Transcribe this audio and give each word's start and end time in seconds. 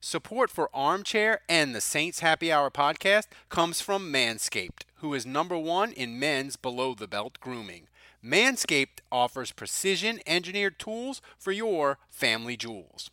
Support 0.00 0.50
for 0.50 0.70
Armchair 0.72 1.40
and 1.48 1.74
the 1.74 1.80
Saints 1.80 2.20
Happy 2.20 2.52
Hour 2.52 2.70
podcast 2.70 3.26
comes 3.48 3.80
from 3.80 4.12
Manscaped, 4.12 4.84
who 4.98 5.12
is 5.12 5.26
number 5.26 5.58
one 5.58 5.90
in 5.90 6.20
men's 6.20 6.54
below 6.54 6.94
the 6.94 7.08
belt 7.08 7.40
grooming. 7.40 7.88
Manscaped 8.24 9.00
offers 9.10 9.50
precision 9.50 10.20
engineered 10.24 10.78
tools 10.78 11.20
for 11.36 11.50
your 11.50 11.98
family 12.08 12.56
jewels. 12.56 13.10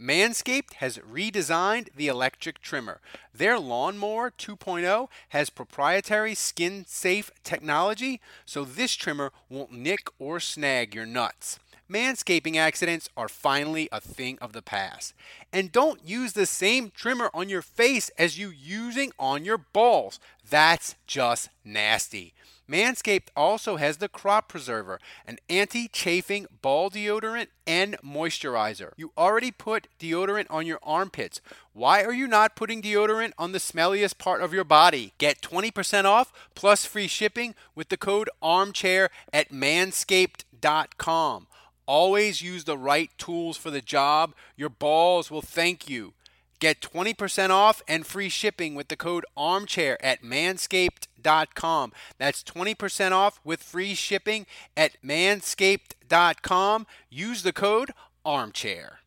Manscaped 0.00 0.72
has 0.76 0.96
redesigned 0.96 1.88
the 1.94 2.08
electric 2.08 2.62
trimmer. 2.62 3.02
Their 3.34 3.58
Lawnmower 3.58 4.30
2.0 4.30 5.08
has 5.28 5.50
proprietary 5.50 6.34
skin 6.34 6.86
safe 6.88 7.30
technology, 7.44 8.22
so 8.46 8.64
this 8.64 8.94
trimmer 8.94 9.32
won't 9.50 9.72
nick 9.72 10.08
or 10.18 10.40
snag 10.40 10.94
your 10.94 11.06
nuts. 11.06 11.58
Manscaping 11.92 12.56
accidents 12.56 13.10
are 13.18 13.28
finally 13.28 13.86
a 13.92 14.00
thing 14.00 14.38
of 14.40 14.54
the 14.54 14.62
past. 14.62 15.12
And 15.52 15.70
don't 15.70 16.00
use 16.08 16.32
the 16.32 16.46
same 16.46 16.90
trimmer 16.90 17.30
on 17.34 17.50
your 17.50 17.60
face 17.60 18.10
as 18.16 18.38
you 18.38 18.48
using 18.48 19.12
on 19.18 19.44
your 19.44 19.58
balls. 19.58 20.18
That's 20.48 20.94
just 21.06 21.50
nasty. 21.66 22.32
Manscaped 22.70 23.28
also 23.36 23.76
has 23.76 23.98
the 23.98 24.08
Crop 24.08 24.48
Preserver, 24.48 25.00
an 25.26 25.36
anti 25.50 25.88
chafing 25.88 26.46
ball 26.62 26.88
deodorant 26.88 27.48
and 27.66 27.98
moisturizer. 28.02 28.92
You 28.96 29.12
already 29.18 29.50
put 29.50 29.88
deodorant 30.00 30.46
on 30.48 30.64
your 30.64 30.78
armpits. 30.82 31.42
Why 31.74 32.02
are 32.04 32.14
you 32.14 32.26
not 32.26 32.56
putting 32.56 32.80
deodorant 32.80 33.32
on 33.36 33.52
the 33.52 33.58
smelliest 33.58 34.16
part 34.16 34.40
of 34.40 34.54
your 34.54 34.64
body? 34.64 35.12
Get 35.18 35.42
20% 35.42 36.06
off 36.06 36.32
plus 36.54 36.86
free 36.86 37.08
shipping 37.08 37.54
with 37.74 37.90
the 37.90 37.98
code 37.98 38.30
armchair 38.40 39.10
at 39.30 39.50
manscaped.com. 39.50 41.48
Always 41.86 42.42
use 42.42 42.64
the 42.64 42.78
right 42.78 43.10
tools 43.18 43.56
for 43.56 43.70
the 43.70 43.80
job. 43.80 44.34
Your 44.56 44.68
balls 44.68 45.30
will 45.30 45.42
thank 45.42 45.88
you. 45.88 46.14
Get 46.60 46.80
20% 46.80 47.50
off 47.50 47.82
and 47.88 48.06
free 48.06 48.28
shipping 48.28 48.76
with 48.76 48.86
the 48.86 48.96
code 48.96 49.24
armchair 49.36 50.02
at 50.04 50.22
manscaped.com. 50.22 51.92
That's 52.18 52.44
20% 52.44 53.10
off 53.10 53.40
with 53.42 53.62
free 53.62 53.94
shipping 53.94 54.46
at 54.76 54.92
manscaped.com. 55.04 56.86
Use 57.10 57.42
the 57.42 57.52
code 57.52 57.90
armchair. 58.24 59.00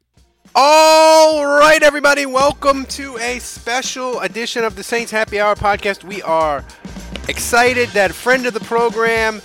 All 0.54 1.46
right, 1.46 1.82
everybody, 1.82 2.26
welcome 2.26 2.86
to 2.88 3.18
a 3.20 3.40
special 3.40 4.20
edition 4.20 4.66
of 4.66 4.76
the 4.76 4.84
Saints 4.84 5.12
Happy 5.12 5.40
Hour 5.40 5.56
podcast. 5.56 6.04
We 6.04 6.22
are 6.24 6.64
excited 7.30 7.90
that 7.90 8.12
a 8.12 8.14
friend 8.14 8.46
of 8.46 8.54
the 8.54 8.60
program 8.62 9.42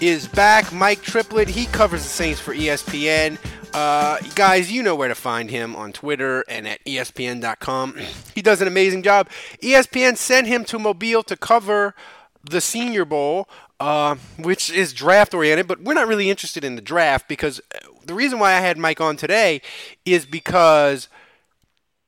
is 0.00 0.26
back, 0.26 0.72
Mike 0.72 1.02
Triplett. 1.02 1.48
He 1.48 1.66
covers 1.66 2.02
the 2.02 2.08
Saints 2.08 2.40
for 2.40 2.54
ESPN. 2.54 3.38
Uh, 3.74 4.18
guys, 4.34 4.72
you 4.72 4.82
know 4.82 4.94
where 4.94 5.08
to 5.08 5.14
find 5.14 5.50
him 5.50 5.76
on 5.76 5.92
Twitter 5.92 6.44
and 6.48 6.66
at 6.66 6.84
ESPN.com. 6.84 7.96
He 8.34 8.42
does 8.42 8.62
an 8.62 8.68
amazing 8.68 9.02
job. 9.02 9.28
ESPN 9.62 10.16
sent 10.16 10.46
him 10.46 10.64
to 10.66 10.78
Mobile 10.78 11.22
to 11.24 11.36
cover 11.36 11.94
the 12.42 12.60
Senior 12.60 13.04
Bowl, 13.04 13.48
uh, 13.78 14.16
which 14.38 14.70
is 14.70 14.94
draft 14.94 15.34
oriented, 15.34 15.68
but 15.68 15.82
we're 15.82 15.92
not 15.92 16.08
really 16.08 16.30
interested 16.30 16.64
in 16.64 16.76
the 16.76 16.82
draft 16.82 17.28
because 17.28 17.60
uh, 17.74 17.88
the 18.06 18.14
reason 18.14 18.38
why 18.38 18.52
I 18.52 18.60
had 18.60 18.78
Mike 18.78 19.00
on 19.00 19.16
today 19.16 19.60
is 20.06 20.24
because 20.24 21.08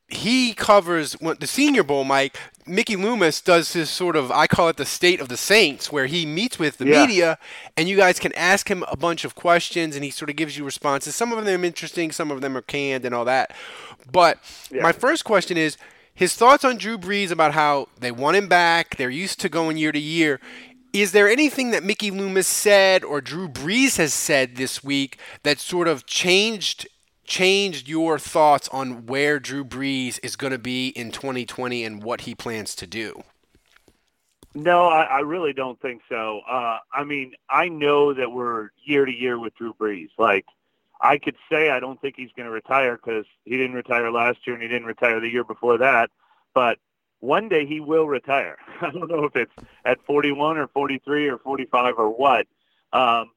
he 0.09 0.55
covers 0.55 1.17
the 1.21 1.47
Senior 1.47 1.83
Bowl, 1.83 2.05
Mike. 2.05 2.39
Mickey 2.67 2.97
Loomis 2.97 3.41
does 3.41 3.73
his 3.73 3.91
sort 3.91 4.15
of, 4.15 4.31
I 4.31 4.47
call 4.47 4.69
it 4.69 4.77
the 4.77 4.85
state 4.85 5.21
of 5.21 5.29
the 5.29 5.37
Saints, 5.37 5.91
where 5.91 6.07
he 6.07 6.25
meets 6.25 6.59
with 6.59 6.79
the 6.79 6.87
yeah. 6.87 7.01
media 7.01 7.39
and 7.77 7.89
you 7.89 7.97
guys 7.97 8.19
can 8.19 8.33
ask 8.35 8.71
him 8.71 8.85
a 8.89 8.97
bunch 8.97 9.25
of 9.25 9.35
questions 9.35 9.97
and 9.97 10.05
he 10.05 10.11
sort 10.11 10.31
of 10.31 10.37
gives 10.37 10.57
you 10.57 10.65
responses. 10.65 11.17
Some 11.17 11.33
of 11.33 11.45
them 11.45 11.63
are 11.63 11.65
interesting, 11.65 12.13
some 12.13 12.31
of 12.31 12.41
them 12.41 12.57
are 12.57 12.63
canned 12.63 13.05
and 13.05 13.15
all 13.15 13.25
that. 13.25 13.55
But 14.11 14.39
yeah. 14.71 14.83
my 14.83 14.93
first 14.93 15.25
question 15.25 15.57
is 15.57 15.77
his 16.15 16.35
thoughts 16.35 16.65
on 16.65 16.77
Drew 16.77 16.99
Brees 16.99 17.31
about 17.31 17.53
how 17.53 17.89
they 17.99 18.13
want 18.13 18.37
him 18.37 18.49
back, 18.49 18.97
they're 18.97 19.11
used 19.11 19.41
to 19.41 19.49
going 19.49 19.77
year 19.77 19.93
to 19.93 19.99
year. 19.99 20.41
Is 20.93 21.13
there 21.13 21.29
anything 21.29 21.71
that 21.71 21.83
Mickey 21.83 22.11
Loomis 22.11 22.47
said 22.47 23.03
or 23.03 23.21
Drew 23.21 23.49
Brees 23.49 23.97
has 23.97 24.13
said 24.13 24.57
this 24.57 24.85
week 24.85 25.19
that 25.43 25.59
sort 25.59 25.89
of 25.89 26.07
changed 26.07 26.87
changed 27.33 27.89
your 27.89 28.19
thoughts 28.19 28.69
on 28.69 29.07
where 29.07 29.41
Drew 29.41 29.65
Brees 29.65 30.21
is 30.23 30.37
going 30.37 30.51
to 30.51 30.59
be 30.59 30.89
in 30.89 31.11
2020 31.11 31.83
and 31.83 32.03
what 32.03 32.23
he 32.23 32.35
plans 32.35 32.75
to 32.75 32.87
do? 32.87 33.23
No, 34.55 34.89
I, 34.89 35.05
I 35.05 35.21
really 35.21 35.55
don't 35.55 35.81
think 35.81 36.03
so. 36.11 36.43
Uh, 36.47 36.77
I 36.93 37.05
mean, 37.05 37.33
I 37.49 37.71
know 37.71 38.13
that 38.13 38.31
we're 38.31 38.69
year 38.85 39.07
to 39.07 39.11
year 39.11 39.39
with 39.39 39.55
Drew 39.55 39.73
Brees. 39.73 40.11
Like, 40.19 40.45
I 41.01 41.17
could 41.17 41.37
say 41.51 41.71
I 41.71 41.81
don't 41.81 41.99
think 42.03 42.17
he's 42.19 42.29
going 42.37 42.45
to 42.45 42.53
retire 42.53 42.97
because 43.03 43.25
he 43.47 43.57
didn't 43.57 43.77
retire 43.77 44.11
last 44.13 44.47
year 44.47 44.53
and 44.53 44.63
he 44.63 44.69
didn't 44.69 44.87
retire 44.87 45.19
the 45.19 45.31
year 45.31 45.43
before 45.43 45.79
that. 45.79 46.11
But 46.53 46.81
one 47.21 47.49
day 47.49 47.65
he 47.65 47.81
will 47.81 48.07
retire. 48.07 48.59
I 48.83 48.91
don't 48.91 49.09
know 49.09 49.25
if 49.25 49.37
it's 49.37 49.55
at 49.87 50.05
41 50.05 50.59
or 50.59 50.69
43 50.69 51.29
or 51.31 51.39
45 51.39 51.95
or 51.97 52.11
what. 52.11 52.47
Um, 52.93 53.31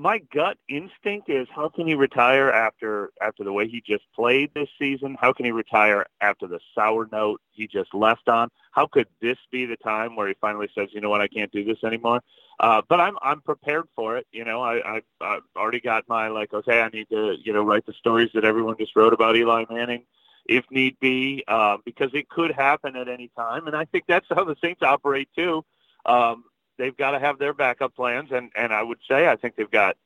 my 0.00 0.18
gut 0.32 0.56
instinct 0.66 1.28
is 1.28 1.46
how 1.54 1.68
can 1.68 1.86
he 1.86 1.94
retire 1.94 2.50
after 2.50 3.10
after 3.20 3.44
the 3.44 3.52
way 3.52 3.68
he 3.68 3.82
just 3.86 4.04
played 4.14 4.50
this 4.54 4.68
season? 4.78 5.14
How 5.20 5.34
can 5.34 5.44
he 5.44 5.50
retire 5.50 6.06
after 6.22 6.46
the 6.46 6.58
sour 6.74 7.06
note 7.12 7.42
he 7.52 7.66
just 7.66 7.92
left 7.92 8.26
on? 8.26 8.48
How 8.72 8.86
could 8.86 9.08
this 9.20 9.36
be 9.52 9.66
the 9.66 9.76
time 9.76 10.16
where 10.16 10.26
he 10.26 10.34
finally 10.40 10.68
says, 10.74 10.88
you 10.92 11.02
know 11.02 11.10
what, 11.10 11.20
I 11.20 11.28
can't 11.28 11.52
do 11.52 11.64
this 11.64 11.84
anymore? 11.84 12.22
Uh, 12.58 12.80
but 12.88 12.98
I'm 12.98 13.18
I'm 13.20 13.42
prepared 13.42 13.84
for 13.94 14.16
it. 14.16 14.26
You 14.32 14.46
know, 14.46 14.62
I, 14.62 14.96
I 14.96 15.02
I've 15.20 15.42
already 15.54 15.80
got 15.80 16.08
my 16.08 16.28
like, 16.28 16.54
okay, 16.54 16.80
I 16.80 16.88
need 16.88 17.10
to 17.10 17.36
you 17.44 17.52
know 17.52 17.62
write 17.62 17.84
the 17.84 17.92
stories 17.92 18.30
that 18.32 18.44
everyone 18.44 18.76
just 18.78 18.96
wrote 18.96 19.12
about 19.12 19.36
Eli 19.36 19.66
Manning 19.68 20.04
if 20.46 20.64
need 20.70 20.98
be, 20.98 21.44
uh, 21.46 21.76
because 21.84 22.10
it 22.14 22.28
could 22.28 22.50
happen 22.52 22.96
at 22.96 23.06
any 23.08 23.30
time. 23.36 23.66
And 23.66 23.76
I 23.76 23.84
think 23.84 24.04
that's 24.08 24.26
how 24.30 24.44
the 24.44 24.56
Saints 24.62 24.82
operate 24.82 25.28
too. 25.36 25.62
Um, 26.06 26.44
they've 26.80 26.96
got 26.96 27.12
to 27.12 27.20
have 27.20 27.38
their 27.38 27.52
backup 27.52 27.94
plans, 27.94 28.30
and 28.32 28.50
and 28.56 28.72
I 28.72 28.82
would 28.82 28.98
say 29.08 29.28
I 29.28 29.36
think 29.36 29.54
they've 29.54 29.70
got 29.70 29.96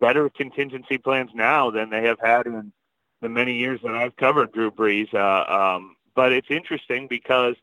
better 0.00 0.28
contingency 0.30 0.98
plans 0.98 1.30
now 1.34 1.70
than 1.70 1.90
they 1.90 2.02
have 2.02 2.18
had 2.18 2.46
in 2.46 2.72
the 3.20 3.28
many 3.28 3.54
years 3.54 3.80
that 3.84 3.94
I've 3.94 4.16
covered 4.16 4.52
Drew 4.52 4.70
Brees. 4.70 5.14
Uh, 5.14 5.76
um, 5.76 5.94
but 6.16 6.32
it's 6.32 6.50
interesting 6.50 7.06
because 7.06 7.54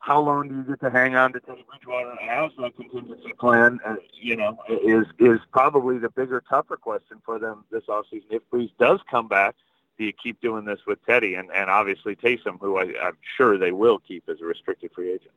how 0.00 0.20
long 0.20 0.48
do 0.48 0.56
you 0.56 0.62
get 0.64 0.80
to 0.80 0.90
hang 0.90 1.14
on 1.14 1.32
to 1.32 1.40
Teddy 1.40 1.64
Bridgewater 1.66 2.20
as 2.20 2.50
that 2.58 2.76
contingency 2.76 3.32
plan? 3.38 3.80
Uh, 3.86 3.94
you 4.20 4.36
know, 4.36 4.58
is 4.68 5.06
is 5.18 5.38
probably 5.52 5.96
the 5.96 6.10
bigger, 6.10 6.42
tougher 6.48 6.76
question 6.76 7.22
for 7.24 7.38
them 7.38 7.64
this 7.70 7.84
offseason. 7.88 8.24
If 8.28 8.42
Brees 8.50 8.70
does 8.78 9.00
come 9.10 9.28
back, 9.28 9.54
do 9.98 10.04
you 10.04 10.12
keep 10.12 10.40
doing 10.40 10.64
this 10.64 10.80
with 10.86 11.04
Teddy 11.06 11.34
and, 11.34 11.50
and 11.52 11.70
obviously 11.70 12.16
Taysom, 12.16 12.58
who 12.60 12.76
I, 12.78 13.06
am 13.06 13.16
sure 13.36 13.58
they 13.58 13.72
will 13.72 13.98
keep 13.98 14.28
as 14.28 14.40
a 14.40 14.44
restricted 14.44 14.92
free 14.92 15.12
agent? 15.12 15.30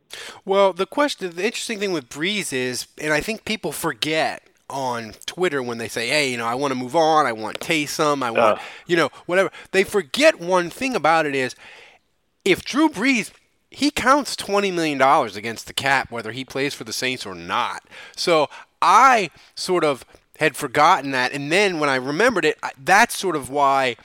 Well, 0.46 0.74
the 0.74 0.86
question, 0.86 1.36
the 1.36 1.46
interesting 1.46 1.80
thing 1.80 1.92
with 1.92 2.10
Brees 2.10 2.52
is, 2.52 2.88
and 3.00 3.14
I 3.14 3.22
think 3.22 3.46
people 3.46 3.72
forget 3.72 4.44
on 4.70 5.14
Twitter 5.26 5.64
when 5.64 5.78
they 5.78 5.88
say, 5.88 6.10
"Hey, 6.10 6.32
you 6.32 6.38
know, 6.38 6.46
I 6.46 6.56
want 6.56 6.72
to 6.72 6.76
move 6.76 6.96
on. 6.96 7.26
I 7.26 7.32
want 7.32 7.60
Taysom. 7.60 8.22
I 8.22 8.32
want, 8.32 8.58
uh, 8.58 8.62
you 8.86 8.98
know, 8.98 9.10
whatever." 9.26 9.50
They 9.72 9.86
forget 9.86 10.42
one 10.42 10.70
thing 10.70 10.94
about 10.94 11.26
it 11.26 11.36
is, 11.36 11.56
if 12.44 12.66
Drew 12.66 12.90
Brees 12.90 13.32
he 13.70 13.92
counts 13.92 14.36
$20 14.36 14.74
million 14.74 15.02
against 15.36 15.68
the 15.68 15.74
cap, 15.74 16.10
whether 16.10 16.32
he 16.32 16.46
plays 16.46 16.74
for 16.74 16.84
the 16.84 16.94
Saints 16.94 17.26
or 17.26 17.36
not. 17.36 17.84
So 18.16 18.50
I 18.82 19.30
sort 19.56 19.84
of 19.84 20.06
had 20.40 20.56
forgotten 20.56 21.12
that. 21.12 21.32
And 21.32 21.52
then 21.52 21.80
when 21.80 21.90
I 21.90 21.96
remembered 21.96 22.46
it, 22.46 22.58
that's 22.84 23.18
sort 23.18 23.36
of 23.36 23.50
why 23.50 23.96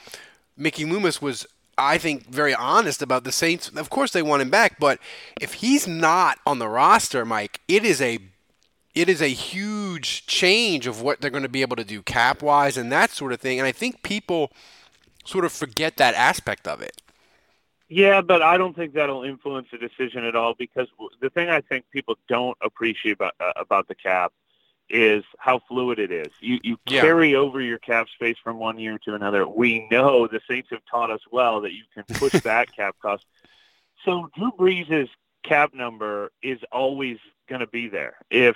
Mickey 0.55 0.85
Loomis 0.85 1.21
was, 1.21 1.45
I 1.77 1.97
think, 1.97 2.27
very 2.27 2.53
honest 2.53 3.01
about 3.01 3.23
the 3.23 3.31
Saints. 3.31 3.69
Of 3.69 3.89
course, 3.89 4.11
they 4.11 4.21
want 4.21 4.41
him 4.41 4.49
back, 4.49 4.79
but 4.79 4.99
if 5.39 5.55
he's 5.55 5.87
not 5.87 6.39
on 6.45 6.59
the 6.59 6.67
roster, 6.67 7.25
Mike, 7.25 7.61
it 7.67 7.83
is 7.83 8.01
a 8.01 8.19
it 8.93 9.09
is 9.09 9.21
a 9.21 9.27
huge 9.27 10.25
change 10.27 10.85
of 10.85 11.01
what 11.01 11.19
they're 11.19 11.31
going 11.31 11.43
to 11.43 11.49
be 11.49 11.63
able 11.63 11.75
to 11.75 11.83
do 11.83 12.03
cap 12.03 12.43
wise 12.43 12.77
and 12.77 12.91
that 12.91 13.09
sort 13.09 13.33
of 13.33 13.41
thing. 13.41 13.57
And 13.59 13.67
I 13.67 13.71
think 13.71 14.03
people 14.03 14.51
sort 15.25 15.45
of 15.45 15.51
forget 15.51 15.97
that 15.97 16.13
aspect 16.13 16.67
of 16.67 16.79
it. 16.81 17.01
Yeah, 17.89 18.21
but 18.21 18.41
I 18.41 18.57
don't 18.57 18.75
think 18.75 18.93
that'll 18.93 19.23
influence 19.23 19.67
the 19.71 19.77
decision 19.77 20.25
at 20.25 20.35
all 20.35 20.53
because 20.57 20.87
the 21.21 21.29
thing 21.29 21.49
I 21.49 21.61
think 21.61 21.85
people 21.91 22.15
don't 22.27 22.57
appreciate 22.63 23.13
about, 23.13 23.33
uh, 23.39 23.53
about 23.55 23.87
the 23.87 23.95
cap 23.95 24.31
is 24.89 25.23
how 25.37 25.59
fluid 25.67 25.99
it 25.99 26.11
is. 26.11 26.31
You 26.39 26.59
you 26.63 26.77
yeah. 26.87 27.01
carry 27.01 27.35
over 27.35 27.61
your 27.61 27.79
cap 27.79 28.07
space 28.09 28.37
from 28.43 28.59
one 28.59 28.79
year 28.79 28.99
to 29.05 29.15
another. 29.15 29.47
We 29.47 29.87
know 29.89 30.27
the 30.27 30.41
Saints 30.49 30.69
have 30.71 30.81
taught 30.89 31.11
us 31.11 31.21
well 31.31 31.61
that 31.61 31.73
you 31.73 31.83
can 31.93 32.03
push 32.03 32.39
back 32.43 32.75
cap 32.75 32.95
cost. 33.01 33.25
So 34.05 34.29
Drew 34.35 34.51
Brees' 34.51 35.09
cap 35.43 35.73
number 35.73 36.31
is 36.41 36.59
always 36.71 37.17
going 37.47 37.61
to 37.61 37.67
be 37.67 37.87
there. 37.87 38.17
If 38.29 38.55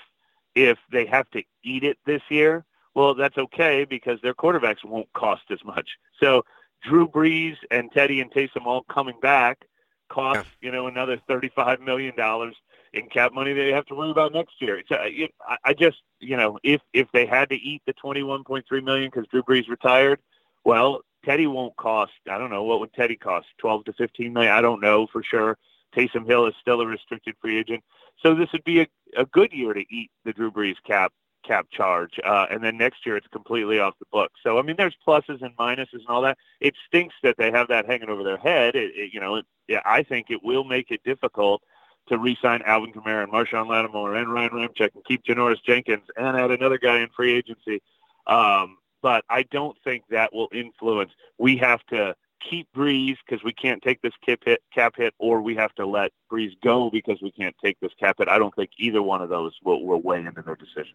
if 0.56 0.78
they 0.92 1.06
have 1.06 1.30
to 1.32 1.44
eat 1.64 1.84
it 1.84 1.98
this 2.06 2.22
year, 2.30 2.66
well, 2.94 3.14
that's 3.14 3.38
okay 3.38 3.86
because 3.86 4.20
their 4.22 4.34
quarterbacks 4.34 4.84
won't 4.84 5.12
cost 5.14 5.44
as 5.52 5.64
much. 5.64 5.98
So 6.20 6.44
Drew 6.84 7.08
Brees 7.08 7.58
and 7.72 7.92
Teddy 7.92 8.22
and 8.22 8.32
Taysom 8.32 8.66
all 8.66 8.84
coming 8.84 9.20
back 9.22 9.66
cost 10.10 10.48
yeah. 10.62 10.68
you 10.68 10.72
know 10.72 10.88
another 10.88 11.18
thirty-five 11.28 11.82
million 11.82 12.16
dollars 12.16 12.56
in 12.98 13.08
cap 13.10 13.34
money 13.34 13.54
they 13.54 13.72
have 13.72 13.86
to 13.86 13.96
worry 13.96 14.12
about 14.12 14.34
next 14.34 14.62
year. 14.62 14.82
So 14.90 14.98
it, 15.02 15.32
I 15.64 15.74
just 15.74 15.98
you 16.20 16.38
know 16.38 16.60
if 16.64 16.82
if 16.94 17.08
they 17.14 17.26
had 17.26 17.50
to 17.50 17.56
eat 17.56 17.82
the 17.86 17.94
twenty-one 17.94 18.44
point 18.44 18.66
three 18.68 18.82
million 18.82 19.10
because 19.10 19.28
Drew 19.28 19.44
Brees 19.44 19.70
retired, 19.70 20.20
well, 20.64 21.02
Teddy 21.24 21.48
won't 21.48 21.76
cost. 21.78 22.14
I 22.30 22.38
don't 22.38 22.50
know 22.50 22.64
what 22.64 22.80
would 22.80 22.94
Teddy 22.94 23.16
cost, 23.16 23.48
twelve 23.58 23.86
to 23.86 23.94
fifteen 23.94 24.34
million. 24.34 24.52
I 24.52 24.62
don't 24.62 24.82
know 24.82 25.08
for 25.08 25.24
sure. 25.24 25.58
Taysom 25.96 26.26
Hill 26.28 26.48
is 26.48 26.54
still 26.60 26.82
a 26.82 26.86
restricted 26.86 27.36
free 27.42 27.58
agent, 27.58 27.84
so 28.22 28.36
this 28.36 28.52
would 28.52 28.64
be 28.64 28.82
a, 28.82 28.88
a 29.16 29.26
good 29.26 29.52
year 29.54 29.74
to 29.74 29.86
eat 29.90 30.12
the 30.26 30.34
Drew 30.34 30.52
Brees 30.52 30.76
cap 30.86 31.14
cap 31.46 31.68
charge, 31.72 32.20
uh, 32.26 32.46
and 32.52 32.62
then 32.62 32.78
next 32.78 33.06
year 33.06 33.16
it's 33.16 33.28
completely 33.28 33.80
off 33.80 33.94
the 34.00 34.06
book. 34.12 34.32
So 34.44 34.60
I 34.60 34.62
mean, 34.64 34.76
there's 34.78 34.98
pluses 35.08 35.42
and 35.42 35.56
minuses 35.56 35.94
and 35.94 36.08
all 36.10 36.22
that. 36.24 36.38
It 36.60 36.76
stinks 36.88 37.16
that 37.24 37.38
they 37.38 37.52
have 37.52 37.70
that 37.70 37.86
hanging 37.86 38.10
over 38.10 38.24
their 38.24 38.38
head. 38.38 38.76
It, 38.76 38.92
it, 38.96 39.14
you 39.14 39.22
know, 39.22 39.36
it, 39.36 39.46
yeah, 39.68 39.82
I 39.86 40.04
think 40.04 40.28
it 40.30 40.44
will 40.44 40.66
make 40.66 40.92
it 40.92 41.02
difficult 41.04 41.62
to 42.10 42.18
re-sign 42.18 42.62
Alvin 42.66 42.94
Kamara 42.94 43.24
and 43.24 43.32
Marshon 43.32 43.68
Lattimore 43.68 44.16
and 44.16 44.32
Ryan 44.32 44.52
Ramczyk 44.52 44.90
and 44.96 45.06
keep 45.06 45.24
Janoris 45.24 45.64
Jenkins 45.64 46.04
and 46.16 46.38
add 46.38 46.52
another 46.52 46.78
guy 46.78 47.00
in 47.00 47.10
free 47.16 47.34
agency. 47.34 47.82
Um, 48.26 48.78
but 49.02 49.24
I 49.30 49.44
don't 49.44 49.78
think 49.84 50.04
that 50.10 50.34
will 50.34 50.50
influence. 50.52 51.12
We 51.38 51.58
have 51.58 51.86
to 51.88 52.16
keep 52.50 52.68
Brees 52.76 53.18
because 53.26 53.44
we 53.44 53.54
can't 53.54 53.82
take 53.82 54.02
this 54.02 54.14
cap 54.26 54.40
hit, 54.46 54.62
cap 54.74 54.94
hit, 54.98 55.14
or 55.18 55.42
we 55.42 55.56
have 55.56 55.74
to 55.76 55.86
let 55.86 56.12
Brees 56.32 56.52
go 56.64 56.90
because 56.90 57.22
we 57.22 57.32
can't 57.32 57.56
take 57.64 57.80
this 57.80 57.92
cap 58.00 58.18
hit. 58.20 58.28
I 58.28 58.38
don't 58.38 58.56
think 58.56 58.72
either 58.78 59.02
one 59.02 59.22
of 59.22 59.30
those 59.30 59.54
will, 59.64 59.86
will 59.86 60.02
weigh 60.02 60.26
into 60.26 60.42
their 60.42 60.56
decision. 60.56 60.94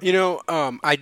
You 0.00 0.12
know, 0.12 0.42
um, 0.48 0.80
I 0.82 0.98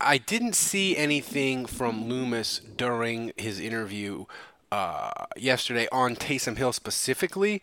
I 0.00 0.18
didn't 0.18 0.54
see 0.54 0.96
anything 0.96 1.66
from 1.66 2.08
Loomis 2.08 2.60
during 2.76 3.32
his 3.36 3.58
interview 3.58 4.26
uh, 4.70 5.10
yesterday 5.36 5.88
on 5.90 6.16
Taysom 6.16 6.58
Hill 6.58 6.72
specifically, 6.72 7.62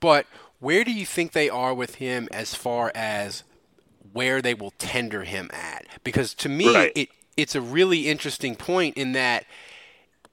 but 0.00 0.26
where 0.60 0.84
do 0.84 0.92
you 0.92 1.06
think 1.06 1.32
they 1.32 1.48
are 1.48 1.74
with 1.74 1.96
him 1.96 2.28
as 2.32 2.54
far 2.54 2.90
as 2.94 3.44
where 4.12 4.42
they 4.42 4.54
will 4.54 4.72
tender 4.78 5.24
him 5.24 5.50
at? 5.52 5.86
Because 6.04 6.34
to 6.34 6.48
me, 6.48 6.74
right. 6.74 6.92
it 6.94 7.08
it's 7.36 7.54
a 7.54 7.60
really 7.60 8.08
interesting 8.08 8.56
point 8.56 8.96
in 8.96 9.12
that 9.12 9.44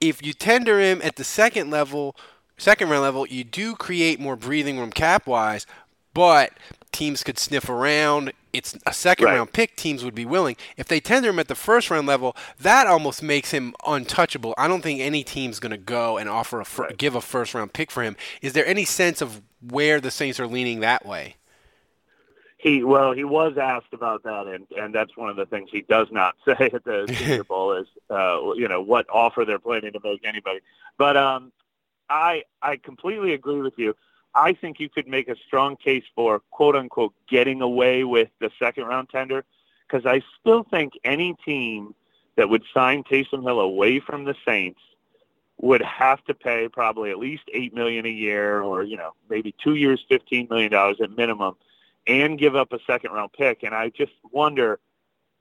if 0.00 0.24
you 0.24 0.32
tender 0.32 0.80
him 0.80 1.00
at 1.04 1.16
the 1.16 1.24
second 1.24 1.70
level, 1.70 2.16
second 2.58 2.88
round 2.90 3.02
level, 3.02 3.26
you 3.26 3.44
do 3.44 3.76
create 3.76 4.18
more 4.18 4.36
breathing 4.36 4.78
room 4.78 4.90
cap 4.90 5.26
wise, 5.26 5.66
but 6.14 6.52
teams 6.90 7.22
could 7.22 7.38
sniff 7.38 7.68
around. 7.68 8.32
It's 8.56 8.76
a 8.86 8.92
second 8.92 9.26
right. 9.26 9.36
round 9.36 9.52
pick. 9.52 9.76
Teams 9.76 10.04
would 10.04 10.14
be 10.14 10.24
willing. 10.24 10.56
If 10.76 10.88
they 10.88 11.00
tender 11.00 11.30
him 11.30 11.38
at 11.38 11.48
the 11.48 11.54
first 11.54 11.90
round 11.90 12.06
level, 12.06 12.36
that 12.60 12.86
almost 12.86 13.22
makes 13.22 13.50
him 13.50 13.74
untouchable. 13.86 14.54
I 14.56 14.68
don't 14.68 14.82
think 14.82 15.00
any 15.00 15.22
team's 15.22 15.60
going 15.60 15.70
to 15.70 15.78
go 15.78 16.18
and 16.18 16.28
offer 16.28 16.60
a 16.60 16.64
fir- 16.64 16.84
right. 16.84 16.96
give 16.96 17.14
a 17.14 17.20
first 17.20 17.54
round 17.54 17.72
pick 17.72 17.90
for 17.90 18.02
him. 18.02 18.16
Is 18.42 18.52
there 18.52 18.66
any 18.66 18.84
sense 18.84 19.20
of 19.20 19.42
where 19.60 20.00
the 20.00 20.10
Saints 20.10 20.40
are 20.40 20.46
leaning 20.46 20.80
that 20.80 21.04
way? 21.04 21.36
He 22.58 22.82
well, 22.82 23.12
he 23.12 23.22
was 23.22 23.58
asked 23.58 23.92
about 23.92 24.22
that, 24.22 24.46
and 24.46 24.66
and 24.76 24.94
that's 24.94 25.16
one 25.16 25.28
of 25.28 25.36
the 25.36 25.46
things 25.46 25.68
he 25.70 25.82
does 25.82 26.08
not 26.10 26.34
say 26.44 26.70
at 26.72 26.84
the 26.84 27.06
Super 27.26 27.44
Bowl 27.44 27.72
is 27.74 27.86
uh, 28.10 28.54
you 28.54 28.66
know 28.66 28.80
what 28.80 29.06
offer 29.10 29.44
they're 29.44 29.58
planning 29.58 29.92
to 29.92 30.00
make 30.02 30.26
anybody. 30.26 30.60
But 30.98 31.16
um, 31.16 31.52
I 32.08 32.42
I 32.62 32.76
completely 32.76 33.34
agree 33.34 33.60
with 33.60 33.74
you. 33.76 33.94
I 34.36 34.52
think 34.52 34.78
you 34.78 34.88
could 34.88 35.08
make 35.08 35.28
a 35.28 35.36
strong 35.46 35.76
case 35.76 36.04
for 36.14 36.40
quote 36.50 36.76
unquote 36.76 37.14
getting 37.28 37.62
away 37.62 38.04
with 38.04 38.28
the 38.38 38.50
second 38.58 38.84
round 38.84 39.08
tender 39.08 39.44
because 39.86 40.04
I 40.04 40.22
still 40.38 40.62
think 40.64 40.92
any 41.04 41.34
team 41.44 41.94
that 42.36 42.48
would 42.48 42.62
sign 42.74 43.02
Taysom 43.02 43.42
Hill 43.42 43.60
away 43.60 43.98
from 43.98 44.24
the 44.24 44.34
Saints 44.46 44.80
would 45.58 45.80
have 45.80 46.22
to 46.26 46.34
pay 46.34 46.68
probably 46.68 47.10
at 47.10 47.18
least 47.18 47.44
eight 47.54 47.74
million 47.74 48.04
a 48.04 48.10
year, 48.10 48.60
or 48.60 48.82
you 48.82 48.96
know 48.96 49.12
maybe 49.30 49.54
two 49.62 49.74
years, 49.74 50.04
fifteen 50.08 50.46
million 50.50 50.70
dollars 50.70 50.98
at 51.00 51.16
minimum 51.16 51.56
and 52.06 52.38
give 52.38 52.54
up 52.54 52.72
a 52.72 52.78
second 52.86 53.12
round 53.12 53.32
pick. 53.32 53.62
And 53.62 53.74
I 53.74 53.88
just 53.88 54.12
wonder, 54.30 54.78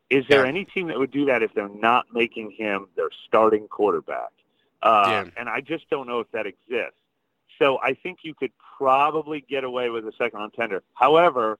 is 0.09 0.25
there 0.27 0.44
yeah. 0.44 0.50
any 0.50 0.65
team 0.65 0.88
that 0.88 0.97
would 0.97 1.12
do 1.12 1.25
that 1.25 1.44
if 1.44 1.53
they're 1.53 1.69
not 1.69 2.06
making 2.13 2.51
him 2.51 2.88
their 2.95 3.09
starting 3.27 3.68
quarterback? 3.68 4.31
Uh, 4.81 5.03
yeah. 5.07 5.25
And 5.38 5.50
I 5.50 5.62
just 5.62 5.89
don't 5.89 6.07
know 6.07 6.21
if 6.21 6.31
that 6.31 6.47
exists. 6.47 7.00
So 7.60 7.80
I 7.81 7.94
think 7.94 8.19
you 8.24 8.34
could 8.34 8.52
probably 8.78 9.42
get 9.48 9.63
away 9.63 9.90
with 9.90 10.06
a 10.07 10.12
second 10.18 10.40
round 10.40 10.54
tender. 10.54 10.84
However, 10.94 11.57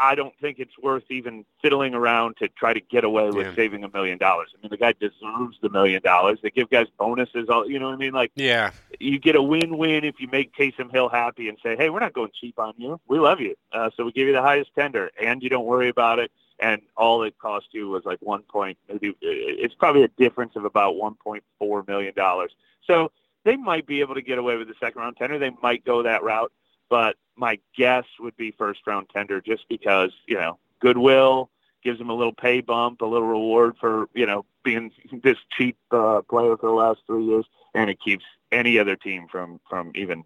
I 0.00 0.14
don't 0.14 0.34
think 0.40 0.58
it's 0.58 0.78
worth 0.80 1.04
even 1.10 1.44
fiddling 1.60 1.92
around 1.92 2.36
to 2.38 2.48
try 2.48 2.72
to 2.72 2.80
get 2.80 3.02
away 3.02 3.30
with 3.30 3.48
yeah. 3.48 3.54
saving 3.54 3.82
a 3.82 3.88
million 3.88 4.16
dollars. 4.16 4.50
I 4.56 4.62
mean, 4.62 4.70
the 4.70 4.76
guy 4.76 4.92
deserves 4.92 5.58
the 5.60 5.68
million 5.68 6.00
dollars. 6.02 6.38
They 6.40 6.50
give 6.50 6.70
guys 6.70 6.86
bonuses. 6.96 7.48
All 7.48 7.68
you 7.68 7.78
know 7.80 7.86
what 7.86 7.94
I 7.94 7.98
mean? 7.98 8.12
Like, 8.12 8.30
yeah, 8.36 8.70
you 9.00 9.18
get 9.18 9.34
a 9.34 9.42
win-win 9.42 10.04
if 10.04 10.20
you 10.20 10.28
make 10.28 10.54
Taysom 10.54 10.92
Hill 10.92 11.08
happy 11.08 11.48
and 11.48 11.58
say, 11.62 11.76
"Hey, 11.76 11.90
we're 11.90 12.00
not 12.00 12.12
going 12.12 12.30
cheap 12.40 12.58
on 12.58 12.74
you. 12.76 13.00
We 13.08 13.18
love 13.18 13.40
you, 13.40 13.56
uh, 13.72 13.90
so 13.96 14.04
we 14.04 14.12
give 14.12 14.28
you 14.28 14.32
the 14.32 14.42
highest 14.42 14.70
tender, 14.78 15.10
and 15.20 15.42
you 15.42 15.48
don't 15.50 15.66
worry 15.66 15.88
about 15.88 16.20
it." 16.20 16.30
And 16.60 16.82
all 16.96 17.22
it 17.22 17.38
cost 17.38 17.66
you 17.72 17.88
was 17.88 18.04
like 18.04 18.18
one 18.20 18.42
point, 18.42 18.78
maybe 18.88 19.14
it's 19.20 19.74
probably 19.74 20.02
a 20.02 20.08
difference 20.08 20.56
of 20.56 20.64
about 20.64 20.96
one 20.96 21.14
point 21.14 21.44
four 21.58 21.84
million 21.86 22.14
dollars. 22.14 22.52
So 22.84 23.10
they 23.44 23.56
might 23.56 23.86
be 23.86 24.00
able 24.00 24.14
to 24.14 24.22
get 24.22 24.38
away 24.38 24.56
with 24.56 24.68
the 24.68 24.74
second 24.80 25.00
round 25.00 25.16
tender. 25.16 25.38
They 25.38 25.52
might 25.62 25.84
go 25.84 26.02
that 26.02 26.22
route 26.22 26.52
but 26.88 27.16
my 27.36 27.58
guess 27.76 28.04
would 28.18 28.36
be 28.36 28.50
first 28.52 28.86
round 28.86 29.08
tender 29.14 29.40
just 29.40 29.68
because, 29.68 30.12
you 30.26 30.36
know, 30.36 30.58
goodwill 30.80 31.50
gives 31.82 31.98
them 31.98 32.10
a 32.10 32.14
little 32.14 32.32
pay 32.32 32.60
bump, 32.60 33.00
a 33.00 33.06
little 33.06 33.28
reward 33.28 33.76
for, 33.78 34.08
you 34.14 34.26
know, 34.26 34.44
being 34.64 34.90
this 35.22 35.38
cheap 35.56 35.76
uh, 35.90 36.22
player 36.28 36.56
for 36.56 36.66
the 36.66 36.72
last 36.72 37.00
three 37.06 37.24
years, 37.24 37.46
and 37.74 37.90
it 37.90 37.98
keeps 38.00 38.24
any 38.50 38.78
other 38.78 38.96
team 38.96 39.26
from, 39.30 39.60
from 39.68 39.92
even 39.94 40.24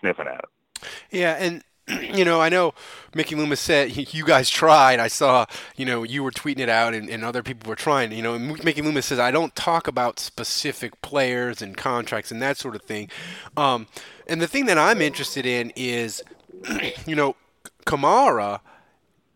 sniffing 0.00 0.26
at 0.26 0.38
it. 0.44 0.88
Yeah, 1.10 1.32
and 1.38 1.62
you 2.14 2.24
know, 2.24 2.40
I 2.40 2.48
know 2.48 2.74
Mickey 3.14 3.34
Loomis 3.34 3.60
said 3.60 4.14
you 4.14 4.24
guys 4.24 4.48
tried. 4.48 5.00
I 5.00 5.08
saw, 5.08 5.46
you 5.76 5.84
know, 5.84 6.02
you 6.02 6.22
were 6.22 6.30
tweeting 6.30 6.60
it 6.60 6.68
out 6.68 6.94
and, 6.94 7.08
and 7.10 7.24
other 7.24 7.42
people 7.42 7.68
were 7.68 7.76
trying. 7.76 8.12
You 8.12 8.22
know, 8.22 8.38
Mickey 8.38 8.82
Loomis 8.82 9.06
says 9.06 9.18
I 9.18 9.30
don't 9.30 9.54
talk 9.54 9.86
about 9.86 10.18
specific 10.18 11.00
players 11.02 11.60
and 11.60 11.76
contracts 11.76 12.30
and 12.30 12.40
that 12.40 12.56
sort 12.56 12.74
of 12.74 12.82
thing. 12.82 13.10
Um, 13.56 13.86
and 14.26 14.40
the 14.40 14.48
thing 14.48 14.66
that 14.66 14.78
I'm 14.78 15.02
interested 15.02 15.44
in 15.44 15.72
is, 15.76 16.22
you 17.06 17.14
know, 17.14 17.36
Kamara 17.84 18.60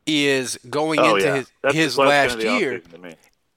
is 0.07 0.59
going 0.71 1.01
oh, 1.01 1.17
into 1.17 1.27
yeah. 1.27 1.37
his 1.37 1.53
That's 1.63 1.75
his 1.75 1.99
last 1.99 2.39
year, 2.41 2.83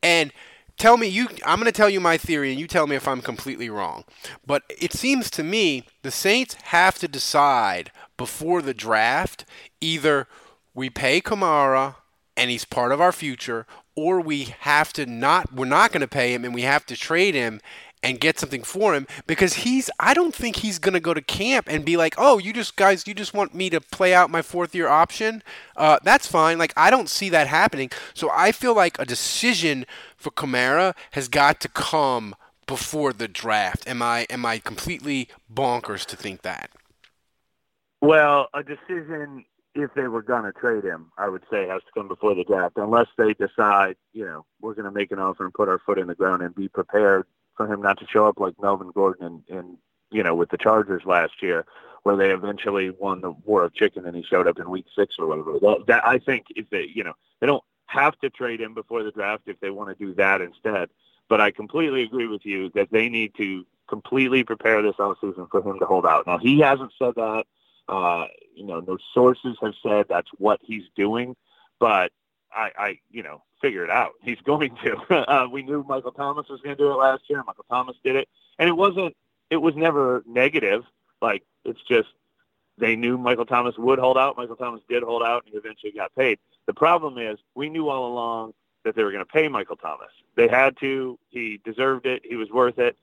and 0.03 0.33
tell 0.77 0.98
me 0.98 1.07
you 1.07 1.27
I'm 1.45 1.60
going 1.60 1.65
to 1.65 1.71
tell 1.71 1.89
you 1.89 2.01
my 2.01 2.17
theory 2.17 2.51
and 2.51 2.60
you 2.60 2.67
tell 2.67 2.88
me 2.88 2.95
if 2.95 3.07
I'm 3.07 3.21
completely 3.21 3.69
wrong. 3.69 4.03
But 4.45 4.63
it 4.69 4.91
seems 4.91 5.29
to 5.31 5.43
me 5.43 5.86
the 6.01 6.12
Saints 6.12 6.55
have 6.63 7.00
to 7.00 7.07
decide 7.07 7.91
before 8.21 8.61
the 8.61 8.75
draft 8.75 9.45
either 9.81 10.27
we 10.75 10.91
pay 10.91 11.19
Kamara 11.19 11.95
and 12.37 12.51
he's 12.51 12.65
part 12.65 12.91
of 12.91 13.01
our 13.01 13.11
future 13.11 13.65
or 13.95 14.21
we 14.21 14.43
have 14.59 14.93
to 14.93 15.07
not 15.07 15.51
we're 15.51 15.65
not 15.65 15.91
going 15.91 16.01
to 16.01 16.07
pay 16.07 16.31
him 16.31 16.45
and 16.45 16.53
we 16.53 16.61
have 16.61 16.85
to 16.85 16.95
trade 16.95 17.33
him 17.33 17.59
and 18.03 18.19
get 18.19 18.37
something 18.37 18.61
for 18.61 18.93
him 18.93 19.07
because 19.25 19.55
he's 19.55 19.89
I 19.99 20.13
don't 20.13 20.35
think 20.35 20.57
he's 20.57 20.77
going 20.77 20.93
to 20.93 20.99
go 20.99 21.15
to 21.15 21.21
camp 21.23 21.65
and 21.67 21.83
be 21.83 21.97
like, 21.97 22.13
"Oh, 22.15 22.37
you 22.37 22.53
just 22.53 22.75
guys, 22.75 23.07
you 23.07 23.15
just 23.15 23.33
want 23.33 23.55
me 23.55 23.71
to 23.71 23.81
play 23.81 24.13
out 24.13 24.29
my 24.29 24.43
fourth 24.43 24.75
year 24.75 24.87
option." 24.87 25.41
Uh, 25.75 25.97
that's 26.03 26.27
fine. 26.27 26.59
Like 26.59 26.73
I 26.77 26.91
don't 26.91 27.09
see 27.09 27.29
that 27.29 27.47
happening. 27.47 27.89
So 28.13 28.29
I 28.31 28.51
feel 28.51 28.75
like 28.75 28.99
a 28.99 29.05
decision 29.05 29.87
for 30.15 30.29
Kamara 30.29 30.95
has 31.11 31.27
got 31.27 31.59
to 31.61 31.67
come 31.67 32.35
before 32.67 33.13
the 33.13 33.27
draft. 33.27 33.87
Am 33.87 34.03
I 34.03 34.27
am 34.29 34.45
I 34.45 34.59
completely 34.59 35.27
bonkers 35.51 36.05
to 36.05 36.15
think 36.15 36.43
that? 36.43 36.69
Well, 38.01 38.50
a 38.53 38.63
decision 38.63 39.46
if 39.74 39.93
they 39.93 40.08
were 40.08 40.22
going 40.22 40.43
to 40.43 40.51
trade 40.51 40.84
him, 40.84 41.12
I 41.17 41.29
would 41.29 41.43
say 41.50 41.67
has 41.67 41.81
to 41.84 41.91
come 41.93 42.08
before 42.08 42.36
the 42.36 42.43
draft, 42.43 42.77
unless 42.77 43.08
they 43.17 43.34
decide, 43.34 43.96
you 44.12 44.25
know, 44.25 44.46
we're 44.60 44.74
going 44.74 44.86
to 44.86 44.91
make 44.91 45.12
an 45.12 45.20
offer 45.20 45.46
and 45.46 45.53
put 45.53 45.70
our 45.70 45.79
foot 45.79 45.98
in 45.98 46.08
the 46.08 46.15
ground 46.15 46.41
and 46.41 46.53
be 46.53 46.67
prepared 46.67 47.25
for 47.55 47.72
him 47.72 47.81
not 47.81 48.00
to 48.00 48.08
show 48.08 48.27
up 48.27 48.39
like 48.39 48.55
Melvin 48.62 48.91
Gordon 48.93 49.25
and, 49.25 49.58
and 49.58 49.77
you 50.10 50.24
know 50.24 50.36
with 50.36 50.50
the 50.50 50.58
Chargers 50.58 51.03
last 51.05 51.41
year, 51.41 51.65
where 52.03 52.15
they 52.15 52.31
eventually 52.31 52.89
won 52.89 53.22
the 53.22 53.31
War 53.31 53.63
of 53.63 53.74
Chicken 53.74 54.05
and 54.05 54.15
he 54.15 54.24
showed 54.24 54.48
up 54.48 54.60
in 54.60 54.70
Week 54.70 54.86
Six 54.96 55.15
or 55.20 55.27
whatever. 55.27 55.58
Well, 55.58 55.84
that 55.88 56.05
I 56.05 56.17
think 56.17 56.48
if 56.55 56.70
they 56.70 56.89
you 56.93 57.03
know 57.03 57.13
they 57.39 57.48
don't 57.48 57.63
have 57.88 58.17
to 58.20 58.29
trade 58.29 58.62
him 58.62 58.74
before 58.74 59.03
the 59.03 59.12
draft 59.12 59.43
if 59.48 59.60
they 59.60 59.70
want 59.70 59.89
to 59.89 60.05
do 60.05 60.13
that 60.15 60.41
instead. 60.41 60.89
But 61.29 61.39
I 61.39 61.51
completely 61.51 62.03
agree 62.03 62.27
with 62.27 62.46
you 62.46 62.70
that 62.75 62.91
they 62.91 63.10
need 63.10 63.36
to 63.36 63.65
completely 63.88 64.43
prepare 64.43 64.81
this 64.81 64.96
offseason 64.96 65.50
for 65.50 65.62
him 65.62 65.79
to 65.79 65.86
hold 65.86 66.05
out. 66.05 66.27
Now 66.27 66.38
he 66.38 66.60
hasn't 66.60 66.91
said 66.98 67.15
that. 67.15 67.46
Uh, 67.88 68.25
you 68.55 68.65
know, 68.65 68.79
no 68.79 68.97
sources 69.13 69.57
have 69.61 69.73
said 69.83 70.05
that's 70.07 70.29
what 70.38 70.59
he's 70.63 70.83
doing, 70.95 71.35
but 71.79 72.11
I, 72.53 72.71
I 72.77 73.00
you 73.09 73.23
know, 73.23 73.43
figure 73.61 73.83
it 73.83 73.89
out. 73.89 74.11
He's 74.21 74.39
going 74.41 74.75
to. 74.83 74.97
Uh, 75.31 75.47
we 75.51 75.61
knew 75.61 75.83
Michael 75.88 76.11
Thomas 76.11 76.47
was 76.50 76.61
going 76.61 76.75
to 76.75 76.83
do 76.83 76.91
it 76.91 76.95
last 76.95 77.23
year. 77.27 77.43
Michael 77.45 77.65
Thomas 77.69 77.95
did 78.03 78.15
it, 78.15 78.27
and 78.59 78.67
it 78.67 78.73
wasn't. 78.73 79.15
It 79.50 79.57
was 79.57 79.75
never 79.75 80.23
negative. 80.25 80.83
Like 81.21 81.43
it's 81.65 81.81
just 81.88 82.09
they 82.77 82.95
knew 82.95 83.17
Michael 83.17 83.45
Thomas 83.45 83.77
would 83.77 84.00
hold 84.00 84.17
out. 84.17 84.38
Michael 84.38 84.55
Thomas 84.55 84.81
did 84.89 85.03
hold 85.03 85.23
out, 85.23 85.43
and 85.45 85.51
he 85.53 85.57
eventually 85.57 85.91
got 85.91 86.13
paid. 86.15 86.39
The 86.65 86.73
problem 86.73 87.17
is 87.17 87.38
we 87.55 87.69
knew 87.69 87.89
all 87.89 88.11
along 88.11 88.53
that 88.83 88.95
they 88.95 89.03
were 89.03 89.11
going 89.11 89.23
to 89.23 89.31
pay 89.31 89.47
Michael 89.47 89.75
Thomas. 89.75 90.09
They 90.35 90.47
had 90.47 90.77
to. 90.79 91.19
He 91.29 91.61
deserved 91.63 92.05
it. 92.05 92.23
He 92.25 92.35
was 92.35 92.50
worth 92.50 92.79
it. 92.79 92.97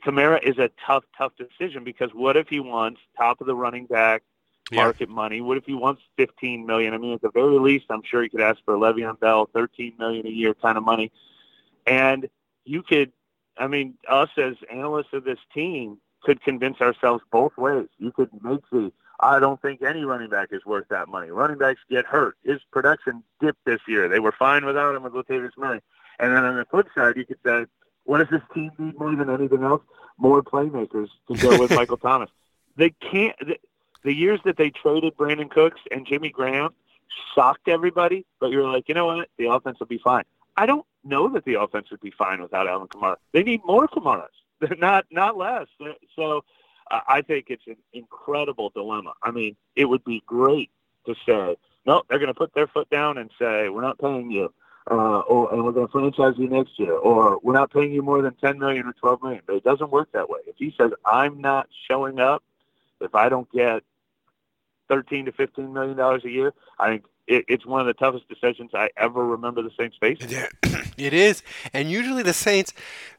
Kamara 0.00 0.42
is 0.42 0.58
a 0.58 0.70
tough, 0.86 1.04
tough 1.16 1.32
decision 1.36 1.84
because 1.84 2.10
what 2.12 2.36
if 2.36 2.48
he 2.48 2.60
wants 2.60 3.00
top 3.16 3.40
of 3.40 3.46
the 3.46 3.54
running 3.54 3.86
back 3.86 4.22
market 4.72 5.08
yeah. 5.08 5.14
money? 5.14 5.40
What 5.40 5.56
if 5.56 5.66
he 5.66 5.74
wants 5.74 6.02
fifteen 6.16 6.66
million? 6.66 6.94
I 6.94 6.98
mean, 6.98 7.14
at 7.14 7.22
the 7.22 7.30
very 7.30 7.58
least, 7.58 7.86
I'm 7.90 8.02
sure 8.02 8.22
he 8.22 8.28
could 8.28 8.40
ask 8.40 8.58
for 8.64 8.74
Le'Veon 8.74 9.20
Bell, 9.20 9.48
thirteen 9.52 9.94
million 9.98 10.26
a 10.26 10.30
year 10.30 10.54
kind 10.54 10.76
of 10.76 10.84
money, 10.84 11.12
and 11.86 12.28
you 12.64 12.82
could. 12.82 13.12
I 13.56 13.68
mean, 13.68 13.94
us 14.08 14.30
as 14.36 14.56
analysts 14.68 15.12
of 15.12 15.22
this 15.22 15.38
team 15.54 15.98
could 16.24 16.42
convince 16.42 16.80
ourselves 16.80 17.22
both 17.30 17.56
ways. 17.56 17.86
You 17.98 18.10
could 18.10 18.30
make 18.42 18.68
the 18.72 18.90
I 19.20 19.38
don't 19.38 19.60
think 19.62 19.82
any 19.82 20.04
running 20.04 20.28
back 20.28 20.48
is 20.50 20.64
worth 20.66 20.88
that 20.88 21.08
money. 21.08 21.30
Running 21.30 21.58
backs 21.58 21.80
get 21.88 22.04
hurt. 22.04 22.36
His 22.44 22.60
production 22.72 23.22
dipped 23.40 23.64
this 23.64 23.80
year. 23.86 24.08
They 24.08 24.18
were 24.18 24.32
fine 24.32 24.64
without 24.64 24.94
him 24.94 25.02
with 25.02 25.12
Latavius 25.12 25.56
Murray. 25.56 25.80
And 26.18 26.34
then 26.34 26.44
on 26.44 26.56
the 26.56 26.64
flip 26.64 26.88
side, 26.94 27.16
you 27.16 27.24
could 27.24 27.38
say, 27.44 27.66
what 28.04 28.18
does 28.18 28.28
this 28.30 28.42
team 28.54 28.70
need 28.78 28.98
more 28.98 29.14
than 29.14 29.30
anything 29.30 29.62
else? 29.62 29.82
More 30.16 30.42
playmakers 30.42 31.08
to 31.28 31.36
go 31.36 31.58
with 31.58 31.70
Michael 31.74 31.96
Thomas. 31.96 32.30
They 32.76 32.90
can't. 32.90 33.36
The, 33.38 33.58
the 34.02 34.14
years 34.14 34.40
that 34.44 34.56
they 34.56 34.70
traded 34.70 35.16
Brandin 35.16 35.50
Cooks 35.50 35.80
and 35.90 36.06
Jimmy 36.06 36.28
Graham 36.28 36.70
shocked 37.34 37.68
everybody, 37.68 38.26
but 38.38 38.50
you're 38.50 38.68
like, 38.70 38.88
you 38.88 38.94
know 38.94 39.06
what? 39.06 39.28
The 39.38 39.46
offense 39.46 39.78
will 39.80 39.86
be 39.86 39.98
fine. 39.98 40.24
I 40.56 40.66
don't 40.66 40.84
know 41.02 41.28
that 41.30 41.44
the 41.44 41.54
offense 41.54 41.90
would 41.90 42.00
be 42.00 42.10
fine 42.10 42.40
without 42.40 42.68
Alvin 42.68 42.88
Kamara. 42.88 43.16
They 43.32 43.42
need 43.42 43.62
more 43.64 43.88
Kamaras, 43.88 44.28
not 44.78 45.06
not 45.10 45.36
less. 45.36 45.66
So 46.14 46.44
I 46.90 47.22
think 47.22 47.46
it's 47.48 47.66
an 47.66 47.76
incredible 47.92 48.70
dilemma. 48.70 49.14
I 49.22 49.30
mean, 49.30 49.56
it 49.74 49.86
would 49.86 50.04
be 50.04 50.22
great 50.26 50.70
to 51.06 51.14
say, 51.26 51.56
no, 51.86 52.02
they're 52.08 52.18
going 52.18 52.28
to 52.28 52.34
put 52.34 52.54
their 52.54 52.66
foot 52.66 52.88
down 52.90 53.18
and 53.18 53.30
say, 53.38 53.68
we're 53.68 53.82
not 53.82 53.98
paying 53.98 54.30
you, 54.30 54.52
uh, 54.90 55.20
or 55.20 55.52
and 55.52 55.64
we're 55.64 55.72
going 55.72 55.86
to 55.86 55.92
franchise 55.92 56.34
you 56.38 56.48
next 56.48 56.78
year, 56.78 56.92
or 56.92 57.38
we're 57.42 57.54
not 57.54 57.72
paying 57.72 57.92
you 57.92 58.02
more 58.02 58.20
than 58.22 58.34
ten 58.34 58.58
million 58.58 58.86
or 58.86 58.92
twelve 58.92 59.22
million. 59.22 59.42
But 59.46 59.56
it 59.56 59.64
doesn't 59.64 59.90
work 59.90 60.10
that 60.12 60.28
way. 60.28 60.40
If 60.46 60.56
he 60.56 60.74
says, 60.78 60.92
I'm 61.06 61.40
not 61.40 61.68
showing 61.88 62.20
up, 62.20 62.42
if 63.00 63.14
I 63.14 63.28
don't 63.28 63.50
get 63.50 63.82
thirteen 64.88 65.24
to 65.26 65.32
fifteen 65.32 65.72
million 65.72 65.96
dollars 65.96 66.24
a 66.24 66.30
year, 66.30 66.52
I 66.78 66.88
think 66.88 67.04
it, 67.26 67.44
it's 67.48 67.64
one 67.64 67.80
of 67.80 67.86
the 67.86 67.94
toughest 67.94 68.28
decisions 68.28 68.72
I 68.74 68.90
ever 68.96 69.24
remember 69.24 69.62
the 69.62 69.70
Saints 69.78 69.96
facing. 69.98 70.30
Yeah, 70.30 70.48
it 70.96 71.14
is, 71.14 71.42
and 71.72 71.90
usually 71.90 72.22
the 72.22 72.34
Saints, 72.34 72.72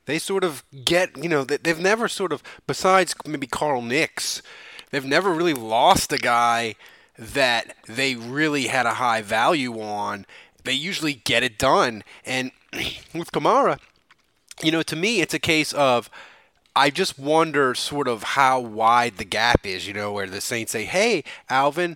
they 0.05 0.19
sort 0.19 0.43
of 0.43 0.63
get, 0.83 1.17
you 1.21 1.29
know, 1.29 1.43
they've 1.43 1.79
never 1.79 2.07
sort 2.07 2.31
of, 2.31 2.43
besides 2.67 3.15
maybe 3.25 3.47
Carl 3.47 3.81
Nicks, 3.81 4.41
they've 4.91 5.05
never 5.05 5.33
really 5.33 5.53
lost 5.53 6.13
a 6.13 6.17
guy 6.17 6.75
that 7.17 7.75
they 7.87 8.15
really 8.15 8.67
had 8.67 8.85
a 8.85 8.95
high 8.95 9.21
value 9.21 9.79
on. 9.81 10.25
They 10.65 10.73
usually 10.73 11.13
get 11.13 11.43
it 11.43 11.57
done, 11.57 12.03
and 12.25 12.51
with 13.13 13.31
Kamara, 13.31 13.79
you 14.61 14.71
know, 14.71 14.81
to 14.83 14.95
me, 14.95 15.21
it's 15.21 15.33
a 15.33 15.39
case 15.39 15.73
of. 15.73 16.09
I 16.77 16.89
just 16.89 17.17
wonder 17.17 17.73
sort 17.73 18.09
of 18.09 18.21
how 18.21 18.59
wide 18.59 19.15
the 19.15 19.23
gap 19.23 19.65
is, 19.65 19.87
you 19.87 19.93
know, 19.93 20.11
where 20.11 20.27
the 20.27 20.41
Saints 20.41 20.73
say, 20.73 20.83
"Hey, 20.83 21.23
Alvin, 21.49 21.95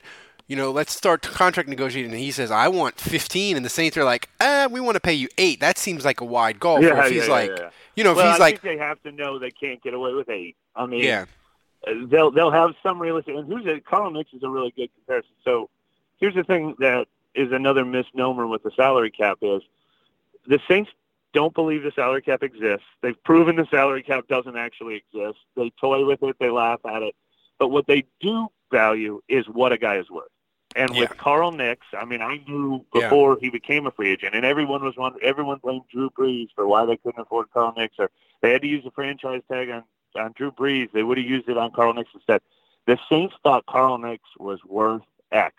you 0.49 0.55
know, 0.55 0.71
let's 0.71 0.93
start 0.93 1.21
contract 1.21 1.69
negotiating. 1.69 2.11
And 2.11 2.19
he 2.19 2.31
says, 2.31 2.49
I 2.49 2.67
want 2.67 2.99
15. 2.99 3.55
And 3.55 3.63
the 3.63 3.69
Saints 3.69 3.95
are 3.95 4.03
like, 4.03 4.27
ah, 4.41 4.67
we 4.69 4.81
want 4.81 4.95
to 4.95 4.99
pay 4.99 5.13
you 5.13 5.29
eight. 5.37 5.59
That 5.59 5.77
seems 5.77 6.03
like 6.03 6.21
a 6.21 6.25
wide 6.25 6.59
goal. 6.59 6.81
Yeah, 6.83 7.05
if 7.05 7.11
he's 7.11 7.27
yeah, 7.27 7.31
like, 7.31 7.51
yeah, 7.55 7.69
you 7.95 8.03
know, 8.03 8.15
well, 8.15 8.27
if 8.27 8.33
he's 8.33 8.41
I 8.41 8.43
like, 8.43 8.61
think 8.61 8.79
they 8.79 8.83
have 8.83 9.01
to 9.03 9.11
know 9.11 9.37
they 9.37 9.51
can't 9.51 9.81
get 9.83 9.93
away 9.93 10.11
with 10.13 10.27
eight. 10.27 10.55
I 10.75 10.87
mean, 10.87 11.03
yeah, 11.03 11.25
uh, 11.87 11.91
they'll 12.07 12.31
they'll 12.31 12.49
have 12.49 12.73
some 12.81 12.99
realistic. 12.99 13.35
And 13.35 13.47
who's 13.47 13.67
a 13.67 13.79
Carl 13.79 14.09
Nicks 14.09 14.33
is 14.33 14.41
a 14.41 14.49
really 14.49 14.73
good 14.75 14.89
comparison. 14.95 15.31
So 15.45 15.69
here's 16.17 16.33
the 16.33 16.43
thing 16.43 16.75
that 16.79 17.07
is 17.35 17.51
another 17.51 17.85
misnomer 17.85 18.47
with 18.47 18.63
the 18.63 18.71
salary 18.75 19.11
cap 19.11 19.37
is 19.41 19.61
the 20.47 20.59
Saints 20.67 20.91
don't 21.33 21.53
believe 21.53 21.83
the 21.83 21.91
salary 21.91 22.21
cap 22.21 22.41
exists. 22.41 22.87
They've 23.01 23.21
proven 23.23 23.55
the 23.55 23.67
salary 23.69 24.01
cap 24.01 24.27
doesn't 24.27 24.57
actually 24.57 24.95
exist. 24.95 25.37
They 25.55 25.71
toy 25.79 26.05
with 26.05 26.23
it. 26.23 26.37
They 26.39 26.49
laugh 26.49 26.79
at 26.85 27.03
it. 27.03 27.15
But 27.59 27.67
what 27.69 27.85
they 27.87 28.05
do 28.19 28.47
value 28.71 29.21
is 29.27 29.47
what 29.47 29.71
a 29.71 29.77
guy 29.77 29.97
is 29.97 30.09
worth. 30.09 30.29
And 30.75 30.93
Yeah. 30.93 31.01
with 31.01 31.17
Carl 31.17 31.51
Nicks, 31.51 31.87
I 31.93 32.05
mean, 32.05 32.21
I 32.21 32.37
knew 32.47 32.85
before 32.93 33.37
he 33.41 33.49
became 33.49 33.87
a 33.87 33.91
free 33.91 34.09
agent, 34.09 34.35
and 34.35 34.45
everyone 34.45 34.83
was 34.83 34.95
wondering, 34.97 35.23
everyone 35.23 35.57
blamed 35.59 35.83
Drew 35.91 36.09
Brees 36.11 36.49
for 36.55 36.67
why 36.67 36.85
they 36.85 36.97
couldn't 36.97 37.21
afford 37.21 37.51
Carl 37.51 37.73
Nicks, 37.75 37.95
or 37.99 38.11
they 38.41 38.51
had 38.51 38.61
to 38.61 38.67
use 38.67 38.83
the 38.83 38.91
franchise 38.91 39.41
tag 39.51 39.69
on 39.69 39.83
on 40.15 40.31
Drew 40.35 40.51
Brees. 40.51 40.91
They 40.91 41.03
would 41.03 41.17
have 41.17 41.27
used 41.27 41.49
it 41.49 41.57
on 41.57 41.71
Carl 41.71 41.93
Nicks 41.93 42.09
instead. 42.13 42.41
The 42.85 42.97
Saints 43.09 43.35
thought 43.43 43.65
Carl 43.67 43.97
Nicks 43.99 44.29
was 44.39 44.63
worth 44.65 45.03
X, 45.31 45.55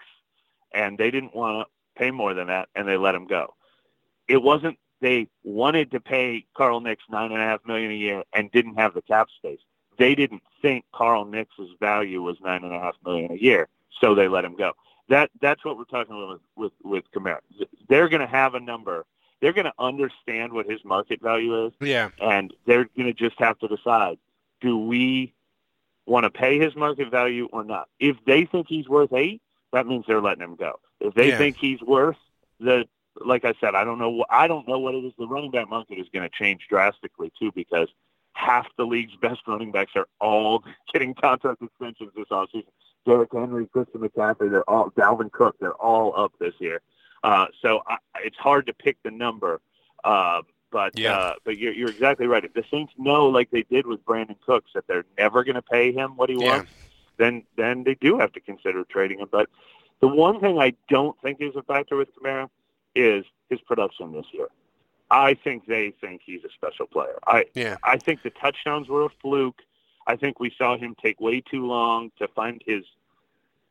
and 0.73 0.99
they 0.99 1.11
didn't 1.11 1.35
want 1.35 1.67
to 1.67 2.00
pay 2.00 2.11
more 2.11 2.35
than 2.35 2.49
that, 2.49 2.69
and 2.75 2.89
they 2.89 2.97
let 2.97 3.15
him 3.15 3.27
go. 3.27 3.55
It 4.29 4.43
wasn't 4.43 4.79
they 5.00 5.29
wanted 5.45 5.91
to 5.93 6.00
pay 6.00 6.45
Carl 6.57 6.81
Nicks 6.81 7.05
nine 7.11 7.33
and 7.33 7.41
a 7.41 7.45
half 7.45 7.61
million 7.67 7.91
a 7.91 7.95
year 7.95 8.23
and 8.35 8.50
didn't 8.50 8.77
have 8.77 8.95
the 8.95 9.03
cap 9.03 9.29
space. 9.37 9.61
They 9.99 10.15
didn't 10.15 10.43
think 10.62 10.85
Carl 10.95 11.25
Nicks's 11.25 11.71
value 11.81 12.23
was 12.23 12.37
nine 12.43 12.65
and 12.65 12.75
a 12.75 12.79
half 12.79 12.97
million 13.05 13.33
a 13.33 13.37
year, 13.37 13.69
so 14.00 14.15
they 14.15 14.29
let 14.29 14.45
him 14.45 14.57
go. 14.57 14.73
That 15.09 15.31
that's 15.41 15.65
what 15.65 15.77
we're 15.77 15.85
talking 15.85 16.17
about 16.17 16.41
with 16.57 16.73
with, 16.83 16.93
with 16.93 17.05
Kamara. 17.15 17.41
They're 17.89 18.09
going 18.09 18.21
to 18.21 18.27
have 18.27 18.55
a 18.55 18.61
number. 18.61 19.05
They're 19.41 19.53
going 19.53 19.67
to 19.67 19.73
understand 19.79 20.53
what 20.53 20.71
his 20.71 20.85
market 20.85 21.23
value 21.23 21.67
is, 21.67 21.73
yeah, 21.81 22.11
and 22.21 22.53
they're 22.67 22.89
going 22.97 23.07
to 23.07 23.15
just 23.15 23.39
have 23.39 23.59
to 23.61 23.69
decide: 23.69 24.19
Do 24.61 24.79
we 24.79 25.35
want 26.07 26.25
to 26.25 26.31
pay 26.31 26.59
his 26.59 26.77
market 26.77 27.11
value 27.11 27.49
or 27.53 27.65
not? 27.65 27.89
If 27.99 28.17
they 28.27 28.45
think 28.45 28.67
he's 28.69 28.89
worth 28.89 29.12
eight, 29.12 29.43
that 29.73 29.87
means 29.87 30.05
they're 30.07 30.21
letting 30.21 30.43
him 30.43 30.57
go. 30.57 30.79
If 31.00 31.15
they 31.15 31.29
Yeah. 31.29 31.39
think 31.39 31.57
he's 31.59 31.81
worth 31.81 32.17
the, 32.59 32.87
like 33.17 33.45
I 33.45 33.55
said, 33.61 33.75
I 33.75 33.85
don't 33.85 33.99
know. 33.99 34.25
I 34.31 34.47
don't 34.49 34.67
know 34.69 34.79
what 34.79 34.95
it 34.95 35.05
is. 35.05 35.12
The 35.19 35.27
running 35.27 35.50
back 35.50 35.69
market 35.69 35.99
is 35.99 36.09
going 36.12 36.29
to 36.29 36.35
change 36.35 36.67
drastically 36.69 37.33
too 37.39 37.53
because 37.55 37.89
half 38.35 38.67
the 38.77 38.85
league's 38.87 39.15
best 39.17 39.41
running 39.47 39.73
backs 39.73 39.93
are 39.97 40.07
all 40.21 40.62
getting 40.93 41.15
contract 41.15 41.62
extensions 41.62 42.11
this 42.17 42.27
offseason. 42.31 42.65
Derrick 43.07 43.31
Henry, 43.33 43.67
Christian 43.67 44.00
McCaffrey, 44.03 44.50
they're 44.50 44.69
all 44.69 44.91
Dalvin 44.91 45.33
Cook, 45.33 45.57
they're 45.59 45.73
all 45.75 46.15
up 46.19 46.33
this 46.39 46.55
year. 46.59 46.81
Uh, 47.25 47.47
so 47.62 47.83
I, 47.87 47.97
it's 48.23 48.37
hard 48.37 48.67
to 48.67 48.75
pick 48.75 48.97
the 49.03 49.11
number. 49.11 49.61
Uh, 50.05 50.43
but 50.71 50.93
Yeah. 50.97 51.15
uh, 51.17 51.35
but 51.45 51.59
you're, 51.59 51.73
you're 51.73 51.91
exactly 51.91 52.27
right. 52.27 52.45
If 52.45 52.53
the 52.55 52.65
Saints 52.71 52.93
know, 52.97 53.27
like 53.29 53.50
they 53.50 53.62
did 53.65 53.87
with 53.87 54.05
Brandin 54.05 54.37
Cooks, 54.47 54.71
that 54.75 54.87
they're 54.87 55.05
never 55.19 55.43
going 55.45 55.57
to 55.57 55.62
pay 55.62 55.93
him 55.93 56.17
what 56.17 56.31
he 56.31 56.37
Yeah. 56.37 56.57
wants, 56.59 56.71
then 57.21 57.45
then 57.57 57.85
they 57.85 57.95
do 57.95 58.19
have 58.19 58.33
to 58.33 58.41
consider 58.41 58.85
trading 58.85 59.21
him. 59.21 59.29
But 59.31 59.49
the 60.00 60.09
one 60.09 60.41
thing 60.41 60.59
I 60.59 60.75
don't 60.89 61.17
think 61.23 61.41
is 61.41 61.55
a 61.57 61.62
factor 61.62 61.97
with 61.97 62.09
Kamara 62.17 62.49
is 62.95 63.25
his 63.50 63.61
production 63.61 64.12
this 64.12 64.27
year. 64.33 64.49
I 65.11 65.35
think 65.35 65.67
they 65.67 65.93
think 66.00 66.23
he's 66.25 66.45
a 66.45 66.50
special 66.50 66.87
player. 66.87 67.19
I 67.27 67.47
yeah, 67.55 67.77
I 67.85 67.97
think 67.99 68.23
the 68.23 68.31
touchdowns 68.31 68.89
were 68.89 69.05
a 69.05 69.11
fluke. 69.21 69.61
I 70.07 70.17
think 70.17 70.41
we 70.41 70.53
saw 70.57 70.77
him 70.77 70.97
take 71.03 71.21
way 71.21 71.41
too 71.41 71.67
long 71.67 72.11
to 72.19 72.27
find 72.29 72.62
his, 72.67 72.85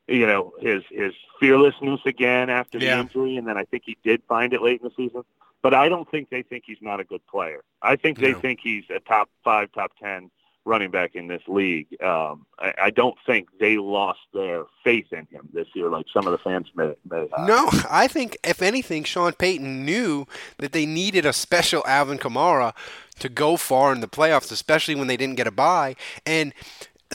you 0.08 0.28
know, 0.28 0.54
his 0.62 0.84
his 0.90 1.14
fearlessness 1.40 2.02
again 2.06 2.50
after 2.50 2.78
the 2.78 2.86
Yeah. 2.86 3.00
injury, 3.02 3.38
and 3.38 3.48
then 3.48 3.58
I 3.58 3.64
think 3.66 3.84
he 3.86 3.98
did 4.04 4.22
find 4.28 4.54
it 4.54 4.62
late 4.62 4.82
in 4.82 4.88
the 4.90 4.94
season. 4.96 5.24
But 5.62 5.74
I 5.74 5.90
don't 5.90 6.10
think 6.10 6.30
they 6.30 6.44
think 6.44 6.64
he's 6.66 6.82
not 6.82 7.00
a 7.00 7.04
good 7.04 7.26
player. 7.28 7.62
I 7.82 7.96
think 7.96 8.20
they 8.20 8.32
No. 8.34 8.40
think 8.40 8.60
he's 8.62 8.86
a 8.90 9.00
top 9.00 9.30
five, 9.44 9.72
top 9.74 9.92
ten 9.98 10.30
running 10.66 10.92
back 10.92 11.16
in 11.16 11.28
this 11.28 11.42
league. 11.48 11.88
Um, 12.02 12.46
I, 12.60 12.74
I 12.84 12.90
don't 12.90 13.18
think 13.26 13.48
they 13.60 13.78
lost 13.78 14.20
their 14.34 14.66
faith 14.84 15.12
in 15.12 15.26
him 15.32 15.50
this 15.54 15.68
year, 15.74 15.90
like 15.90 16.06
some 16.14 16.28
of 16.28 16.32
the 16.32 16.38
fans 16.38 16.68
may. 16.76 16.94
may 17.10 17.28
have. 17.36 17.48
No, 17.48 17.70
I 17.90 18.08
think 18.08 18.38
if 18.44 18.62
anything, 18.62 19.04
Sean 19.04 19.34
Payton 19.34 19.86
knew 19.86 20.28
that 20.58 20.72
they 20.72 20.86
needed 20.86 21.26
a 21.26 21.34
special 21.34 21.84
Alvin 21.88 22.18
Kamara 22.18 22.74
to 23.20 23.30
go 23.30 23.58
far 23.58 23.94
in 23.94 24.02
the 24.02 24.08
playoffs, 24.08 24.52
especially 24.52 24.96
when 24.96 25.08
they 25.08 25.18
didn't 25.18 25.36
get 25.36 25.48
a 25.48 25.52
bye. 25.52 25.96
And 26.26 26.54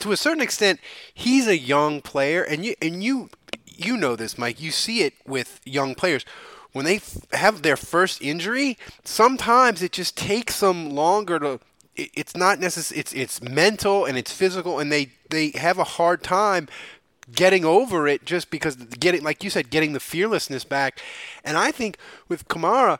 to 0.00 0.12
a 0.12 0.16
certain 0.16 0.42
extent, 0.42 0.80
he's 1.12 1.46
a 1.46 1.58
young 1.58 2.00
player, 2.00 2.42
and 2.42 2.64
you 2.64 2.74
and 2.82 3.02
you 3.02 3.30
you 3.66 3.96
know 3.96 4.16
this, 4.16 4.38
Mike. 4.38 4.60
You 4.60 4.70
see 4.70 5.02
it 5.02 5.14
with 5.26 5.60
young 5.64 5.94
players. 5.94 6.24
When 6.72 6.84
they 6.84 7.00
have 7.32 7.62
their 7.62 7.76
first 7.76 8.20
injury, 8.20 8.76
sometimes 9.04 9.80
it 9.82 9.92
just 9.92 10.16
takes 10.16 10.60
them 10.60 10.90
longer 10.90 11.38
to. 11.38 11.60
It- 11.96 12.10
It's 12.14 12.36
not 12.36 12.58
necessary. 12.60 13.00
It's 13.00 13.12
it's 13.12 13.42
mental 13.42 14.04
and 14.04 14.16
it's 14.18 14.32
physical, 14.32 14.78
and 14.78 14.90
they 14.90 15.10
they 15.30 15.50
have 15.56 15.78
a 15.78 15.84
hard 15.84 16.22
time 16.22 16.68
getting 17.34 17.64
over 17.64 18.06
it 18.06 18.26
just 18.26 18.50
because 18.50 18.76
getting 18.76 19.22
like 19.22 19.42
you 19.42 19.48
said 19.48 19.70
getting 19.70 19.94
the 19.94 19.98
fearlessness 20.00 20.62
back 20.62 21.00
and 21.42 21.56
i 21.56 21.70
think 21.72 21.96
with 22.28 22.46
kamara 22.48 22.98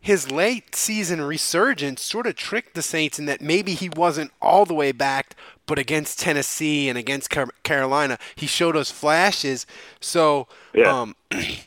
his 0.00 0.32
late 0.32 0.74
season 0.74 1.20
resurgence 1.22 2.02
sort 2.02 2.26
of 2.26 2.34
tricked 2.34 2.74
the 2.74 2.82
saints 2.82 3.20
in 3.20 3.26
that 3.26 3.40
maybe 3.40 3.74
he 3.74 3.88
wasn't 3.88 4.32
all 4.42 4.64
the 4.66 4.74
way 4.74 4.90
back 4.90 5.36
but 5.64 5.78
against 5.78 6.18
tennessee 6.18 6.88
and 6.88 6.98
against 6.98 7.30
Car- 7.30 7.46
carolina 7.62 8.18
he 8.34 8.48
showed 8.48 8.74
us 8.76 8.90
flashes 8.90 9.64
so 10.00 10.48
Yeah. 10.74 11.02
um 11.02 11.14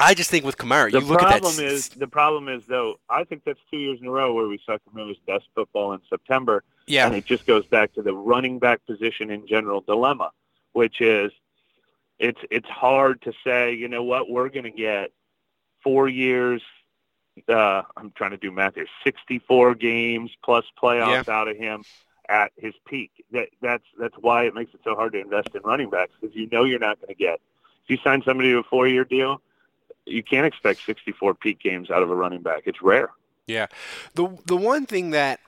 i 0.00 0.14
just 0.14 0.30
think 0.30 0.44
with 0.44 0.56
kamara 0.56 0.90
The 0.90 1.00
you 1.00 1.06
look 1.06 1.22
at 1.22 1.28
that 1.28 1.42
problem 1.42 1.64
is 1.64 1.88
the 1.90 2.08
problem 2.08 2.48
is 2.48 2.64
though. 2.66 2.98
I 3.08 3.24
think 3.24 3.44
that's 3.44 3.60
two 3.70 3.78
years 3.78 3.98
in 4.00 4.06
a 4.06 4.10
row 4.10 4.32
where 4.32 4.48
we 4.48 4.60
saw 4.64 4.78
Kamara's 4.78 5.18
best 5.26 5.44
football 5.54 5.92
in 5.92 6.00
September. 6.08 6.62
yeah 6.86 7.06
And 7.06 7.14
it 7.14 7.24
just 7.24 7.46
goes 7.46 7.66
back 7.66 7.92
to 7.94 8.02
the 8.02 8.14
running 8.14 8.58
back 8.58 8.84
position 8.86 9.30
in 9.30 9.46
general 9.46 9.80
dilemma. 9.80 10.30
which 10.72 11.00
is 11.00 11.32
it's 12.18 12.40
it's 12.50 12.68
hard 12.68 13.22
to 13.22 13.32
say, 13.44 13.72
you 13.74 13.88
know 13.88 14.02
what, 14.04 14.30
we're 14.30 14.50
going 14.50 14.64
to 14.64 14.70
get 14.70 15.10
four 15.82 16.08
years. 16.08 16.62
Uh, 17.48 17.82
I'm 17.96 18.12
trying 18.14 18.32
to 18.32 18.36
do 18.36 18.50
math 18.50 18.74
here. 18.74 18.86
64 19.04 19.74
games 19.76 20.30
plus 20.44 20.64
playoffs 20.80 21.26
yeah. 21.26 21.34
out 21.34 21.48
of 21.48 21.56
him 21.56 21.82
at 22.28 22.52
his 22.56 22.74
peak. 22.86 23.10
That 23.32 23.48
that's 23.62 23.84
that's 23.98 24.14
why 24.16 24.44
it 24.44 24.54
makes 24.54 24.74
it 24.74 24.80
so 24.84 24.94
hard 24.94 25.14
to 25.14 25.20
invest 25.20 25.48
in 25.54 25.62
running 25.62 25.90
backs 25.90 26.12
because 26.20 26.36
you 26.36 26.48
know 26.52 26.64
you're 26.64 26.78
not 26.78 27.00
going 27.00 27.08
to 27.08 27.14
get. 27.14 27.40
If 27.84 27.90
you 27.90 27.98
sign 28.04 28.22
somebody 28.22 28.52
to 28.52 28.58
a 28.58 28.62
four-year 28.62 29.04
deal, 29.04 29.40
you 30.06 30.22
can't 30.22 30.46
expect 30.46 30.84
64 30.84 31.34
peak 31.34 31.60
games 31.60 31.90
out 31.90 32.02
of 32.02 32.10
a 32.10 32.14
running 32.14 32.42
back. 32.42 32.62
It's 32.66 32.82
rare. 32.82 33.10
Yeah, 33.46 33.66
the 34.14 34.38
the 34.46 34.56
one 34.56 34.86
thing 34.86 35.10
that 35.10 35.40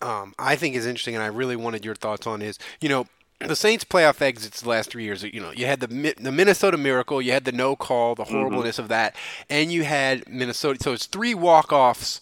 um, 0.00 0.34
I 0.38 0.56
think 0.56 0.76
is 0.76 0.86
interesting, 0.86 1.14
and 1.14 1.24
I 1.24 1.28
really 1.28 1.56
wanted 1.56 1.84
your 1.84 1.94
thoughts 1.94 2.26
on 2.26 2.40
is, 2.40 2.58
you 2.80 2.88
know, 2.88 3.06
the 3.40 3.56
Saints' 3.56 3.84
playoff 3.84 4.20
exits 4.20 4.60
the 4.60 4.68
last 4.68 4.90
three 4.90 5.04
years. 5.04 5.22
You 5.22 5.40
know, 5.40 5.52
you 5.52 5.66
had 5.66 5.80
the 5.80 6.14
the 6.18 6.32
Minnesota 6.32 6.76
Miracle, 6.76 7.22
you 7.22 7.32
had 7.32 7.44
the 7.44 7.52
no 7.52 7.76
call, 7.76 8.14
the 8.14 8.24
mm-hmm. 8.24 8.34
horribleness 8.34 8.76
mm-hmm. 8.76 8.82
of 8.82 8.88
that, 8.88 9.16
and 9.48 9.72
you 9.72 9.84
had 9.84 10.28
Minnesota. 10.28 10.78
So 10.82 10.92
it's 10.92 11.06
three 11.06 11.34
walk 11.34 11.72
offs 11.72 12.20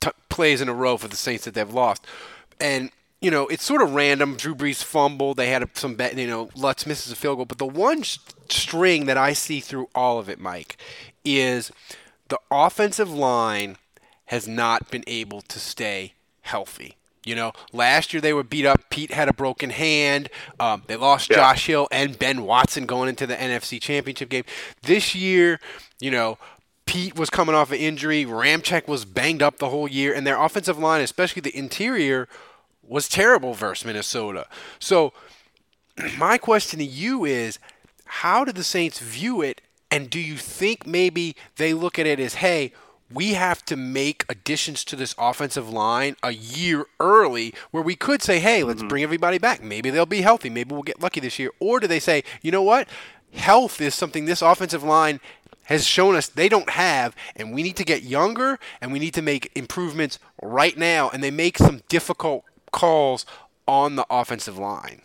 t- 0.00 0.10
plays 0.28 0.60
in 0.60 0.68
a 0.68 0.74
row 0.74 0.96
for 0.96 1.08
the 1.08 1.16
Saints 1.16 1.44
that 1.44 1.54
they've 1.54 1.72
lost, 1.72 2.06
and 2.60 2.90
you 3.20 3.30
know 3.30 3.46
it's 3.48 3.64
sort 3.64 3.82
of 3.82 3.94
random. 3.94 4.36
Drew 4.36 4.54
Brees 4.54 4.82
fumbled. 4.82 5.36
They 5.36 5.50
had 5.50 5.68
some, 5.76 5.96
you 6.16 6.26
know, 6.26 6.50
Lutz 6.54 6.86
misses 6.86 7.12
a 7.12 7.16
field 7.16 7.38
goal. 7.38 7.46
But 7.46 7.58
the 7.58 7.66
one 7.66 8.02
string 8.48 9.06
that 9.06 9.16
I 9.16 9.32
see 9.32 9.60
through 9.60 9.88
all 9.94 10.18
of 10.18 10.28
it, 10.28 10.38
Mike, 10.38 10.76
is 11.24 11.72
the 12.28 12.38
offensive 12.50 13.12
line 13.12 13.76
has 14.26 14.46
not 14.46 14.90
been 14.90 15.04
able 15.06 15.40
to 15.42 15.58
stay 15.58 16.12
healthy. 16.42 16.96
You 17.24 17.34
know, 17.34 17.52
last 17.72 18.14
year 18.14 18.20
they 18.22 18.32
were 18.32 18.42
beat 18.42 18.64
up. 18.64 18.88
Peat 18.88 19.10
had 19.10 19.28
a 19.28 19.34
broken 19.34 19.70
hand. 19.70 20.30
Um, 20.58 20.82
they 20.86 20.96
lost 20.96 21.28
yeah. 21.28 21.36
Josh 21.36 21.66
Hill 21.66 21.88
and 21.90 22.18
Ben 22.18 22.42
Watson 22.42 22.86
going 22.86 23.08
into 23.08 23.26
the 23.26 23.34
NFC 23.34 23.80
Championship 23.80 24.30
game. 24.30 24.44
This 24.82 25.14
year, 25.14 25.60
you 26.00 26.10
know, 26.10 26.38
Peat 26.86 27.18
was 27.18 27.28
coming 27.28 27.54
off 27.54 27.70
an 27.70 27.76
injury. 27.76 28.24
Ramczyk 28.24 28.88
was 28.88 29.04
banged 29.04 29.42
up 29.42 29.58
the 29.58 29.68
whole 29.68 29.88
year, 29.88 30.14
and 30.14 30.26
their 30.26 30.40
offensive 30.40 30.78
line, 30.78 31.02
especially 31.02 31.40
the 31.40 31.54
interior, 31.54 32.28
was 32.88 33.08
terrible 33.08 33.54
versus 33.54 33.84
Minnesota. 33.84 34.46
So, 34.78 35.12
my 36.18 36.38
question 36.38 36.78
to 36.78 36.84
you 36.84 37.24
is, 37.24 37.58
how 38.04 38.44
do 38.44 38.52
the 38.52 38.64
Saints 38.64 38.98
view 38.98 39.42
it? 39.42 39.60
And 39.90 40.10
do 40.10 40.20
you 40.20 40.36
think 40.36 40.86
maybe 40.86 41.34
they 41.56 41.72
look 41.74 41.98
at 41.98 42.06
it 42.06 42.20
as, 42.20 42.34
hey, 42.34 42.72
we 43.12 43.34
have 43.34 43.64
to 43.66 43.76
make 43.76 44.24
additions 44.28 44.84
to 44.84 44.96
this 44.96 45.14
offensive 45.18 45.70
line 45.70 46.16
a 46.22 46.32
year 46.32 46.86
early 47.00 47.54
where 47.70 47.82
we 47.82 47.96
could 47.96 48.22
say, 48.22 48.38
hey, 48.38 48.62
let's 48.62 48.80
mm-hmm. 48.80 48.88
bring 48.88 49.02
everybody 49.02 49.38
back. 49.38 49.62
Maybe 49.62 49.90
they'll 49.90 50.06
be 50.06 50.20
healthy. 50.20 50.50
Maybe 50.50 50.74
we'll 50.74 50.82
get 50.82 51.00
lucky 51.00 51.20
this 51.20 51.38
year. 51.38 51.50
Or 51.58 51.80
do 51.80 51.86
they 51.86 52.00
say, 52.00 52.22
you 52.42 52.50
know 52.50 52.62
what? 52.62 52.88
Health 53.32 53.80
is 53.80 53.94
something 53.94 54.24
this 54.24 54.42
offensive 54.42 54.82
line 54.82 55.20
has 55.64 55.86
shown 55.86 56.16
us 56.16 56.28
they 56.28 56.48
don't 56.48 56.70
have, 56.70 57.14
and 57.36 57.52
we 57.52 57.62
need 57.62 57.76
to 57.76 57.84
get 57.84 58.02
younger 58.02 58.58
and 58.80 58.90
we 58.90 58.98
need 58.98 59.12
to 59.12 59.20
make 59.20 59.52
improvements 59.54 60.18
right 60.42 60.78
now. 60.78 61.10
And 61.10 61.22
they 61.22 61.30
make 61.30 61.58
some 61.58 61.82
difficult 61.88 62.44
calls 62.70 63.26
on 63.66 63.96
the 63.96 64.06
offensive 64.10 64.58
line. 64.58 65.02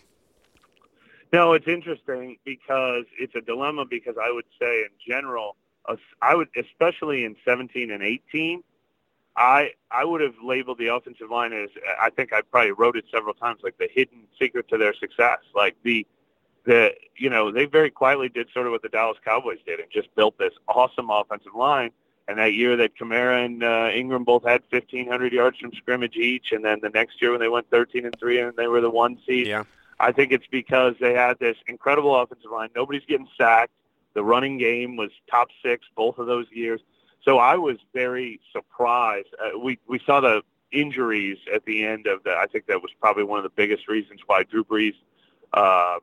No, 1.32 1.54
it's 1.54 1.68
interesting 1.68 2.38
because 2.46 3.06
it's 3.20 3.34
a 3.36 3.42
dilemma 3.42 3.86
because 3.86 4.16
I 4.24 4.32
would 4.32 4.46
say 4.62 4.82
in 4.82 4.90
general, 5.06 5.56
I 6.22 6.36
would, 6.36 6.48
especially 6.56 7.26
in 7.26 7.36
17 7.44 7.92
and 7.92 8.04
18, 8.04 8.64
I 9.36 9.72
I 9.90 10.06
would 10.06 10.22
have 10.22 10.36
labeled 10.44 10.78
the 10.78 10.94
offensive 10.94 11.32
line 11.32 11.54
as 11.54 11.70
I 12.00 12.12
think 12.12 12.34
I 12.34 12.42
probably 12.42 12.72
wrote 12.72 12.96
it 12.96 13.06
several 13.12 13.34
times 13.34 13.62
like 13.64 13.78
the 13.80 13.90
hidden 13.92 14.28
secret 14.40 14.68
to 14.70 14.78
their 14.78 14.94
success. 14.94 15.40
Like 15.56 15.76
the 15.84 16.06
the 16.66 16.94
you 17.18 17.30
know 17.30 17.52
they 17.52 17.66
very 17.66 17.90
quietly 17.90 18.30
did 18.30 18.48
sort 18.54 18.68
of 18.68 18.72
what 18.72 18.84
the 18.84 18.90
Dallas 18.90 19.18
Cowboys 19.26 19.58
did 19.66 19.80
and 19.80 19.90
just 19.92 20.14
built 20.16 20.38
this 20.38 20.54
awesome 20.68 21.10
offensive 21.10 21.56
line. 21.56 21.90
And 22.28 22.40
that 22.40 22.54
year 22.54 22.78
that 22.78 22.98
Kamara 22.98 23.46
and 23.46 23.64
uh, 23.64 23.90
Ingram 23.94 24.24
both 24.24 24.44
had 24.44 24.62
1,500 24.70 25.34
yards 25.34 25.58
from 25.58 25.74
scrimmage 25.74 26.16
each, 26.16 26.54
and 26.54 26.64
then 26.64 26.80
the 26.82 26.90
next 26.90 27.22
year 27.22 27.32
when 27.32 27.42
they 27.42 27.50
went 27.50 27.70
13 27.70 28.06
and 28.06 28.18
three 28.18 28.40
and 28.40 28.56
they 28.56 28.68
were 28.68 28.82
the 28.82 28.90
one 28.90 29.20
seed. 29.28 29.48
Yeah. 29.48 29.64
I 30.00 30.12
think 30.12 30.32
it's 30.32 30.48
because 30.50 30.96
they 31.00 31.14
had 31.14 31.38
this 31.40 31.58
incredible 31.68 32.16
offensive 32.16 32.52
line. 32.52 32.70
Nobody's 32.76 33.06
getting 33.08 33.28
sacked. 33.38 33.72
The 34.14 34.24
running 34.24 34.58
game 34.58 34.96
was 34.96 35.10
top 35.30 35.48
six 35.64 35.86
both 35.96 36.18
of 36.18 36.28
those 36.28 36.46
years. 36.52 36.82
So 37.24 37.40
I 37.40 37.56
was 37.56 37.78
very 37.94 38.40
surprised. 38.52 39.30
Uh, 39.42 39.58
we 39.58 39.80
we 39.88 40.00
saw 40.06 40.20
the 40.20 40.44
injuries 40.72 41.38
at 41.54 41.66
the 41.66 41.86
end 41.86 42.08
of 42.08 42.24
the. 42.24 42.32
I 42.32 42.48
think 42.48 42.68
that 42.68 42.82
was 42.82 42.92
probably 43.00 43.24
one 43.24 43.40
of 43.40 43.44
the 43.44 43.50
biggest 43.50 43.88
reasons 43.88 44.20
why 44.26 44.44
Drew 44.44 44.64
Brees 44.64 44.96
uh, 45.54 46.00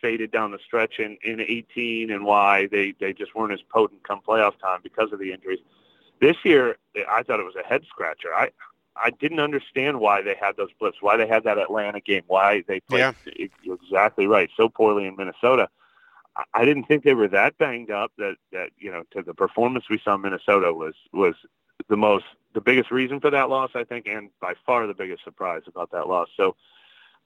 faded 0.00 0.30
down 0.30 0.50
the 0.50 0.58
stretch 0.64 0.98
in 0.98 1.16
in 1.22 1.40
18, 1.40 2.10
and 2.10 2.24
why 2.24 2.66
they 2.66 2.94
they 3.00 3.12
just 3.12 3.34
weren't 3.34 3.52
as 3.52 3.62
potent 3.62 4.02
come 4.02 4.20
playoff 4.26 4.58
time 4.58 4.80
because 4.82 5.12
of 5.12 5.18
the 5.18 5.32
injuries. 5.32 5.60
This 6.20 6.36
year, 6.44 6.76
I 7.10 7.22
thought 7.22 7.40
it 7.40 7.46
was 7.46 7.56
a 7.56 7.66
head 7.66 7.82
scratcher. 7.88 8.34
I 8.34 8.50
I 8.96 9.10
didn't 9.10 9.40
understand 9.40 10.00
why 10.00 10.22
they 10.22 10.34
had 10.34 10.56
those 10.56 10.70
blips, 10.78 10.98
why 11.00 11.16
they 11.16 11.26
had 11.26 11.44
that 11.44 11.58
Atlanta 11.58 12.00
game, 12.00 12.22
why 12.26 12.62
they 12.66 12.80
played 12.80 13.14
yeah. 13.36 13.46
exactly 13.64 14.26
right 14.26 14.50
so 14.56 14.68
poorly 14.68 15.06
in 15.06 15.16
Minnesota. 15.16 15.68
I 16.52 16.64
didn't 16.64 16.84
think 16.84 17.02
they 17.04 17.14
were 17.14 17.28
that 17.28 17.56
banged 17.58 17.90
up 17.90 18.12
that 18.18 18.36
that 18.52 18.70
you 18.78 18.90
know 18.90 19.04
to 19.12 19.22
the 19.22 19.34
performance 19.34 19.86
we 19.88 19.98
saw 19.98 20.14
in 20.14 20.22
Minnesota 20.22 20.72
was 20.72 20.94
was 21.12 21.34
the 21.88 21.96
most 21.96 22.24
the 22.54 22.60
biggest 22.60 22.90
reason 22.90 23.20
for 23.20 23.30
that 23.30 23.48
loss 23.48 23.70
I 23.74 23.84
think 23.84 24.06
and 24.06 24.30
by 24.40 24.54
far 24.64 24.86
the 24.86 24.94
biggest 24.94 25.24
surprise 25.24 25.62
about 25.66 25.90
that 25.92 26.08
loss. 26.08 26.28
So 26.36 26.56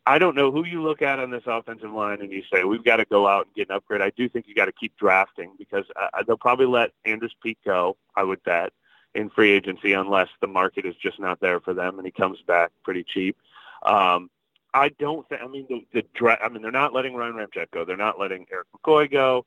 I 0.07 0.19
don't 0.19 0.35
know 0.35 0.51
who 0.51 0.65
you 0.65 0.83
look 0.83 1.03
at 1.03 1.19
on 1.19 1.31
this 1.31 1.43
offensive 1.47 1.93
line 1.93 2.21
and 2.21 2.33
you 2.33 2.43
say 2.53 2.65
we've 2.65 2.85
got 2.85 2.97
to 2.97 3.05
go 3.05 3.29
out 3.29 3.47
and 3.47 3.55
get 3.55 3.69
an 3.69 3.77
upgrade. 3.77 4.01
I 4.01 4.11
do 4.17 4.29
think 4.29 4.49
you 4.49 4.55
got 4.55 4.67
to 4.67 4.73
keep 4.73 4.97
drafting 4.97 5.53
because 5.59 5.85
uh, 5.95 6.23
they'll 6.27 6.37
probably 6.37 6.67
let 6.67 6.91
Andrus 7.05 7.33
Peat 7.43 7.59
go. 7.65 7.97
I 8.17 8.25
would 8.25 8.43
bet 8.43 8.73
in 9.15 9.29
free 9.31 9.51
agency 9.51 9.93
unless 9.93 10.29
the 10.41 10.47
market 10.47 10.87
is 10.87 10.95
just 10.97 11.21
not 11.21 11.41
there 11.41 11.61
for 11.61 11.75
them 11.75 11.99
and 11.99 12.07
he 12.07 12.13
comes 12.13 12.39
back 12.47 12.71
pretty 12.83 13.05
cheap. 13.05 13.37
Um, 13.83 14.31
I 14.73 14.91
don't 14.99 15.29
think. 15.29 15.43
I 15.43 15.49
mean, 15.49 15.67
the, 15.69 15.87
the 15.93 16.07
dra- 16.15 16.39
I 16.43 16.49
mean, 16.49 16.63
they're 16.63 16.71
not 16.71 16.95
letting 16.95 17.15
Ryan 17.15 17.35
Ramczyk 17.35 17.71
go. 17.73 17.85
They're 17.85 17.97
not 17.97 18.19
letting 18.21 18.47
Erik 18.53 18.69
McCoy 18.77 19.11
go. 19.11 19.45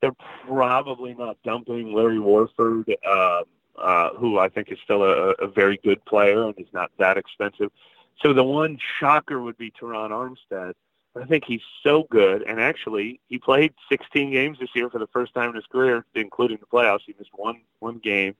They're 0.00 0.12
probably 0.46 1.14
not 1.14 1.36
dumping 1.44 1.92
Larry 1.92 2.18
Warford, 2.18 2.92
uh, 3.06 3.42
uh, 3.76 4.10
who 4.10 4.38
I 4.38 4.48
think 4.48 4.70
is 4.70 4.78
still 4.84 5.02
a, 5.02 5.30
a 5.32 5.48
very 5.48 5.80
good 5.82 6.04
player 6.04 6.44
and 6.44 6.54
is 6.58 6.72
not 6.72 6.90
that 6.98 7.16
expensive. 7.16 7.70
So 8.20 8.32
the 8.32 8.44
one 8.44 8.78
shocker 9.00 9.40
would 9.40 9.58
be 9.58 9.70
Terron 9.70 10.10
Armstead. 10.10 10.74
I 11.14 11.24
think 11.26 11.44
he's 11.46 11.60
so 11.82 12.06
good, 12.10 12.42
and 12.42 12.58
actually, 12.58 13.20
he 13.28 13.38
played 13.38 13.74
16 13.90 14.32
games 14.32 14.58
this 14.58 14.70
year 14.74 14.88
for 14.88 14.98
the 14.98 15.06
first 15.08 15.34
time 15.34 15.50
in 15.50 15.56
his 15.56 15.66
career, 15.66 16.06
including 16.14 16.56
the 16.58 16.66
playoffs. 16.66 17.00
He 17.06 17.14
missed 17.18 17.30
one 17.34 17.60
one 17.80 17.98
game. 17.98 18.34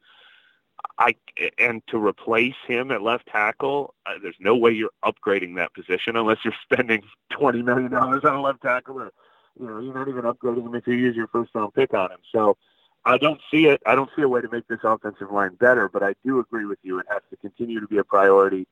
I 0.99 1.15
and 1.59 1.83
to 1.89 1.99
replace 1.99 2.55
him 2.67 2.91
at 2.91 3.03
left 3.03 3.27
tackle, 3.27 3.95
uh, 4.07 4.15
there's 4.23 4.37
no 4.41 4.57
way 4.57 4.73
you're 4.73 4.91
upgrading 5.05 5.57
that 5.57 5.75
position 5.75 6.17
unless 6.17 6.39
you're 6.45 6.55
spending 6.63 7.03
twenty 7.31 7.63
million 7.63 7.91
dollars 7.91 8.25
on 8.25 8.37
a 8.37 8.41
left 8.41 8.63
tackle, 8.63 9.01
or 9.01 9.13
you 9.61 9.67
know 9.67 9.79
you're 9.79 9.95
not 9.95 10.09
even 10.09 10.23
upgrading 10.23 10.67
him 10.67 10.75
if 10.75 10.87
you 10.87 10.95
use 10.95 11.15
your 11.15 11.29
first 11.29 11.51
round 11.55 11.75
pick 11.75 11.93
on 11.93 12.11
him. 12.11 12.21
So 12.33 12.57
I 13.05 13.19
don't 13.19 13.41
see 13.51 13.67
it. 13.67 13.83
I 13.85 13.95
don't 13.95 14.11
see 14.17 14.23
a 14.23 14.29
way 14.29 14.41
to 14.41 14.49
make 14.51 14.67
this 14.69 14.81
offensive 14.83 15.31
line 15.31 15.57
better, 15.57 15.89
but 15.89 16.03
I 16.03 16.15
do 16.25 16.39
agree 16.41 16.65
with 16.65 16.79
you. 16.83 16.99
It 17.01 17.07
has 17.11 17.23
to 17.31 17.37
continue 17.37 17.81
to 17.81 17.87
be 17.87 17.99
a 17.99 18.05
priority 18.05 18.67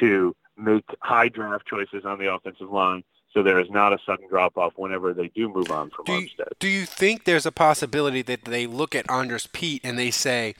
to 0.00 0.34
make 0.56 0.84
high 1.00 1.28
draft 1.28 1.66
choices 1.66 2.04
on 2.04 2.18
the 2.18 2.32
offensive 2.32 2.70
line 2.70 3.02
so 3.36 3.42
there 3.42 3.60
is 3.60 3.68
not 3.68 3.92
a 3.92 3.98
sudden 4.06 4.26
drop 4.30 4.56
off 4.56 4.72
whenever 4.76 5.12
they 5.12 5.28
do 5.28 5.50
move 5.50 5.70
on 5.70 5.90
from 5.90 6.06
do 6.06 6.12
you, 6.14 6.26
Armstead. 6.26 6.52
Do 6.58 6.68
you 6.68 6.86
think 6.86 7.24
there's 7.24 7.44
a 7.44 7.52
possibility 7.52 8.22
that 8.22 8.46
they 8.46 8.66
look 8.66 8.94
at 8.94 9.10
Andrus 9.10 9.46
Peat 9.52 9.82
and 9.84 9.98
they 9.98 10.10
say, 10.10 10.54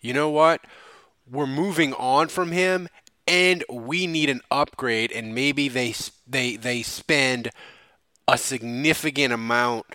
you 0.00 0.14
know 0.14 0.30
what, 0.30 0.62
we're 1.30 1.46
moving 1.46 1.92
on 1.92 2.28
from 2.28 2.52
him, 2.52 2.88
and 3.26 3.64
we 3.70 4.06
need 4.06 4.30
an 4.30 4.40
upgrade, 4.50 5.12
and 5.12 5.34
maybe 5.34 5.68
they 5.68 5.94
they 6.26 6.56
they 6.56 6.82
spend 6.82 7.50
a 8.26 8.38
significant 8.38 9.32
amount 9.32 9.86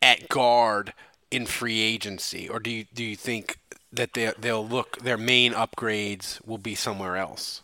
at 0.00 0.28
guard 0.28 0.92
in 1.30 1.46
free 1.46 1.80
agency, 1.80 2.48
or 2.48 2.60
do 2.60 2.70
you 2.70 2.84
do 2.92 3.02
you 3.02 3.16
think 3.16 3.58
that 3.92 4.12
they 4.12 4.32
they'll 4.38 4.66
look 4.66 4.98
their 4.98 5.18
main 5.18 5.52
upgrades 5.52 6.44
will 6.46 6.58
be 6.58 6.74
somewhere 6.74 7.16
else? 7.16 7.62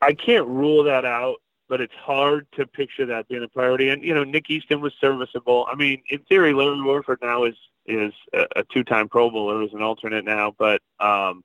I 0.00 0.14
can't 0.14 0.46
rule 0.46 0.84
that 0.84 1.04
out 1.04 1.36
but 1.70 1.80
it's 1.80 1.94
hard 1.94 2.48
to 2.56 2.66
picture 2.66 3.06
that 3.06 3.28
being 3.28 3.44
a 3.44 3.48
priority. 3.48 3.88
And 3.90 4.02
you 4.02 4.12
know, 4.12 4.24
Nick 4.24 4.50
Easton 4.50 4.80
was 4.80 4.92
serviceable. 5.00 5.66
I 5.70 5.76
mean, 5.76 6.02
in 6.10 6.18
theory, 6.28 6.52
Larry 6.52 6.82
Warford 6.82 7.20
now 7.22 7.44
is 7.44 7.54
is 7.86 8.12
a, 8.34 8.64
two-time 8.64 9.08
Pro 9.08 9.30
Bowler, 9.30 9.62
is 9.62 9.72
an 9.72 9.80
alternate 9.80 10.24
now. 10.24 10.52
But 10.58 10.82
um, 10.98 11.44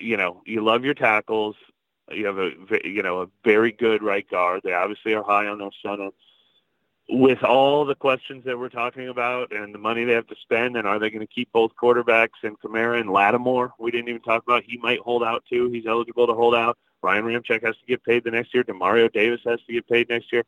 you 0.00 0.16
know, 0.16 0.42
you 0.46 0.64
love 0.64 0.84
your 0.84 0.94
tackles. 0.94 1.56
You 2.10 2.26
have 2.26 2.38
a 2.38 2.52
you 2.84 3.02
know 3.02 3.22
a 3.22 3.26
very 3.44 3.72
good 3.72 4.00
right 4.02 4.28
guard. 4.30 4.60
They 4.62 4.72
obviously 4.72 5.12
are 5.14 5.24
high 5.24 5.48
on 5.48 5.58
their 5.58 5.70
center. 5.84 6.10
With 7.08 7.42
all 7.42 7.84
the 7.84 7.94
questions 7.94 8.44
that 8.44 8.58
we're 8.58 8.68
talking 8.68 9.08
about 9.08 9.52
and 9.52 9.72
the 9.72 9.78
money 9.78 10.04
they 10.04 10.12
have 10.12 10.26
to 10.28 10.36
spend, 10.40 10.76
and 10.76 10.86
are 10.86 10.98
they 11.00 11.10
going 11.10 11.26
to 11.26 11.32
keep 11.32 11.52
both 11.52 11.72
quarterbacks 11.80 12.42
and 12.44 12.58
Kamara 12.60 13.00
and 13.00 13.10
Lattimore? 13.10 13.72
We 13.78 13.90
didn't 13.90 14.08
even 14.08 14.22
talk 14.22 14.44
about. 14.44 14.64
He 14.64 14.76
might 14.78 15.00
hold 15.00 15.24
out 15.24 15.44
too. 15.48 15.68
He's 15.70 15.86
eligible 15.86 16.28
to 16.28 16.34
hold 16.34 16.54
out. 16.54 16.78
Ryan 17.06 17.24
Ramczyk 17.24 17.64
has 17.64 17.76
to 17.76 17.86
get 17.86 18.02
paid 18.02 18.24
the 18.24 18.32
next 18.32 18.52
year. 18.52 18.64
Demario 18.64 19.12
Davis 19.12 19.40
has 19.44 19.60
to 19.68 19.72
get 19.72 19.88
paid 19.88 20.08
next 20.08 20.32
year. 20.32 20.42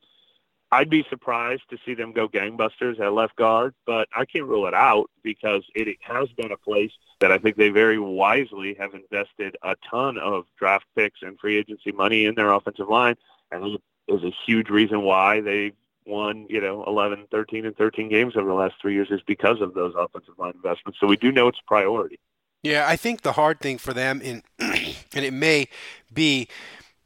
I'd 0.72 0.90
be 0.90 1.06
surprised 1.08 1.62
to 1.70 1.78
see 1.86 1.94
them 1.94 2.12
go 2.12 2.28
gangbusters 2.28 2.98
at 2.98 3.12
left 3.12 3.36
guard, 3.36 3.74
but 3.86 4.08
I 4.14 4.24
can't 4.24 4.44
rule 4.44 4.66
it 4.66 4.74
out 4.74 5.08
because 5.22 5.62
it 5.76 5.96
has 6.00 6.28
been 6.30 6.50
a 6.50 6.56
place 6.56 6.90
that 7.20 7.30
I 7.30 7.38
think 7.38 7.56
they 7.56 7.68
very 7.68 8.00
wisely 8.00 8.74
have 8.74 8.92
invested 8.92 9.56
a 9.62 9.76
ton 9.88 10.18
of 10.18 10.46
draft 10.58 10.86
picks 10.96 11.20
and 11.22 11.38
free 11.38 11.56
agency 11.56 11.92
money 11.92 12.24
in 12.24 12.34
their 12.34 12.50
offensive 12.50 12.88
line, 12.88 13.14
and 13.52 13.78
there's 14.08 14.24
a 14.24 14.34
huge 14.44 14.68
reason 14.68 15.02
why 15.02 15.40
they 15.40 15.72
won, 16.06 16.44
you 16.50 16.60
know, 16.60 16.82
11, 16.88 17.28
13, 17.30 17.66
and 17.66 17.76
13 17.76 18.08
games 18.08 18.36
over 18.36 18.48
the 18.48 18.54
last 18.54 18.74
three 18.82 18.94
years 18.94 19.08
is 19.12 19.20
because 19.28 19.60
of 19.60 19.74
those 19.74 19.94
offensive 19.96 20.34
line 20.38 20.54
investments. 20.56 20.98
So 20.98 21.06
we 21.06 21.16
do 21.16 21.30
know 21.30 21.46
it's 21.46 21.60
a 21.60 21.68
priority. 21.68 22.18
Yeah, 22.62 22.86
I 22.88 22.96
think 22.96 23.22
the 23.22 23.32
hard 23.32 23.60
thing 23.60 23.78
for 23.78 23.92
them, 23.92 24.20
in, 24.20 24.42
and 24.58 25.24
it 25.24 25.32
may 25.32 25.68
be 26.12 26.48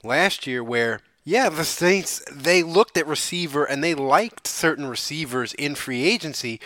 last 0.03 0.47
year 0.47 0.65
where 0.65 1.01
yeah, 1.25 1.49
the 1.49 1.65
Saints 1.65 2.25
they 2.33 2.63
looked 2.63 2.97
at 2.97 3.07
receiver 3.07 3.65
and 3.65 3.83
they 3.83 3.95
liked 3.95 4.47
certain 4.47 4.87
receivers 4.87 5.55
in 5.55 5.75
free 5.77 6.05
agency, 6.05 6.61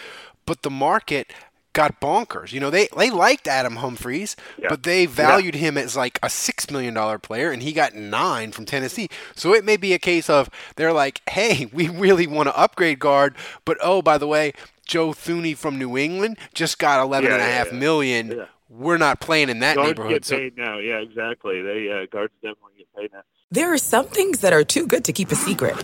but 0.47 0.63
the 0.63 0.71
market 0.71 1.31
got 1.75 2.01
bonkers. 2.01 2.53
You 2.53 2.61
know, 2.61 2.71
they 2.71 2.89
they 2.97 3.11
liked 3.11 3.47
Adam 3.47 3.77
Humphries, 3.77 4.35
yeah. 4.59 4.69
but 4.71 4.83
they 4.83 5.05
valued 5.05 5.55
yeah. 5.55 5.61
him 5.61 5.77
as 5.77 5.95
like 5.95 6.19
a 6.23 6.31
six 6.31 6.71
million 6.71 6.95
dollar 6.95 7.19
player, 7.19 7.51
and 7.51 7.63
he 7.63 7.73
got 7.73 7.95
nine 7.95 8.51
from 8.51 8.65
Tennessee. 8.65 9.09
So 9.35 9.53
it 9.53 9.65
may 9.65 9.77
be 9.77 9.93
a 9.93 9.99
case 9.99 10.31
of 10.31 10.49
they're 10.77 10.95
like, 10.95 11.21
hey, 11.29 11.67
we 11.73 11.89
really 11.89 12.27
want 12.27 12.49
to 12.49 12.59
upgrade 12.59 12.99
guard, 12.99 13.37
but 13.67 13.77
oh, 13.83 14.01
by 14.01 14.17
the 14.17 14.27
way, 14.27 14.55
Joe 14.87 15.11
Thuney 15.11 15.55
from 15.55 15.79
New 15.79 15.99
England 15.99 16.39
just 16.55 16.79
got 16.79 17.03
eleven 17.03 17.29
yeah, 17.29 17.37
and 17.37 17.43
a 17.43 17.53
half 17.53 17.73
million. 17.73 18.47
We're 18.69 18.99
not 18.99 19.21
playing 19.21 19.49
in 19.49 19.61
that 19.61 19.77
guards 19.77 19.91
neighborhood. 19.91 20.23
Get 20.25 20.39
paid 20.39 20.55
so, 20.57 20.63
now, 20.63 20.79
yeah, 20.79 20.99
exactly. 20.99 21.63
They 21.63 21.91
uh, 21.91 22.07
guards 22.11 22.33
definitely 22.43 22.73
get 22.79 22.95
paid 22.97 23.13
now. 23.13 23.23
There 23.51 23.73
are 23.73 23.79
some 23.79 24.07
things 24.07 24.41
that 24.41 24.53
are 24.53 24.65
too 24.65 24.87
good 24.87 25.05
to 25.05 25.13
keep 25.13 25.31
a 25.31 25.37
secret, 25.37 25.77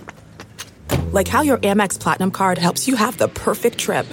like 1.13 1.29
how 1.29 1.43
your 1.43 1.59
Amex 1.59 1.99
Platinum 1.99 2.33
card 2.33 2.59
helps 2.59 2.89
you 2.89 2.97
have 2.97 3.19
the 3.19 3.29
perfect 3.29 3.79
trip. 3.79 4.07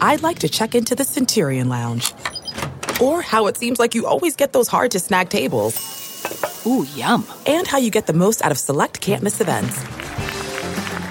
I'd 0.00 0.22
like 0.22 0.40
to 0.40 0.48
check 0.48 0.74
into 0.74 0.96
the 0.96 1.04
Centurion 1.04 1.68
Lounge, 1.68 2.12
or 3.00 3.22
how 3.22 3.46
it 3.46 3.56
seems 3.56 3.78
like 3.78 3.94
you 3.94 4.06
always 4.06 4.34
get 4.34 4.52
those 4.52 4.66
hard 4.66 4.90
to 4.92 4.98
snag 4.98 5.28
tables. 5.28 5.76
Ooh, 6.66 6.84
yum! 6.96 7.24
And 7.46 7.68
how 7.68 7.78
you 7.78 7.90
get 7.90 8.08
the 8.08 8.12
most 8.12 8.44
out 8.44 8.50
of 8.50 8.58
select 8.58 9.00
can't 9.00 9.22
miss 9.22 9.40
events. 9.40 9.80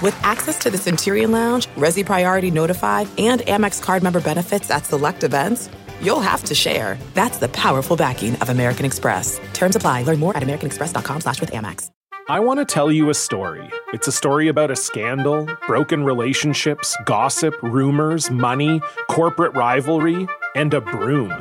With 0.02 0.16
access 0.24 0.60
to 0.60 0.70
the 0.70 0.78
Centurion 0.78 1.32
Lounge, 1.32 1.68
Resy 1.68 2.06
Priority 2.06 2.52
Notified, 2.52 3.08
and 3.18 3.42
Amex 3.42 3.82
card 3.82 4.04
member 4.04 4.20
benefits 4.20 4.70
at 4.70 4.86
select 4.86 5.24
events 5.24 5.70
you'll 6.02 6.20
have 6.20 6.44
to 6.46 6.56
share. 6.56 6.98
That's 7.14 7.38
the 7.38 7.50
powerful 7.50 7.96
backing 7.96 8.36
of 8.38 8.50
American 8.50 8.86
Express. 8.86 9.40
Terms 9.54 9.76
apply. 9.76 10.04
Learn 10.04 10.20
more 10.20 10.36
at 10.36 10.44
americanexpress.com 10.44 11.22
slash 11.22 11.40
with 11.40 11.52
Amex. 11.52 11.92
I 12.30 12.42
want 12.42 12.60
to 12.60 12.66
tell 12.66 12.92
you 12.92 13.10
a 13.10 13.14
story. 13.14 13.70
It's 13.94 14.10
a 14.10 14.12
story 14.12 14.50
about 14.50 14.70
a 14.70 14.76
scandal, 14.76 15.48
broken 15.66 16.04
relationships, 16.04 16.98
gossip, 17.06 17.56
rumors, 17.64 18.30
money, 18.30 18.82
corporate 19.10 19.56
rivalry, 19.56 20.28
and 20.54 20.74
a 20.74 20.82
broom. 20.82 21.32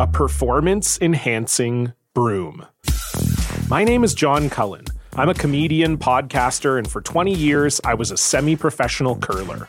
A 0.00 0.08
performance 0.08 0.98
enhancing 1.00 1.92
broom. 2.12 2.66
My 3.68 3.84
name 3.84 4.02
is 4.02 4.12
John 4.12 4.50
Cullen. 4.50 4.84
I'm 5.14 5.28
a 5.28 5.34
comedian, 5.34 5.96
podcaster, 5.96 6.76
and 6.76 6.90
for 6.90 7.00
20 7.00 7.32
years, 7.32 7.80
I 7.84 7.94
was 7.94 8.10
a 8.10 8.16
semi 8.16 8.56
professional 8.56 9.14
curler. 9.14 9.68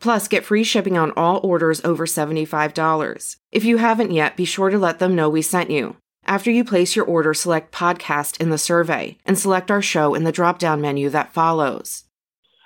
Plus, 0.00 0.28
get 0.28 0.44
free 0.44 0.64
shipping 0.64 0.98
on 0.98 1.12
all 1.12 1.40
orders 1.44 1.80
over 1.84 2.06
$75. 2.06 3.36
If 3.52 3.64
you 3.64 3.76
haven't 3.76 4.10
yet, 4.10 4.36
be 4.36 4.44
sure 4.44 4.70
to 4.70 4.78
let 4.78 4.98
them 4.98 5.14
know 5.14 5.28
we 5.28 5.42
sent 5.42 5.70
you. 5.70 5.96
After 6.24 6.50
you 6.50 6.64
place 6.64 6.96
your 6.96 7.04
order, 7.04 7.34
select 7.34 7.72
podcast 7.72 8.40
in 8.40 8.50
the 8.50 8.58
survey 8.58 9.18
and 9.24 9.38
select 9.38 9.70
our 9.70 9.82
show 9.82 10.14
in 10.14 10.24
the 10.24 10.32
drop 10.32 10.58
down 10.58 10.80
menu 10.80 11.10
that 11.10 11.32
follows. 11.32 12.04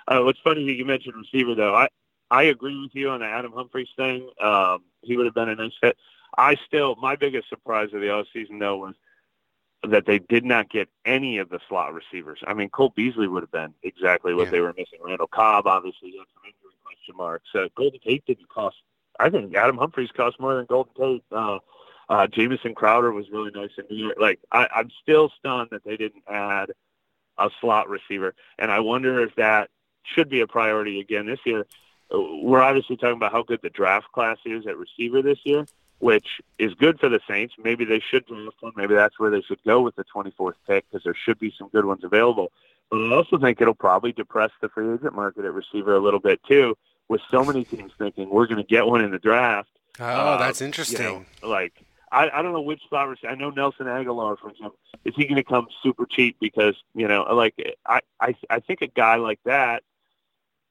Uh, 0.07 0.21
what's 0.21 0.39
funny 0.43 0.65
that 0.65 0.73
you 0.73 0.85
mentioned 0.85 1.15
receiver, 1.15 1.55
though. 1.55 1.75
I, 1.75 1.87
I 2.31 2.43
agree 2.43 2.79
with 2.79 2.91
you 2.93 3.09
on 3.09 3.19
the 3.19 3.25
Adam 3.25 3.51
Humphries 3.53 3.89
thing. 3.95 4.29
Um, 4.41 4.83
he 5.01 5.17
would 5.17 5.25
have 5.25 5.35
been 5.35 5.49
a 5.49 5.55
nice 5.55 5.73
fit. 5.81 5.97
I 6.37 6.55
still, 6.67 6.95
my 6.97 7.15
biggest 7.15 7.49
surprise 7.49 7.89
of 7.93 8.01
the 8.01 8.07
offseason, 8.07 8.59
though, 8.59 8.77
was 8.77 8.95
that 9.89 10.05
they 10.05 10.19
did 10.19 10.43
not 10.43 10.69
get 10.69 10.89
any 11.05 11.37
of 11.37 11.49
the 11.49 11.59
slot 11.67 11.93
receivers. 11.93 12.39
I 12.45 12.53
mean, 12.53 12.69
Cole 12.69 12.93
Beasley 12.95 13.27
would 13.27 13.43
have 13.43 13.51
been 13.51 13.73
exactly 13.83 14.33
what 14.33 14.45
yeah. 14.45 14.51
they 14.51 14.61
were 14.61 14.73
missing. 14.73 14.99
Randall 15.03 15.27
Cobb 15.27 15.67
obviously 15.67 16.11
had 16.11 16.25
some 16.33 16.43
injury 16.45 16.64
question 17.05 17.17
marks. 17.17 17.49
Uh, 17.53 17.67
Golden 17.75 17.99
Tate 17.99 18.25
didn't 18.25 18.49
cost. 18.49 18.77
I 19.19 19.29
think 19.29 19.55
Adam 19.55 19.77
Humphries 19.77 20.09
cost 20.15 20.39
more 20.39 20.55
than 20.55 20.65
Golden 20.65 20.93
Tate. 20.93 21.23
Uh, 21.31 21.59
uh, 22.07 22.27
Jamison 22.27 22.75
Crowder 22.75 23.11
was 23.11 23.29
really 23.31 23.51
nice 23.51 23.71
in 23.77 23.85
New 23.89 24.05
York. 24.05 24.17
Like 24.19 24.39
I, 24.51 24.67
I'm 24.75 24.89
still 25.01 25.31
stunned 25.39 25.69
that 25.71 25.83
they 25.83 25.97
didn't 25.97 26.23
add 26.27 26.71
a 27.37 27.49
slot 27.61 27.89
receiver, 27.89 28.35
and 28.59 28.71
I 28.71 28.79
wonder 28.79 29.23
if 29.23 29.35
that 29.35 29.69
should 30.03 30.29
be 30.29 30.41
a 30.41 30.47
priority 30.47 30.99
again 30.99 31.25
this 31.25 31.39
year. 31.45 31.65
We're 32.11 32.61
obviously 32.61 32.97
talking 32.97 33.17
about 33.17 33.31
how 33.31 33.43
good 33.43 33.61
the 33.63 33.71
draft 33.71 34.11
class 34.11 34.37
is 34.45 34.67
at 34.67 34.77
receiver 34.77 35.21
this 35.21 35.39
year 35.43 35.65
which 35.99 36.41
is 36.59 36.73
good 36.73 36.99
for 36.99 37.07
the 37.07 37.21
Saints. 37.25 37.55
Maybe 37.57 37.85
they 37.85 38.01
should 38.01 38.25
draft 38.25 38.57
one. 38.59 38.73
Maybe 38.75 38.95
that's 38.95 39.17
where 39.17 39.31
they 39.31 39.41
should 39.41 39.63
go 39.65 39.81
with 39.81 39.95
the 39.95 40.03
24th 40.03 40.55
pick 40.67 40.85
because 40.91 41.05
there 41.05 41.15
should 41.15 41.39
be 41.39 41.53
some 41.57 41.69
good 41.69 41.85
ones 41.85 42.03
available. 42.03 42.51
But 42.91 42.97
I 42.97 43.15
also 43.15 43.37
think 43.37 43.61
it'll 43.61 43.73
probably 43.73 44.11
depress 44.11 44.51
the 44.61 44.69
free 44.69 44.93
agent 44.93 45.15
market 45.15 45.45
at 45.45 45.53
receiver 45.53 45.95
a 45.95 45.99
little 45.99 46.19
bit 46.19 46.41
too, 46.47 46.77
with 47.07 47.21
so 47.29 47.43
many 47.43 47.63
teams 47.63 47.91
thinking 47.97 48.29
we're 48.29 48.47
going 48.47 48.57
to 48.57 48.67
get 48.67 48.85
one 48.85 49.03
in 49.03 49.11
the 49.11 49.19
draft. 49.19 49.69
Oh, 49.99 50.05
uh, 50.05 50.37
that's 50.37 50.61
interesting. 50.61 51.01
You 51.01 51.25
know, 51.41 51.47
like 51.47 51.73
I, 52.11 52.29
I 52.33 52.41
don't 52.41 52.53
know 52.53 52.61
which 52.61 52.81
spot. 52.83 53.17
I 53.27 53.35
know 53.35 53.49
Nelson 53.49 53.87
Agholor 53.87 54.37
for 54.39 54.49
example. 54.49 54.77
Is 55.03 55.13
he 55.15 55.25
going 55.25 55.35
to 55.35 55.43
come 55.43 55.67
super 55.83 56.05
cheap 56.05 56.37
because 56.39 56.75
you 56.93 57.07
know, 57.07 57.23
like 57.23 57.53
I, 57.85 57.99
I, 58.19 58.35
I 58.49 58.59
think 58.59 58.81
a 58.81 58.87
guy 58.87 59.15
like 59.15 59.39
that. 59.45 59.83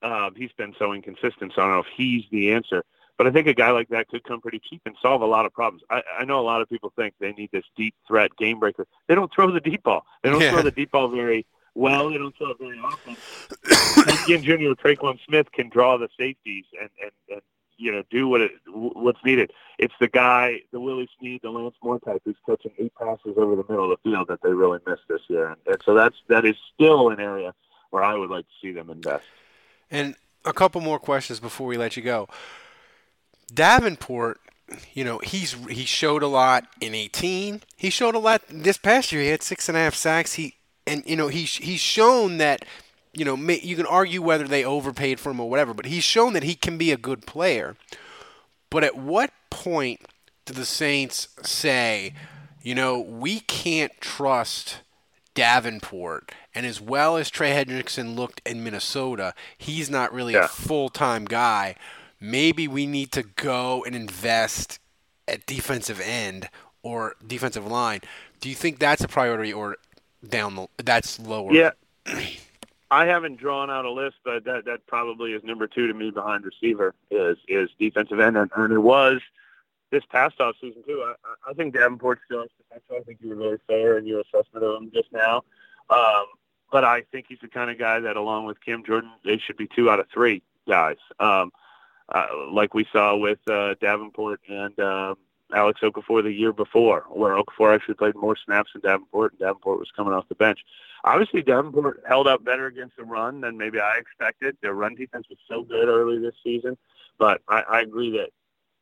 Um, 0.03 0.35
he's 0.37 0.53
been 0.53 0.75
so 0.79 0.93
inconsistent, 0.93 1.53
so 1.55 1.63
I 1.63 1.65
don't 1.65 1.75
know 1.75 1.81
if 1.81 1.87
he's 1.97 2.25
the 2.31 2.53
answer. 2.53 2.85
But 3.17 3.29
I 3.29 3.31
think 3.31 3.47
a 3.47 3.55
guy 3.55 3.71
like 3.71 3.89
that 3.91 4.09
could 4.09 4.25
come 4.25 4.41
pretty 4.41 4.61
cheap 4.69 4.83
and 4.87 4.97
solve 5.01 5.23
a 5.23 5.27
lot 5.27 5.47
of 5.47 5.53
problems. 5.53 5.83
I, 5.89 6.03
I 6.19 6.25
know 6.25 6.41
a 6.41 6.43
lot 6.43 6.61
of 6.61 6.69
people 6.69 6.93
think 6.97 7.15
they 7.21 7.33
need 7.33 7.51
this 7.53 7.65
deep 7.77 7.95
threat 8.07 8.37
game 8.37 8.59
breaker. 8.59 8.87
They 9.07 9.15
don't 9.15 9.33
throw 9.33 9.51
the 9.53 9.61
deep 9.61 9.85
ball. 9.85 10.05
They 10.23 10.31
don't 10.31 10.41
yeah. 10.41 10.51
throw 10.51 10.63
the 10.63 10.73
deep 10.73 10.91
ball 10.91 11.09
very 11.09 11.47
well. 11.75 12.11
They 12.11 12.19
don't 12.19 12.37
throw 12.37 12.51
it 12.51 12.59
very 12.59 12.79
often. 12.79 13.17
Again, 14.25 14.43
Jr. 14.43 14.73
Tre'Quan 14.75 15.19
Smith 15.27 15.51
can 15.53 15.69
draw 15.69 15.97
the 15.97 16.09
safeties 16.19 16.65
and, 16.81 16.91
and, 17.03 17.11
and 17.31 17.41
you 17.77 17.93
know 17.93 18.03
do 18.11 18.29
what 18.29 18.41
it, 18.41 18.53
what's 18.67 19.23
needed. 19.25 19.53
It's 19.79 19.95
the 20.01 20.09
guy, 20.09 20.63
the 20.73 20.81
Willie 20.81 21.09
Snead, 21.19 21.43
the 21.43 21.51
Lance 21.51 21.75
Moore 21.83 21.99
type, 22.01 22.23
who's 22.25 22.37
catching 22.47 22.73
eight 22.79 22.95
passes 22.95 23.35
over 23.37 23.57
the 23.57 23.65
middle 23.69 23.91
of 23.91 23.99
the 24.03 24.11
field 24.11 24.29
that 24.29 24.41
they 24.43 24.53
really 24.53 24.79
missed 24.87 25.03
this 25.09 25.23
year. 25.29 25.49
And, 25.49 25.57
and 25.67 25.83
so 25.85 25.95
that's 25.95 26.17
that 26.29 26.45
is 26.45 26.57
still 26.75 27.11
an 27.11 27.21
area 27.21 27.55
where 27.91 28.03
I 28.03 28.15
would 28.15 28.31
like 28.31 28.47
to 28.47 28.53
see 28.61 28.73
them 28.73 28.91
invest. 28.91 29.25
And 29.91 30.17
a 30.45 30.53
couple 30.53 30.81
more 30.81 30.99
questions 30.99 31.41
before 31.41 31.67
we 31.67 31.77
let 31.77 31.97
you 31.97 32.03
go. 32.03 32.29
Davenport, 33.53 34.41
you 34.93 35.05
know, 35.05 35.19
he's 35.19 35.53
he 35.69 35.85
showed 35.85 36.23
a 36.23 36.27
lot 36.27 36.67
in 36.81 36.95
18. 36.95 37.63
He 37.77 37.91
showed 37.91 38.15
a 38.15 38.19
lot 38.19 38.43
this 38.49 38.79
past 38.79 39.13
year. 39.13 39.23
He 39.23 39.29
had 39.29 39.43
six 39.43 39.69
and 39.69 39.77
a 39.77 39.81
half 39.81 39.95
sacks. 39.95 40.35
He 40.35 40.57
and 40.87 41.03
you 41.07 41.17
know 41.17 41.29
he's 41.29 41.57
he's 41.57 41.81
shown 41.81 42.39
that 42.39 42.65
you 43.13 43.25
know 43.25 43.37
you 43.37 43.77
can 43.77 43.87
argue 43.87 44.23
whether 44.23 44.47
they 44.47 44.65
overpaid 44.65 45.21
for 45.21 45.31
him 45.31 45.41
or 45.41 45.49
whatever, 45.49 45.75
but 45.75 45.87
he's 45.87 46.05
shown 46.05 46.33
that 46.33 46.43
he 46.43 46.55
can 46.55 46.79
be 46.79 46.93
a 46.93 46.97
good 46.97 47.27
player. 47.27 47.77
But 48.71 48.85
at 48.85 48.97
what 48.97 49.33
point 49.51 50.01
do 50.47 50.53
the 50.53 50.65
Saints 50.65 51.29
say, 51.43 52.13
you 52.63 52.75
know, 52.75 52.99
we 52.99 53.41
can't 53.41 53.93
trust 54.01 54.81
Davenport? 55.35 56.33
And 56.57 56.67
as 56.67 56.81
well 56.81 57.17
as 57.17 57.31
Trey 57.31 57.53
Hendrickson 57.53 58.17
looked 58.17 58.41
in 58.45 58.65
Minnesota, 58.65 59.35
he's 59.57 59.89
not 59.89 60.13
really 60.13 60.35
yeah. 60.35 60.47
a 60.47 60.49
full 60.49 60.89
time 60.89 61.25
guy 61.25 61.77
maybe 62.25 62.67
we 62.67 62.87
need 62.87 63.13
to 63.13 63.23
go 63.23 63.85
and 63.85 63.95
invest 63.95 64.79
at 65.29 65.45
defensive 65.47 66.01
end 66.01 66.49
or 66.83 67.15
defensive 67.25 67.67
line. 67.67 68.01
Do 68.41 68.49
you 68.49 68.55
think 68.55 68.79
that's 68.79 69.05
a 69.05 69.09
priority 69.09 69.53
or 69.53 69.77
down 70.29 70.57
the 70.57 70.69
that's 70.83 71.19
lower? 71.21 71.53
Yeah. 71.53 71.71
I 72.91 73.07
haven't 73.07 73.39
drawn 73.39 73.71
out 73.71 73.85
a 73.85 73.91
list, 73.91 74.17
but 74.25 74.45
that 74.45 74.67
that 74.67 74.87
probably 74.87 75.33
is 75.33 75.43
number 75.43 75.67
two 75.67 75.89
to 75.89 75.95
me 75.95 76.11
behind 76.11 76.45
receiver 76.45 76.95
is 77.11 77.39
is 77.49 77.71
defensive 77.79 78.21
end, 78.21 78.37
and, 78.37 78.73
it 78.73 78.79
was 78.79 79.21
this 79.91 80.05
past 80.11 80.41
off 80.41 80.55
season 80.61 80.83
too. 80.87 81.03
I, 81.05 81.51
I 81.51 81.55
think 81.55 81.75
Davenport 81.75 82.21
still 82.25 82.43
has 82.43 82.51
potential. 82.69 82.97
I 83.01 83.03
think 83.03 83.19
you 83.21 83.31
were 83.31 83.37
very 83.37 83.59
fair 83.67 83.99
in 83.99 84.07
your 84.07 84.21
assessment 84.21 84.65
of 84.65 84.83
him 84.83 84.91
just 84.95 85.13
now. 85.13 85.43
Um, 85.91 86.27
but 86.71 86.85
I 86.85 87.03
think 87.11 87.27
he's 87.29 87.39
the 87.41 87.49
kind 87.49 87.71
of 87.71 87.79
guy 87.79 88.01
that, 88.01 88.17
along 88.17 88.47
with 88.47 88.61
Cam 88.65 88.85
Jordan, 88.85 89.11
they 89.25 89.39
should 89.39 89.57
be 89.57 89.67
two 89.67 89.91
out 89.91 90.01
of 90.01 90.07
three 90.13 90.43
guys. 90.69 90.97
Um, 91.19 91.53
uh, 92.09 92.27
like 92.51 92.75
we 92.75 92.87
saw 92.93 93.17
with 93.17 93.39
uh, 93.49 93.75
Davenport 93.81 94.41
and 94.49 94.79
um, 94.79 95.17
Alex 95.53 95.81
Okafor 95.83 96.23
the 96.23 96.33
year 96.33 96.53
before, 96.53 97.05
where 97.11 97.37
Okafor 97.37 97.75
actually 97.75 97.95
played 97.95 98.15
more 98.15 98.37
snaps 98.37 98.71
than 98.73 98.83
Davenport, 98.83 99.33
and 99.33 99.41
Davenport 99.41 99.79
was 99.79 99.91
coming 99.95 100.13
off 100.15 100.29
the 100.29 100.35
bench. 100.35 100.61
Obviously, 101.05 101.43
Davenport 101.43 102.03
held 102.09 102.27
up 102.27 102.45
better 102.45 102.67
against 102.67 102.97
the 102.97 103.05
run 103.05 103.41
than 103.41 103.59
maybe 103.59 103.79
I 103.79 103.99
expected. 103.99 104.57
Their 104.63 104.75
run 104.75 104.95
defense 104.95 105.27
was 105.29 105.39
so 105.49 105.63
good 105.63 105.89
early 105.89 106.19
this 106.19 106.35
season, 106.43 106.77
but 107.19 107.43
I, 107.49 107.63
I 107.63 107.81
agree 107.83 108.11
that 108.13 108.31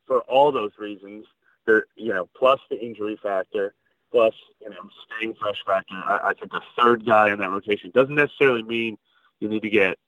for 0.06 0.20
all 0.22 0.52
those 0.52 0.72
reasons, 0.78 1.26
there, 1.66 1.86
you 1.96 2.12
know, 2.12 2.28
plus 2.36 2.60
the 2.70 2.80
injury 2.80 3.18
factor, 3.22 3.74
plus 4.10 4.34
you 4.60 4.70
know, 4.70 4.88
staying 5.06 5.34
fresh 5.34 5.62
factor, 5.66 5.94
I, 5.94 6.28
I 6.28 6.34
think 6.34 6.52
the 6.52 6.62
third 6.78 7.04
guy 7.04 7.32
in 7.32 7.38
that 7.40 7.50
rotation 7.50 7.90
doesn't 7.92 8.14
necessarily 8.14 8.62
mean 8.62 8.98
you 9.40 9.48
need 9.48 9.62
to 9.62 9.70
get 9.70 9.98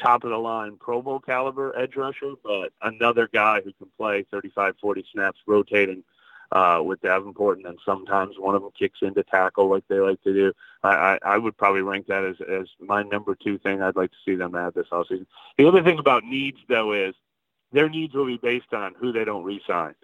top 0.00 0.24
of 0.24 0.30
the 0.30 0.38
line 0.38 0.76
Pro 0.78 1.02
Bowl 1.02 1.20
caliber 1.20 1.76
edge 1.78 1.96
rusher, 1.96 2.34
but 2.42 2.72
another 2.82 3.28
guy 3.32 3.60
who 3.60 3.72
can 3.72 3.88
play 3.96 4.24
35, 4.30 4.74
40 4.80 5.04
snaps 5.12 5.38
rotating 5.46 6.02
uh, 6.52 6.80
with 6.84 7.00
Davenport, 7.00 7.58
and 7.58 7.66
then 7.66 7.76
sometimes 7.84 8.36
one 8.38 8.54
of 8.54 8.62
them 8.62 8.70
kicks 8.78 9.00
into 9.02 9.22
tackle 9.24 9.68
like 9.68 9.84
they 9.88 9.98
like 9.98 10.22
to 10.22 10.32
do. 10.32 10.52
I, 10.82 10.88
I, 10.88 11.18
I 11.24 11.38
would 11.38 11.56
probably 11.56 11.82
rank 11.82 12.06
that 12.06 12.24
as, 12.24 12.36
as 12.40 12.68
my 12.80 13.02
number 13.02 13.34
two 13.34 13.58
thing 13.58 13.82
I'd 13.82 13.96
like 13.96 14.10
to 14.10 14.16
see 14.24 14.34
them 14.34 14.54
add 14.54 14.74
this 14.74 14.88
offseason. 14.92 15.26
The 15.58 15.66
other 15.66 15.82
thing 15.82 15.98
about 15.98 16.24
needs, 16.24 16.58
though, 16.68 16.92
is 16.92 17.14
their 17.72 17.88
needs 17.88 18.14
will 18.14 18.26
be 18.26 18.36
based 18.36 18.72
on 18.72 18.94
who 18.98 19.12
they 19.12 19.24
don't 19.24 19.44
re-sign. 19.44 19.94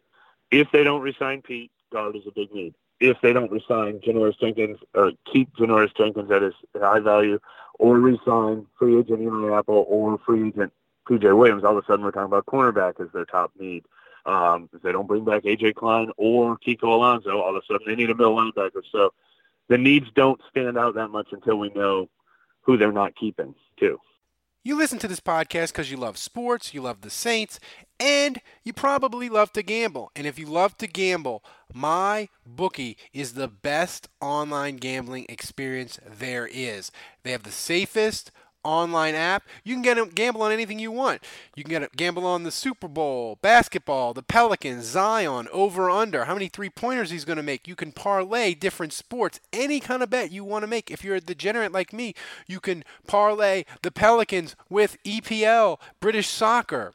If 0.50 0.70
they 0.72 0.82
don't 0.82 1.02
re-sign 1.02 1.42
Peat, 1.42 1.70
guard 1.92 2.16
is 2.16 2.26
a 2.26 2.32
big 2.32 2.52
need 2.52 2.74
if 3.00 3.20
they 3.22 3.32
don't 3.32 3.50
resign 3.50 3.98
Janoris 4.00 4.38
Jenkins 4.38 4.78
or 4.94 5.12
keep 5.30 5.54
Janoris 5.56 5.96
Jenkins 5.96 6.30
at 6.30 6.42
his 6.42 6.54
high 6.78 7.00
value 7.00 7.40
or 7.78 7.98
resign 7.98 8.66
free 8.78 8.98
agent 8.98 9.22
Eli 9.22 9.58
Apple 9.58 9.86
or 9.88 10.18
free 10.18 10.48
agent 10.48 10.72
PJ 11.08 11.36
Williams, 11.36 11.64
all 11.64 11.76
of 11.76 11.82
a 11.82 11.86
sudden 11.86 12.04
we're 12.04 12.10
talking 12.10 12.26
about 12.26 12.46
cornerback 12.46 13.00
as 13.00 13.10
their 13.12 13.24
top 13.24 13.52
need. 13.58 13.84
Um, 14.26 14.68
if 14.74 14.82
they 14.82 14.92
don't 14.92 15.06
bring 15.06 15.24
back 15.24 15.44
AJ 15.44 15.76
Klein 15.76 16.10
or 16.18 16.58
Kiko 16.58 16.84
Alonso, 16.84 17.40
all 17.40 17.56
of 17.56 17.62
a 17.62 17.66
sudden 17.66 17.86
they 17.86 17.96
need 17.96 18.10
a 18.10 18.14
middle 18.14 18.36
linebacker. 18.36 18.82
So 18.92 19.14
the 19.68 19.78
needs 19.78 20.08
don't 20.14 20.40
stand 20.50 20.76
out 20.76 20.94
that 20.96 21.08
much 21.08 21.28
until 21.32 21.58
we 21.58 21.70
know 21.70 22.08
who 22.60 22.76
they're 22.76 22.92
not 22.92 23.16
keeping 23.16 23.54
too. 23.78 23.98
You 24.62 24.76
listen 24.76 24.98
to 24.98 25.08
this 25.08 25.20
podcast 25.20 25.68
because 25.68 25.90
you 25.90 25.96
love 25.96 26.18
sports, 26.18 26.74
you 26.74 26.82
love 26.82 27.00
the 27.00 27.08
Saints, 27.08 27.58
and 27.98 28.42
you 28.62 28.74
probably 28.74 29.30
love 29.30 29.52
to 29.54 29.62
gamble. 29.62 30.10
And 30.14 30.26
if 30.26 30.38
you 30.38 30.44
love 30.44 30.76
to 30.78 30.86
gamble, 30.86 31.42
my 31.72 32.28
bookie 32.44 32.98
is 33.14 33.32
the 33.32 33.48
best 33.48 34.08
online 34.20 34.76
gambling 34.76 35.24
experience 35.30 35.98
there 36.06 36.46
is. 36.46 36.90
They 37.22 37.32
have 37.32 37.44
the 37.44 37.50
safest 37.50 38.30
online 38.64 39.14
app. 39.14 39.44
You 39.64 39.74
can 39.74 39.82
get 39.82 39.98
a 39.98 40.06
gamble 40.06 40.42
on 40.42 40.52
anything 40.52 40.78
you 40.78 40.90
want. 40.90 41.22
You 41.54 41.64
can 41.64 41.70
get 41.70 41.82
a 41.82 41.96
gamble 41.96 42.26
on 42.26 42.42
the 42.42 42.50
Super 42.50 42.88
Bowl, 42.88 43.38
basketball, 43.42 44.14
the 44.14 44.22
Pelicans, 44.22 44.84
Zion, 44.84 45.48
over 45.52 45.90
under, 45.90 46.24
how 46.24 46.34
many 46.34 46.48
three 46.48 46.70
pointers 46.70 47.10
he's 47.10 47.24
going 47.24 47.36
to 47.36 47.42
make. 47.42 47.66
You 47.66 47.76
can 47.76 47.92
parlay 47.92 48.54
different 48.54 48.92
sports, 48.92 49.40
any 49.52 49.80
kind 49.80 50.02
of 50.02 50.10
bet 50.10 50.32
you 50.32 50.44
want 50.44 50.62
to 50.62 50.68
make. 50.68 50.90
If 50.90 51.04
you're 51.04 51.16
a 51.16 51.20
degenerate 51.20 51.72
like 51.72 51.92
me, 51.92 52.14
you 52.46 52.60
can 52.60 52.84
parlay 53.06 53.64
the 53.82 53.90
Pelicans 53.90 54.56
with 54.68 54.96
EPL, 55.04 55.78
British 56.00 56.28
soccer. 56.28 56.92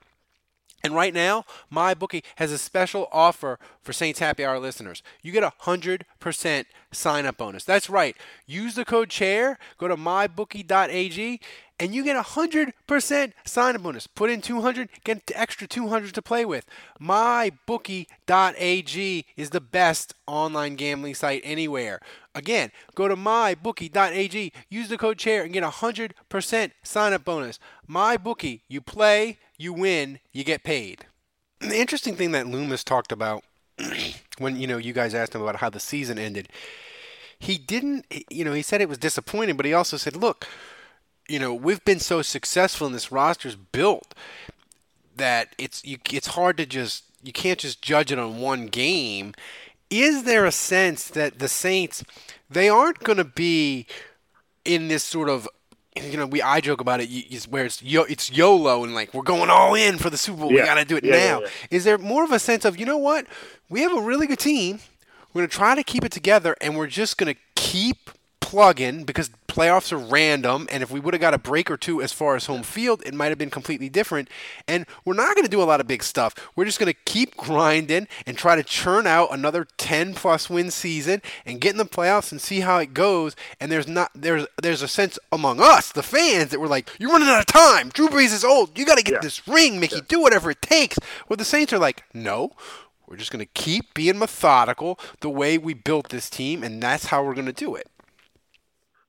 And 0.85 0.93
right 0.93 1.15
now, 1.15 1.45
MyBookie 1.73 2.23
has 2.35 2.51
a 2.51 2.59
special 2.59 3.07
offer 3.11 3.57
for 3.81 3.91
Saints 3.91 4.19
Happy 4.19 4.45
Hour 4.45 4.59
listeners. 4.59 5.01
You 5.23 5.31
get 5.31 5.41
a 5.41 5.51
100% 5.63 6.65
sign 6.91 7.25
up 7.25 7.37
bonus. 7.37 7.63
That's 7.63 7.89
right. 7.89 8.15
Use 8.45 8.75
the 8.75 8.85
code 8.85 9.09
CHAIR, 9.09 9.57
go 9.79 9.87
to 9.87 9.97
mybookie.ag, 9.97 11.39
and 11.79 11.95
you 11.95 12.03
get 12.03 12.15
a 12.15 12.21
100% 12.21 13.33
sign 13.45 13.75
up 13.75 13.81
bonus. 13.81 14.05
Put 14.05 14.29
in 14.29 14.41
200, 14.41 14.89
get 15.03 15.23
extra 15.33 15.65
200 15.65 16.13
to 16.13 16.21
play 16.21 16.45
with. 16.45 16.67
MyBookie.ag 17.01 18.05
is 19.35 19.49
the 19.49 19.61
best 19.61 20.13
online 20.27 20.75
gambling 20.75 21.15
site 21.15 21.41
anywhere. 21.43 21.99
Again, 22.35 22.71
go 22.93 23.07
to 23.07 23.15
mybookie.ag, 23.15 24.53
use 24.69 24.89
the 24.89 24.99
code 24.99 25.17
CHAIR, 25.17 25.41
and 25.41 25.53
get 25.53 25.63
a 25.63 25.69
100% 25.69 26.71
sign 26.83 27.13
up 27.13 27.25
bonus. 27.25 27.57
MyBookie, 27.89 28.61
you 28.67 28.81
play 28.81 29.39
you 29.57 29.73
win, 29.73 30.19
you 30.31 30.43
get 30.43 30.63
paid. 30.63 31.05
The 31.59 31.79
interesting 31.79 32.15
thing 32.15 32.31
that 32.31 32.47
Loomis 32.47 32.83
talked 32.83 33.11
about 33.11 33.43
when 34.37 34.57
you 34.57 34.67
know 34.67 34.77
you 34.77 34.93
guys 34.93 35.13
asked 35.13 35.35
him 35.35 35.41
about 35.41 35.57
how 35.57 35.69
the 35.69 35.79
season 35.79 36.17
ended, 36.17 36.49
he 37.39 37.57
didn't. 37.57 38.05
You 38.29 38.45
know, 38.45 38.53
he 38.53 38.61
said 38.61 38.81
it 38.81 38.89
was 38.89 38.97
disappointing, 38.97 39.57
but 39.57 39.65
he 39.65 39.73
also 39.73 39.97
said, 39.97 40.15
"Look, 40.15 40.47
you 41.27 41.39
know, 41.39 41.53
we've 41.53 41.83
been 41.85 41.99
so 41.99 42.21
successful 42.21 42.87
and 42.87 42.95
this 42.95 43.11
roster's 43.11 43.55
built 43.55 44.13
that 45.15 45.55
it's 45.57 45.83
you, 45.85 45.97
it's 46.11 46.27
hard 46.27 46.57
to 46.57 46.65
just 46.65 47.05
you 47.23 47.31
can't 47.31 47.59
just 47.59 47.81
judge 47.81 48.11
it 48.11 48.19
on 48.19 48.39
one 48.39 48.67
game." 48.67 49.33
Is 49.89 50.23
there 50.23 50.45
a 50.45 50.51
sense 50.51 51.07
that 51.09 51.39
the 51.39 51.47
Saints 51.47 52.03
they 52.49 52.67
aren't 52.69 52.99
going 52.99 53.17
to 53.17 53.23
be 53.23 53.85
in 54.65 54.87
this 54.87 55.03
sort 55.03 55.29
of 55.29 55.47
you 56.03 56.17
know, 56.17 56.25
we 56.25 56.41
I 56.41 56.61
joke 56.61 56.81
about 56.81 56.99
it 57.01 57.47
where 57.49 57.65
it's 57.65 57.81
yo, 57.81 58.03
it's 58.03 58.31
YOLO 58.31 58.83
and 58.83 58.93
like 58.93 59.13
we're 59.13 59.23
going 59.23 59.49
all 59.49 59.75
in 59.75 59.97
for 59.97 60.09
the 60.09 60.17
Super 60.17 60.41
Bowl. 60.41 60.51
Yeah. 60.51 60.61
We 60.61 60.65
got 60.65 60.75
to 60.75 60.85
do 60.85 60.97
it 60.97 61.05
yeah, 61.05 61.11
now. 61.11 61.41
Yeah, 61.41 61.47
Is 61.71 61.83
there 61.83 61.97
more 61.97 62.23
of 62.23 62.31
a 62.31 62.39
sense 62.39 62.65
of 62.65 62.77
you 62.77 62.85
know 62.85 62.97
what? 62.97 63.27
We 63.69 63.81
have 63.81 63.95
a 63.95 64.01
really 64.01 64.27
good 64.27 64.39
team. 64.39 64.79
We're 65.33 65.41
going 65.41 65.49
to 65.49 65.55
try 65.55 65.75
to 65.75 65.83
keep 65.83 66.05
it 66.05 66.11
together, 66.11 66.55
and 66.61 66.77
we're 66.77 66.87
just 66.87 67.17
going 67.17 67.33
to 67.33 67.39
keep 67.55 68.09
plug 68.55 68.79
in 68.79 69.03
because 69.03 69.29
playoffs 69.49 69.91
are 69.91 69.97
random. 69.97 70.65
And 70.71 70.81
if 70.81 70.89
we 70.89 71.01
would 71.01 71.13
have 71.13 71.19
got 71.19 71.33
a 71.33 71.37
break 71.37 71.69
or 71.69 71.75
two 71.75 72.01
as 72.01 72.13
far 72.13 72.37
as 72.37 72.45
home 72.45 72.63
field, 72.63 73.03
it 73.05 73.13
might 73.13 73.27
have 73.27 73.37
been 73.37 73.49
completely 73.49 73.89
different. 73.89 74.29
And 74.65 74.85
we're 75.03 75.13
not 75.13 75.35
going 75.35 75.43
to 75.43 75.51
do 75.51 75.61
a 75.61 75.65
lot 75.67 75.81
of 75.81 75.87
big 75.87 76.01
stuff. 76.01 76.33
We're 76.55 76.63
just 76.63 76.79
going 76.79 76.91
to 76.91 76.97
keep 77.03 77.35
grinding 77.35 78.07
and 78.25 78.37
try 78.37 78.55
to 78.55 78.63
churn 78.63 79.07
out 79.07 79.33
another 79.33 79.67
10 79.75 80.13
plus 80.13 80.49
win 80.49 80.71
season 80.71 81.21
and 81.45 81.59
get 81.59 81.71
in 81.71 81.77
the 81.77 81.85
playoffs 81.85 82.31
and 82.31 82.39
see 82.39 82.61
how 82.61 82.77
it 82.77 82.93
goes. 82.93 83.35
And 83.59 83.69
there's 83.69 83.89
not 83.89 84.09
there's 84.15 84.47
there's 84.61 84.81
a 84.81 84.87
sense 84.87 85.19
among 85.33 85.59
us, 85.59 85.91
the 85.91 86.01
fans, 86.01 86.51
that 86.51 86.61
we're 86.61 86.67
like, 86.67 86.89
you're 86.97 87.11
running 87.11 87.27
out 87.27 87.41
of 87.41 87.47
time. 87.47 87.89
Drew 87.89 88.07
Brees 88.07 88.31
is 88.31 88.45
old. 88.45 88.79
You 88.79 88.85
got 88.85 88.97
to 88.97 89.03
get 89.03 89.15
yeah. 89.15 89.19
this 89.21 89.45
ring, 89.49 89.81
Mickey. 89.81 89.97
Yeah. 89.97 90.01
Do 90.07 90.21
whatever 90.21 90.49
it 90.49 90.61
takes. 90.61 90.97
Well, 91.27 91.35
the 91.35 91.43
Saints 91.43 91.73
are 91.73 91.79
like, 91.79 92.05
no. 92.13 92.53
We're 93.05 93.17
just 93.17 93.31
going 93.31 93.45
to 93.45 93.51
keep 93.53 93.93
being 93.93 94.17
methodical 94.17 94.97
the 95.19 95.29
way 95.29 95.59
we 95.59 95.75
built 95.75 96.09
this 96.09 96.27
team, 96.27 96.63
and 96.63 96.81
that's 96.81 97.07
how 97.07 97.23
we're 97.23 97.35
going 97.35 97.45
to 97.45 97.53
do 97.53 97.75
it. 97.75 97.87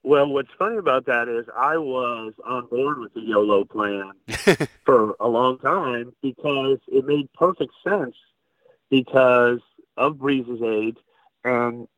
Well, 0.07 0.29
what's 0.29 0.53
funny 0.57 0.77
about 0.77 1.07
that 1.07 1.29
is 1.29 1.47
I 1.53 1.79
was 1.79 2.33
on 2.45 2.67
board 2.67 3.01
with 3.01 3.13
the 3.15 3.23
YOLO 3.23 3.65
plan 3.65 4.13
for 4.85 5.17
a 5.19 5.27
long 5.27 5.59
time 5.59 6.15
because 6.23 6.79
it 6.87 7.05
made 7.05 7.29
perfect 7.33 7.73
sense 7.83 8.15
because 8.89 9.59
of 9.97 10.15
Brees's 10.15 10.63
age. 10.63 10.97
And 11.43 11.89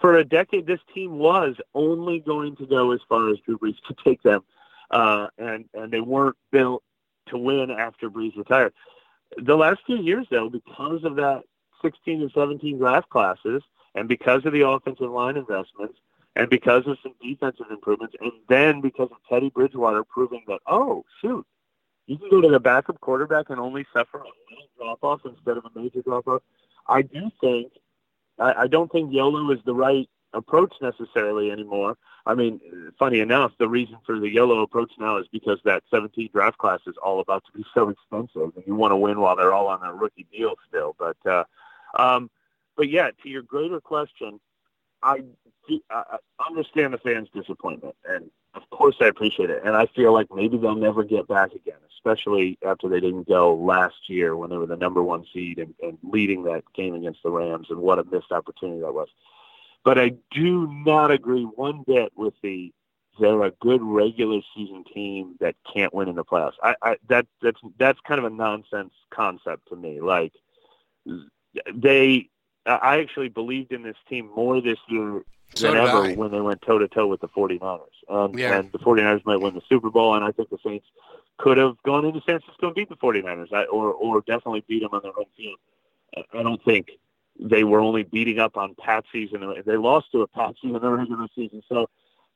for 0.00 0.16
a 0.16 0.24
decade, 0.24 0.66
this 0.66 0.80
team 0.94 1.18
was 1.18 1.56
only 1.74 2.18
going 2.18 2.56
to 2.56 2.66
go 2.66 2.92
as 2.92 3.00
far 3.10 3.28
as 3.28 3.36
Drew 3.40 3.58
Brees 3.58 3.76
could 3.86 3.98
take 3.98 4.22
them. 4.22 4.42
Uh, 4.90 5.26
and, 5.36 5.66
and 5.74 5.92
they 5.92 6.00
weren't 6.00 6.38
built 6.50 6.82
to 7.26 7.36
win 7.36 7.70
after 7.70 8.08
Brees 8.08 8.34
retired. 8.38 8.72
The 9.36 9.56
last 9.56 9.80
few 9.84 9.98
years, 9.98 10.26
though, 10.30 10.48
because 10.48 11.04
of 11.04 11.16
that 11.16 11.42
16 11.82 12.22
and 12.22 12.32
17 12.34 12.78
draft 12.78 13.10
classes 13.10 13.62
and 13.94 14.08
because 14.08 14.46
of 14.46 14.54
the 14.54 14.66
offensive 14.66 15.10
line 15.10 15.36
investments, 15.36 15.98
and 16.36 16.50
because 16.50 16.86
of 16.86 16.98
some 17.02 17.14
defensive 17.22 17.66
improvements, 17.70 18.14
and 18.20 18.32
then 18.48 18.80
because 18.80 19.08
of 19.10 19.18
Teddy 19.28 19.50
Bridgewater 19.50 20.04
proving 20.04 20.42
that, 20.48 20.60
oh, 20.66 21.04
shoot, 21.20 21.46
you 22.06 22.18
can 22.18 22.28
go 22.28 22.40
to 22.40 22.48
the 22.48 22.60
backup 22.60 23.00
quarterback 23.00 23.50
and 23.50 23.60
only 23.60 23.86
suffer 23.92 24.18
a 24.18 24.20
little 24.20 24.68
drop-off 24.76 25.20
instead 25.24 25.56
of 25.56 25.64
a 25.64 25.78
major 25.78 26.02
drop-off. 26.02 26.42
I 26.86 27.02
do 27.02 27.30
think, 27.40 27.72
I, 28.38 28.52
I 28.62 28.66
don't 28.66 28.90
think 28.90 29.12
YOLO 29.12 29.50
is 29.52 29.60
the 29.64 29.74
right 29.74 30.08
approach 30.34 30.74
necessarily 30.82 31.50
anymore. 31.50 31.96
I 32.26 32.34
mean, 32.34 32.60
funny 32.98 33.20
enough, 33.20 33.52
the 33.58 33.68
reason 33.68 33.98
for 34.04 34.18
the 34.18 34.28
YOLO 34.28 34.62
approach 34.62 34.90
now 34.98 35.18
is 35.18 35.26
because 35.30 35.60
that 35.64 35.82
17 35.90 36.30
draft 36.32 36.58
class 36.58 36.80
is 36.86 36.96
all 37.02 37.20
about 37.20 37.44
to 37.46 37.52
be 37.52 37.64
so 37.74 37.88
expensive, 37.90 38.52
and 38.56 38.64
you 38.66 38.74
want 38.74 38.92
to 38.92 38.96
win 38.96 39.20
while 39.20 39.36
they're 39.36 39.54
all 39.54 39.68
on 39.68 39.80
their 39.80 39.94
rookie 39.94 40.26
deal 40.32 40.54
still. 40.68 40.96
But, 40.98 41.16
uh, 41.24 41.44
um, 41.96 42.30
but 42.76 42.88
yeah, 42.88 43.10
to 43.22 43.28
your 43.28 43.42
greater 43.42 43.80
question, 43.80 44.40
I, 45.04 45.22
I 45.90 46.18
understand 46.46 46.94
the 46.94 46.98
fans' 46.98 47.28
disappointment, 47.34 47.94
and 48.08 48.30
of 48.54 48.62
course 48.70 48.96
I 49.00 49.06
appreciate 49.06 49.50
it. 49.50 49.62
And 49.64 49.76
I 49.76 49.86
feel 49.86 50.12
like 50.12 50.28
maybe 50.34 50.56
they'll 50.56 50.74
never 50.74 51.04
get 51.04 51.28
back 51.28 51.52
again, 51.52 51.78
especially 51.96 52.58
after 52.66 52.88
they 52.88 53.00
didn't 53.00 53.28
go 53.28 53.54
last 53.54 54.08
year 54.08 54.36
when 54.36 54.50
they 54.50 54.56
were 54.56 54.66
the 54.66 54.76
number 54.76 55.02
one 55.02 55.24
seed 55.32 55.58
and, 55.58 55.74
and 55.82 55.98
leading 56.02 56.44
that 56.44 56.64
game 56.74 56.94
against 56.94 57.22
the 57.22 57.30
Rams, 57.30 57.68
and 57.70 57.78
what 57.78 57.98
a 57.98 58.04
missed 58.04 58.32
opportunity 58.32 58.80
that 58.80 58.94
was. 58.94 59.08
But 59.84 59.98
I 59.98 60.14
do 60.30 60.66
not 60.66 61.10
agree 61.10 61.42
one 61.44 61.84
bit 61.86 62.12
with 62.16 62.34
the 62.42 62.72
they're 63.20 63.44
a 63.44 63.52
good 63.60 63.80
regular 63.80 64.40
season 64.56 64.84
team 64.92 65.36
that 65.38 65.54
can't 65.72 65.94
win 65.94 66.08
in 66.08 66.16
the 66.16 66.24
playoffs. 66.24 66.54
I, 66.62 66.74
I 66.82 66.96
that 67.08 67.26
that's 67.42 67.60
that's 67.78 68.00
kind 68.00 68.18
of 68.18 68.24
a 68.24 68.34
nonsense 68.34 68.92
concept 69.10 69.68
to 69.68 69.76
me. 69.76 70.00
Like 70.00 70.32
they 71.72 72.28
I 72.66 73.00
actually 73.00 73.28
believed 73.28 73.72
in 73.72 73.82
this 73.82 73.96
team 74.08 74.30
more 74.34 74.60
this 74.60 74.78
year 74.88 75.22
so 75.54 75.68
than 75.68 75.76
ever 75.76 76.04
I. 76.04 76.14
when 76.14 76.30
they 76.30 76.40
went 76.40 76.62
toe 76.62 76.78
to 76.78 76.88
toe 76.88 77.06
with 77.06 77.20
the 77.20 77.28
49ers. 77.28 77.80
And, 78.08 78.38
yeah. 78.38 78.58
and 78.58 78.72
the 78.72 78.78
49ers 78.78 79.24
might 79.24 79.40
win 79.40 79.54
the 79.54 79.62
Super 79.68 79.90
Bowl, 79.90 80.14
and 80.14 80.24
I 80.24 80.32
think 80.32 80.50
the 80.50 80.58
Saints 80.64 80.86
could 81.36 81.58
have 81.58 81.76
gone 81.82 82.04
into 82.04 82.20
San 82.20 82.40
Francisco 82.40 82.66
and 82.66 82.74
beat 82.74 82.88
the 82.88 82.96
49ers, 82.96 83.50
or 83.70 83.92
or 83.92 84.20
definitely 84.20 84.64
beat 84.66 84.82
them 84.82 84.90
on 84.92 85.02
their 85.02 85.12
home 85.12 85.26
field. 85.36 85.58
I 86.32 86.42
don't 86.42 86.62
think 86.64 86.92
they 87.38 87.64
were 87.64 87.80
only 87.80 88.04
beating 88.04 88.38
up 88.38 88.56
on 88.56 88.74
patsies, 88.74 89.34
and 89.34 89.64
they 89.64 89.76
lost 89.76 90.12
to 90.12 90.22
a 90.22 90.26
patsy 90.28 90.68
in 90.68 90.72
the 90.72 90.90
regular 90.90 91.26
season. 91.34 91.62
So, 91.68 91.88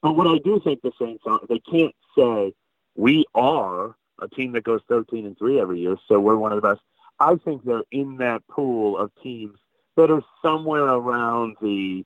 but 0.02 0.16
what 0.16 0.26
I 0.26 0.38
do 0.38 0.60
think 0.62 0.82
the 0.82 0.92
Saints 0.98 1.22
are, 1.26 1.40
they 1.48 1.60
can't 1.60 1.94
say 2.16 2.54
we 2.96 3.24
are 3.34 3.94
a 4.20 4.28
team 4.28 4.52
that 4.52 4.64
goes 4.64 4.80
13 4.88 5.26
and 5.26 5.38
three 5.38 5.60
every 5.60 5.80
year, 5.80 5.96
so 6.08 6.18
we're 6.18 6.36
one 6.36 6.52
of 6.52 6.60
the 6.60 6.68
best. 6.68 6.80
I 7.20 7.36
think 7.36 7.64
they're 7.64 7.84
in 7.92 8.16
that 8.18 8.46
pool 8.48 8.98
of 8.98 9.10
teams 9.22 9.58
that 9.98 10.12
are 10.12 10.22
somewhere 10.40 10.86
around 10.86 11.56
the, 11.60 12.04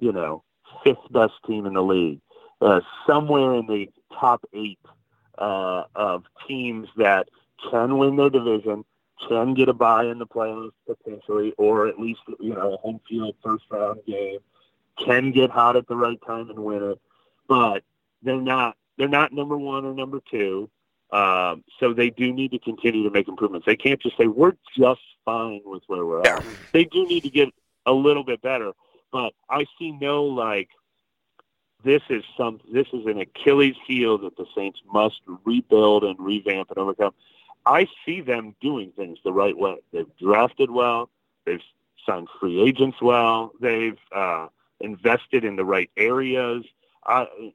you 0.00 0.12
know, 0.12 0.44
fifth 0.84 1.10
best 1.10 1.32
team 1.46 1.64
in 1.64 1.72
the 1.72 1.82
league, 1.82 2.20
uh, 2.60 2.82
somewhere 3.06 3.54
in 3.54 3.66
the 3.66 3.88
top 4.12 4.44
eight 4.52 4.78
uh, 5.38 5.84
of 5.94 6.24
teams 6.46 6.88
that 6.98 7.30
can 7.70 7.96
win 7.96 8.16
their 8.16 8.28
division, 8.28 8.84
can 9.26 9.54
get 9.54 9.70
a 9.70 9.72
bye 9.72 10.04
in 10.04 10.18
the 10.18 10.26
playoffs 10.26 10.72
potentially, 10.86 11.54
or 11.56 11.86
at 11.88 11.98
least 11.98 12.20
you 12.38 12.52
know 12.52 12.74
a 12.74 12.76
home 12.76 13.00
field 13.08 13.34
first 13.42 13.64
round 13.70 14.00
game, 14.06 14.38
can 15.02 15.32
get 15.32 15.50
hot 15.50 15.74
at 15.74 15.88
the 15.88 15.96
right 15.96 16.20
time 16.26 16.50
and 16.50 16.58
win 16.58 16.82
it, 16.82 17.00
but 17.48 17.82
they're 18.22 18.42
not 18.42 18.76
they're 18.98 19.08
not 19.08 19.32
number 19.32 19.56
one 19.56 19.86
or 19.86 19.94
number 19.94 20.20
two. 20.30 20.68
Um, 21.12 21.64
so 21.80 21.94
they 21.94 22.10
do 22.10 22.30
need 22.30 22.50
to 22.50 22.58
continue 22.58 23.04
to 23.04 23.10
make 23.10 23.26
improvements. 23.26 23.64
They 23.64 23.76
can't 23.76 24.00
just 24.00 24.18
say 24.18 24.26
we're 24.26 24.56
just 24.76 25.00
fine 25.24 25.60
with 25.64 25.82
where 25.86 26.04
we're 26.04 26.22
at. 26.22 26.44
They 26.72 26.84
do 26.84 27.06
need 27.06 27.22
to 27.22 27.30
get 27.30 27.48
a 27.86 27.92
little 27.92 28.24
bit 28.24 28.42
better. 28.42 28.72
But 29.10 29.34
I 29.48 29.66
see 29.78 29.92
no 29.92 30.24
like 30.24 30.70
this 31.84 32.02
is 32.08 32.22
some 32.36 32.60
this 32.72 32.86
is 32.92 33.06
an 33.06 33.18
Achilles 33.20 33.76
heel 33.86 34.18
that 34.18 34.36
the 34.36 34.46
Saints 34.54 34.80
must 34.92 35.20
rebuild 35.44 36.04
and 36.04 36.18
revamp 36.18 36.70
and 36.70 36.78
overcome. 36.78 37.12
I 37.66 37.86
see 38.04 38.20
them 38.20 38.56
doing 38.60 38.92
things 38.96 39.18
the 39.24 39.32
right 39.32 39.56
way. 39.56 39.76
They've 39.92 40.16
drafted 40.18 40.70
well. 40.70 41.10
They've 41.44 41.62
signed 42.06 42.28
free 42.40 42.60
agents 42.62 43.00
well. 43.00 43.52
They've 43.60 43.98
uh, 44.14 44.48
invested 44.80 45.44
in 45.44 45.56
the 45.56 45.64
right 45.64 45.90
areas 45.96 46.64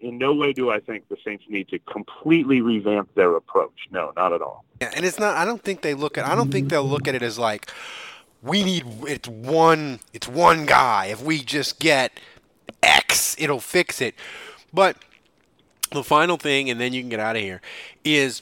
in 0.01 0.17
no 0.17 0.33
way 0.33 0.53
do 0.53 0.69
I 0.69 0.79
think 0.79 1.07
the 1.09 1.17
Saints 1.23 1.45
need 1.47 1.69
to 1.69 1.79
completely 1.79 2.61
revamp 2.61 3.13
their 3.15 3.35
approach. 3.35 3.87
No, 3.91 4.11
not 4.15 4.33
at 4.33 4.41
all. 4.41 4.65
Yeah, 4.81 4.91
and 4.95 5.05
it's 5.05 5.19
not. 5.19 5.37
I 5.37 5.45
don't 5.45 5.61
think 5.61 5.81
they 5.81 5.93
look 5.93 6.17
at. 6.17 6.25
I 6.25 6.35
don't 6.35 6.51
think 6.51 6.69
they'll 6.69 6.87
look 6.87 7.07
at 7.07 7.15
it 7.15 7.21
as 7.21 7.39
like 7.39 7.71
we 8.41 8.63
need. 8.63 8.85
It's 9.07 9.27
one. 9.27 9.99
It's 10.13 10.27
one 10.27 10.65
guy. 10.65 11.07
If 11.07 11.23
we 11.23 11.39
just 11.39 11.79
get 11.79 12.19
X, 12.83 13.35
it'll 13.39 13.59
fix 13.59 14.01
it. 14.01 14.15
But 14.73 14.97
the 15.91 16.03
final 16.03 16.37
thing, 16.37 16.69
and 16.69 16.79
then 16.79 16.93
you 16.93 17.01
can 17.01 17.09
get 17.09 17.19
out 17.19 17.35
of 17.35 17.41
here, 17.41 17.61
is 18.03 18.41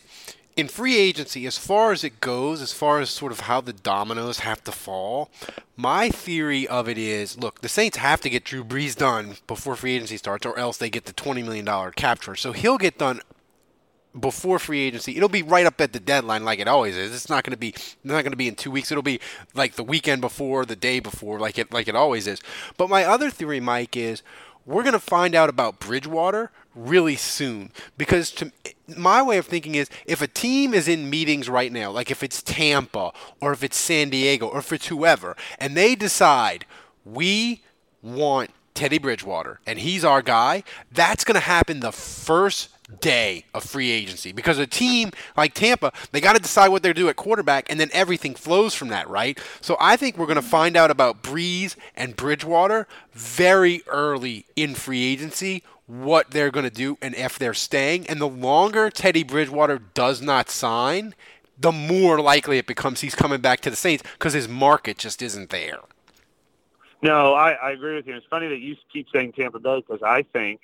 in 0.56 0.70
free 0.70 0.98
agency, 0.98 1.46
as 1.46 1.58
far 1.58 1.92
as 1.92 2.04
it 2.04 2.22
goes, 2.22 2.62
as 2.62 2.72
far 2.72 3.00
as 3.00 3.10
sort 3.10 3.32
of 3.32 3.42
how 3.42 3.60
the 3.60 3.74
dominoes 3.74 4.40
have 4.40 4.64
to 4.64 4.72
fall, 4.72 5.30
my 5.76 6.10
theory 6.10 6.68
of 6.68 6.88
it 6.88 6.98
is 6.98 7.38
look, 7.38 7.62
the 7.62 7.70
Saints 7.70 7.98
have 7.98 8.22
to 8.22 8.30
get 8.30 8.46
Drew 8.46 8.64
Brees 8.64 8.96
done 8.96 9.36
before 9.48 9.76
free 9.76 9.96
agency 9.96 10.18
starts, 10.18 10.46
or 10.46 10.58
else 10.58 10.78
they 10.78 10.90
get 10.90 11.06
the 11.06 11.14
$20 11.14 11.44
million 11.44 11.92
capture. 11.94 12.36
So 12.36 12.54
he'll 12.54 12.78
get 12.78 12.98
done 12.98 13.20
before 14.18 14.60
free 14.60 14.80
agency. 14.80 15.18
It'll 15.18 15.28
be 15.28 15.44
right 15.44 15.66
up 15.66 15.82
at 15.82 15.92
the 15.92 16.00
deadline, 16.00 16.46
like 16.46 16.60
it 16.60 16.70
always 16.70 16.96
is. 16.96 17.14
It's 17.14 17.30
not 17.30 17.44
going 17.44 17.52
to 17.52 17.58
be 17.58 17.76
not 18.06 18.24
going 18.24 18.32
to 18.32 18.38
be 18.38 18.48
in 18.48 18.56
two 18.56 18.72
weeks. 18.72 18.92
It'll 18.92 19.04
be 19.04 19.20
like 19.54 19.74
the 19.74 19.84
weekend 19.84 20.22
before, 20.22 20.66
the 20.66 20.78
day 20.78 21.02
before, 21.02 21.38
like 21.38 21.58
it 21.58 21.74
like 21.74 21.90
it 21.90 21.96
always 21.96 22.28
is. 22.28 22.42
But 22.78 22.90
my 22.90 23.04
other 23.04 23.30
theory, 23.30 23.60
Mike, 23.60 23.98
is 23.98 24.24
we're 24.66 24.84
going 24.84 24.94
to 24.94 25.00
find 25.00 25.36
out 25.36 25.50
about 25.50 25.80
Bridgewater 25.80 26.52
really 26.76 27.16
soon 27.16 27.72
because 27.98 28.32
to 28.32 28.52
my 28.96 29.22
way 29.22 29.38
of 29.38 29.46
thinking 29.46 29.76
is 29.76 29.90
if 30.06 30.22
a 30.22 30.28
team 30.28 30.74
is 30.74 30.88
in 30.88 31.10
meetings 31.10 31.50
right 31.50 31.72
now, 31.72 31.90
like 31.92 32.12
if 32.12 32.22
it's 32.22 32.42
Tampa 32.42 33.12
or 33.42 33.52
if 33.52 33.64
it's 33.64 33.78
San 33.78 34.10
Diego 34.10 34.48
or 34.48 34.60
if 34.60 34.72
it's 34.72 34.88
whoever, 34.88 35.36
and 35.60 35.76
they 35.76 35.96
decide 35.96 36.66
we 37.04 37.64
want 38.02 38.52
Teddy 38.74 38.98
Bridgewater 38.98 39.60
and 39.66 39.80
he's 39.80 40.06
our 40.06 40.22
guy, 40.22 40.64
that's 40.92 41.24
going 41.24 41.36
to 41.36 41.42
happen 41.42 41.80
the 41.80 41.92
first 41.92 42.70
day 43.02 43.46
of 43.54 43.64
free 43.64 43.90
agency 43.90 44.32
because 44.32 44.60
a 44.60 44.68
team 44.68 45.12
like 45.36 45.54
Tampa, 45.56 45.92
they 46.12 46.22
got 46.22 46.36
to 46.36 46.42
decide 46.42 46.70
what 46.70 46.84
they're 46.84 46.94
doing 46.94 47.10
at 47.10 47.16
quarterback, 47.16 47.70
and 47.70 47.80
then 47.80 47.90
everything 47.94 48.36
flows 48.36 48.76
from 48.76 48.90
that, 48.90 49.10
right? 49.10 49.40
So 49.62 49.76
I 49.80 49.98
think 49.98 50.18
we're 50.18 50.28
going 50.28 50.36
to 50.36 50.42
find 50.42 50.78
out 50.78 50.92
about 50.92 51.24
Brees 51.24 51.76
and 51.96 52.16
Bridgewater 52.16 52.88
very 53.12 53.82
early 53.88 54.46
in 54.56 54.76
free 54.76 55.04
agency 55.04 55.64
what 55.88 56.32
they're 56.32 56.52
going 56.52 56.64
to 56.64 56.70
do 56.74 56.98
and 57.02 57.16
if 57.16 57.38
they're 57.38 57.54
staying. 57.54 58.08
And 58.08 58.20
the 58.20 58.28
longer 58.28 58.90
Teddy 58.90 59.24
Bridgewater 59.24 59.80
does 59.80 60.22
not 60.22 60.50
sign, 60.50 61.14
the 61.58 61.72
more 61.72 62.20
likely 62.20 62.58
it 62.58 62.68
becomes 62.68 63.02
he's 63.02 63.16
coming 63.16 63.42
back 63.42 63.62
to 63.62 63.70
the 63.70 63.76
Saints 63.76 64.04
because 64.14 64.34
his 64.34 64.48
market 64.48 64.98
just 64.98 65.22
isn't 65.22 65.50
there. 65.50 65.80
No, 67.02 67.34
I, 67.34 67.52
I 67.52 67.72
agree 67.72 67.96
with 67.96 68.08
you. 68.08 68.16
It's 68.16 68.26
funny 68.30 68.48
that 68.48 68.60
you 68.60 68.76
keep 68.92 69.08
saying 69.14 69.34
Tampa 69.34 69.60
Bay 69.60 69.84
because 69.86 70.02
I 70.02 70.24
think 70.24 70.62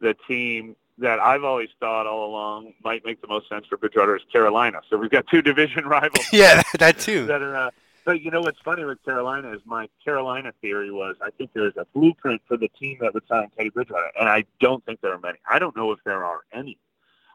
the 0.00 0.14
team 0.28 0.76
that 0.98 1.18
I've 1.18 1.44
always 1.44 1.70
thought 1.80 2.06
all 2.06 2.26
along 2.28 2.74
might 2.84 3.04
make 3.04 3.22
the 3.22 3.28
most 3.28 3.48
sense 3.48 3.66
for 3.66 3.78
Bridgewater 3.78 4.16
is 4.16 4.22
Carolina. 4.30 4.82
So 4.90 4.98
we've 4.98 5.10
got 5.10 5.26
two 5.28 5.40
division 5.40 5.86
rivals. 5.86 6.26
yeah, 6.32 6.62
that 6.78 6.98
too. 6.98 7.26
That 7.26 7.40
are, 7.40 7.56
uh, 7.56 7.70
but 8.10 8.22
you 8.22 8.30
know 8.32 8.40
what's 8.40 8.58
funny 8.64 8.82
with 8.82 9.00
Carolina 9.04 9.52
is 9.52 9.60
my 9.64 9.88
Carolina 10.04 10.52
theory 10.60 10.90
was 10.90 11.14
I 11.22 11.30
think 11.30 11.52
there's 11.54 11.76
a 11.76 11.86
blueprint 11.94 12.42
for 12.48 12.56
the 12.56 12.66
team 12.66 12.98
that 13.02 13.14
would 13.14 13.22
sign 13.28 13.50
Teddy 13.56 13.70
Bridgewater, 13.70 14.10
and 14.18 14.28
I 14.28 14.46
don't 14.58 14.84
think 14.84 15.00
there 15.00 15.12
are 15.12 15.20
many. 15.20 15.38
I 15.48 15.60
don't 15.60 15.76
know 15.76 15.92
if 15.92 16.00
there 16.04 16.24
are 16.24 16.40
any. 16.52 16.76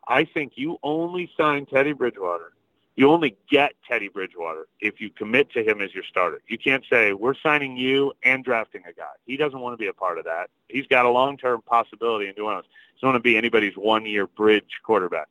I 0.05 0.25
think 0.25 0.53
you 0.57 0.77
only 0.83 1.31
sign 1.37 1.65
Teddy 1.65 1.93
Bridgewater. 1.93 2.51
You 2.97 3.09
only 3.09 3.37
get 3.49 3.71
Teddy 3.89 4.09
Bridgewater 4.09 4.67
if 4.81 4.99
you 4.99 5.09
commit 5.09 5.49
to 5.53 5.63
him 5.63 5.79
as 5.79 5.93
your 5.93 6.03
starter. 6.03 6.41
You 6.49 6.57
can't 6.57 6.83
say 6.91 7.13
we're 7.13 7.35
signing 7.41 7.77
you 7.77 8.11
and 8.23 8.43
drafting 8.43 8.81
a 8.85 8.91
guy. 8.91 9.13
He 9.25 9.37
doesn't 9.37 9.61
want 9.61 9.75
to 9.75 9.77
be 9.77 9.87
a 9.87 9.93
part 9.93 10.17
of 10.17 10.25
that. 10.25 10.49
He's 10.67 10.87
got 10.87 11.05
a 11.05 11.09
long-term 11.09 11.61
possibility 11.61 12.27
in 12.27 12.35
doing 12.35 12.57
this. 12.57 12.65
He 12.65 12.97
doesn't 12.97 13.13
want 13.13 13.15
to 13.15 13.21
be 13.21 13.37
anybody's 13.37 13.77
one-year 13.77 14.27
bridge 14.27 14.81
quarterback. 14.83 15.29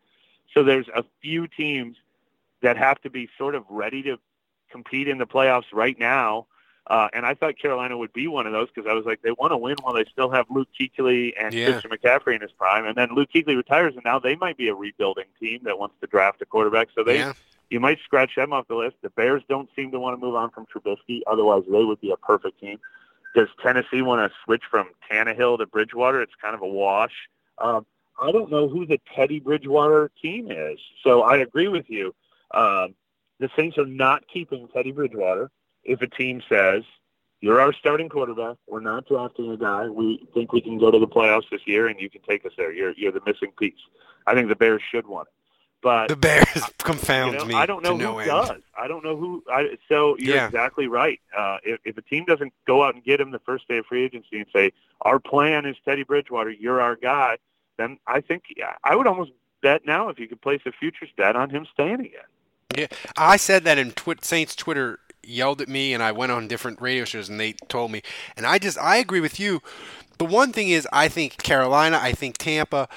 So 0.54 0.62
there's 0.62 0.88
a 0.96 1.04
few 1.20 1.48
teams 1.48 1.98
that 2.62 2.78
have 2.78 2.98
to 3.02 3.10
be 3.10 3.28
sort 3.36 3.54
of 3.54 3.64
ready 3.68 4.02
to 4.04 4.18
compete 4.74 5.06
in 5.06 5.18
the 5.18 5.26
playoffs 5.26 5.72
right 5.72 5.96
now. 5.98 6.46
Uh, 6.88 7.08
and 7.14 7.24
I 7.24 7.32
thought 7.34 7.56
Carolina 7.58 7.96
would 7.96 8.12
be 8.12 8.26
one 8.26 8.44
of 8.46 8.52
those 8.52 8.68
because 8.74 8.90
I 8.90 8.92
was 8.92 9.06
like, 9.06 9.22
they 9.22 9.30
want 9.30 9.52
to 9.52 9.56
win 9.56 9.76
while 9.80 9.94
they 9.94 10.04
still 10.04 10.30
have 10.30 10.46
Luke 10.50 10.68
Kuechly 10.78 11.32
and 11.40 11.54
yeah. 11.54 11.70
Christian 11.70 11.92
McCaffrey 11.92 12.34
in 12.34 12.42
his 12.42 12.50
prime, 12.52 12.84
and 12.86 12.96
then 12.96 13.14
Luke 13.14 13.30
Kuechly 13.34 13.56
retires, 13.56 13.94
and 13.94 14.04
now 14.04 14.18
they 14.18 14.34
might 14.34 14.58
be 14.58 14.68
a 14.68 14.74
rebuilding 14.74 15.24
team 15.40 15.60
that 15.64 15.78
wants 15.78 15.94
to 16.00 16.06
draft 16.08 16.42
a 16.42 16.44
quarterback. 16.44 16.88
So 16.94 17.04
they, 17.04 17.18
yeah. 17.18 17.32
you 17.70 17.80
might 17.80 17.98
scratch 18.04 18.34
them 18.34 18.52
off 18.52 18.68
the 18.68 18.74
list. 18.74 18.96
The 19.00 19.10
Bears 19.10 19.42
don't 19.48 19.70
seem 19.74 19.92
to 19.92 20.00
want 20.00 20.20
to 20.20 20.26
move 20.26 20.34
on 20.34 20.50
from 20.50 20.66
Trubisky, 20.66 21.20
otherwise 21.26 21.62
they 21.70 21.84
would 21.84 22.00
be 22.00 22.10
a 22.10 22.16
perfect 22.16 22.60
team. 22.60 22.78
Does 23.34 23.48
Tennessee 23.62 24.02
want 24.02 24.30
to 24.30 24.36
switch 24.44 24.64
from 24.70 24.88
Tannehill 25.10 25.58
to 25.58 25.66
Bridgewater? 25.66 26.20
It's 26.20 26.34
kind 26.42 26.54
of 26.54 26.60
a 26.60 26.68
wash. 26.68 27.14
Um, 27.58 27.86
I 28.20 28.30
don't 28.30 28.50
know 28.50 28.68
who 28.68 28.84
the 28.84 29.00
Teddy 29.14 29.40
Bridgewater 29.40 30.10
team 30.20 30.50
is, 30.50 30.78
so 31.02 31.22
I 31.22 31.38
agree 31.38 31.68
with 31.68 31.88
you. 31.88 32.14
Um, 32.52 32.94
the 33.40 33.50
Saints 33.56 33.78
are 33.78 33.86
not 33.86 34.24
keeping 34.32 34.68
Teddy 34.68 34.92
Bridgewater 34.92 35.50
if 35.82 36.00
a 36.02 36.06
team 36.06 36.42
says, 36.48 36.82
you're 37.40 37.60
our 37.60 37.74
starting 37.74 38.08
quarterback. 38.08 38.56
We're 38.66 38.80
not 38.80 39.06
drafting 39.06 39.50
a 39.50 39.56
guy. 39.58 39.86
We 39.88 40.26
think 40.32 40.52
we 40.52 40.62
can 40.62 40.78
go 40.78 40.90
to 40.90 40.98
the 40.98 41.06
playoffs 41.06 41.50
this 41.50 41.60
year, 41.66 41.88
and 41.88 42.00
you 42.00 42.08
can 42.08 42.22
take 42.22 42.46
us 42.46 42.52
there. 42.56 42.72
You're 42.72 42.92
you're 42.96 43.12
the 43.12 43.20
missing 43.26 43.52
piece. 43.58 43.74
I 44.26 44.32
think 44.32 44.48
the 44.48 44.56
Bears 44.56 44.80
should 44.90 45.06
want 45.06 45.28
it, 45.28 45.34
but 45.82 46.08
the 46.08 46.16
Bears 46.16 46.46
confound 46.78 47.34
you 47.34 47.38
know, 47.40 47.44
me. 47.44 47.54
I 47.54 47.66
don't 47.66 47.82
know 47.82 47.98
who 47.98 47.98
no 47.98 48.24
does. 48.24 48.62
I 48.80 48.88
don't 48.88 49.04
know 49.04 49.16
who. 49.18 49.44
I, 49.46 49.76
so 49.90 50.16
you're 50.18 50.36
yeah. 50.36 50.46
exactly 50.46 50.86
right. 50.86 51.20
Uh, 51.36 51.58
if, 51.62 51.80
if 51.84 51.98
a 51.98 52.02
team 52.02 52.24
doesn't 52.24 52.54
go 52.66 52.82
out 52.82 52.94
and 52.94 53.04
get 53.04 53.20
him 53.20 53.30
the 53.30 53.40
first 53.40 53.68
day 53.68 53.76
of 53.76 53.84
free 53.84 54.04
agency 54.04 54.38
and 54.38 54.46
say 54.50 54.72
our 55.02 55.18
plan 55.18 55.66
is 55.66 55.76
Teddy 55.84 56.04
Bridgewater, 56.04 56.50
you're 56.50 56.80
our 56.80 56.96
guy, 56.96 57.36
then 57.76 57.98
I 58.06 58.22
think 58.22 58.44
I 58.82 58.96
would 58.96 59.06
almost 59.06 59.32
bet 59.60 59.84
now 59.84 60.08
if 60.08 60.18
you 60.18 60.28
could 60.28 60.40
place 60.40 60.62
a 60.64 60.72
futures 60.72 61.10
bet 61.14 61.36
on 61.36 61.50
him 61.50 61.66
staying 61.74 62.00
again. 62.00 62.22
Yeah, 62.76 62.86
I 63.16 63.36
said 63.36 63.64
that 63.64 63.78
in 63.78 63.92
Twi- 63.92 64.16
Saints 64.22 64.54
Twitter 64.54 64.98
yelled 65.22 65.60
at 65.60 65.68
me, 65.68 65.94
and 65.94 66.02
I 66.02 66.12
went 66.12 66.32
on 66.32 66.48
different 66.48 66.80
radio 66.80 67.04
shows, 67.04 67.28
and 67.28 67.38
they 67.38 67.52
told 67.68 67.90
me, 67.90 68.02
and 68.36 68.46
I 68.46 68.58
just 68.58 68.78
I 68.78 68.96
agree 68.96 69.20
with 69.20 69.40
you. 69.40 69.62
The 70.18 70.24
one 70.24 70.52
thing 70.52 70.68
is, 70.68 70.86
I 70.92 71.08
think 71.08 71.42
Carolina, 71.42 71.98
I 72.00 72.12
think 72.12 72.38
Tampa, 72.38 72.88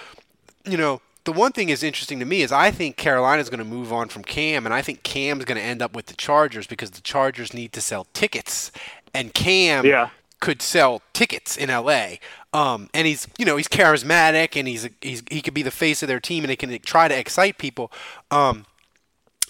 you 0.65 0.77
know. 0.77 1.01
The 1.23 1.33
one 1.33 1.51
thing 1.51 1.67
is 1.67 1.83
interesting 1.83 2.19
to 2.19 2.25
me 2.25 2.41
is 2.41 2.53
I 2.53 2.71
think 2.71 2.95
Carolina 2.95 3.41
is 3.41 3.49
going 3.49 3.59
to 3.59 3.65
move 3.65 3.91
on 3.91 4.07
from 4.07 4.23
Cam, 4.23 4.65
and 4.65 4.73
I 4.73 4.81
think 4.81 5.03
Cam's 5.03 5.43
going 5.43 5.57
to 5.57 5.63
end 5.63 5.81
up 5.81 5.93
with 5.93 6.05
the 6.05 6.13
Chargers 6.13 6.67
because 6.67 6.91
the 6.91 7.01
Chargers 7.01 7.53
need 7.53 7.73
to 7.73 7.81
sell 7.81 8.07
tickets, 8.13 8.71
and 9.13 9.33
Cam 9.33 9.85
yeah. 9.85 10.11
could 10.39 10.61
sell 10.61 11.01
tickets 11.11 11.57
in 11.57 11.67
LA. 11.67 12.15
Um, 12.53 12.89
and 12.93 13.05
he's 13.05 13.27
you 13.37 13.43
know 13.43 13.57
he's 13.57 13.67
charismatic 13.67 14.57
and 14.57 14.69
he's 14.69 14.87
he's 15.01 15.21
he 15.29 15.41
could 15.41 15.53
be 15.53 15.63
the 15.63 15.69
face 15.69 16.01
of 16.01 16.07
their 16.07 16.21
team 16.21 16.45
and 16.45 16.49
he 16.49 16.55
can 16.55 16.79
try 16.79 17.09
to 17.09 17.17
excite 17.17 17.57
people. 17.57 17.91
Um, 18.31 18.65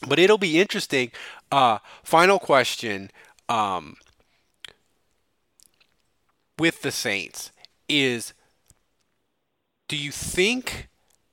but 0.05 0.19
it'll 0.19 0.37
be 0.37 0.59
interesting. 0.59 1.11
Uh, 1.51 1.79
final 2.03 2.39
question 2.39 3.09
um, 3.49 3.95
with 6.59 6.81
the 6.81 6.91
Saints 6.91 7.51
is 7.87 8.33
do 9.87 9.95
you 9.95 10.11
think 10.11 10.89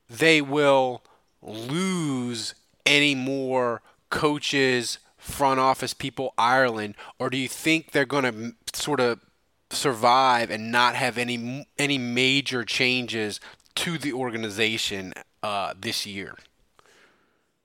they 0.08 0.40
will 0.40 1.02
lose 1.42 2.54
any 2.86 3.14
more 3.14 3.82
coaches, 4.10 4.98
front 5.18 5.58
office 5.58 5.94
people, 5.94 6.32
Ireland, 6.38 6.94
or 7.18 7.30
do 7.30 7.36
you 7.36 7.48
think 7.48 7.90
they're 7.90 8.04
going 8.04 8.24
to 8.24 8.78
sort 8.78 9.00
of 9.00 9.20
survive 9.70 10.50
and 10.50 10.70
not 10.70 10.94
have 10.94 11.18
any 11.18 11.66
any 11.78 11.98
major 11.98 12.64
changes 12.64 13.40
to 13.74 13.98
the 13.98 14.12
organization 14.12 15.12
uh, 15.42 15.74
this 15.76 16.06
year? 16.06 16.36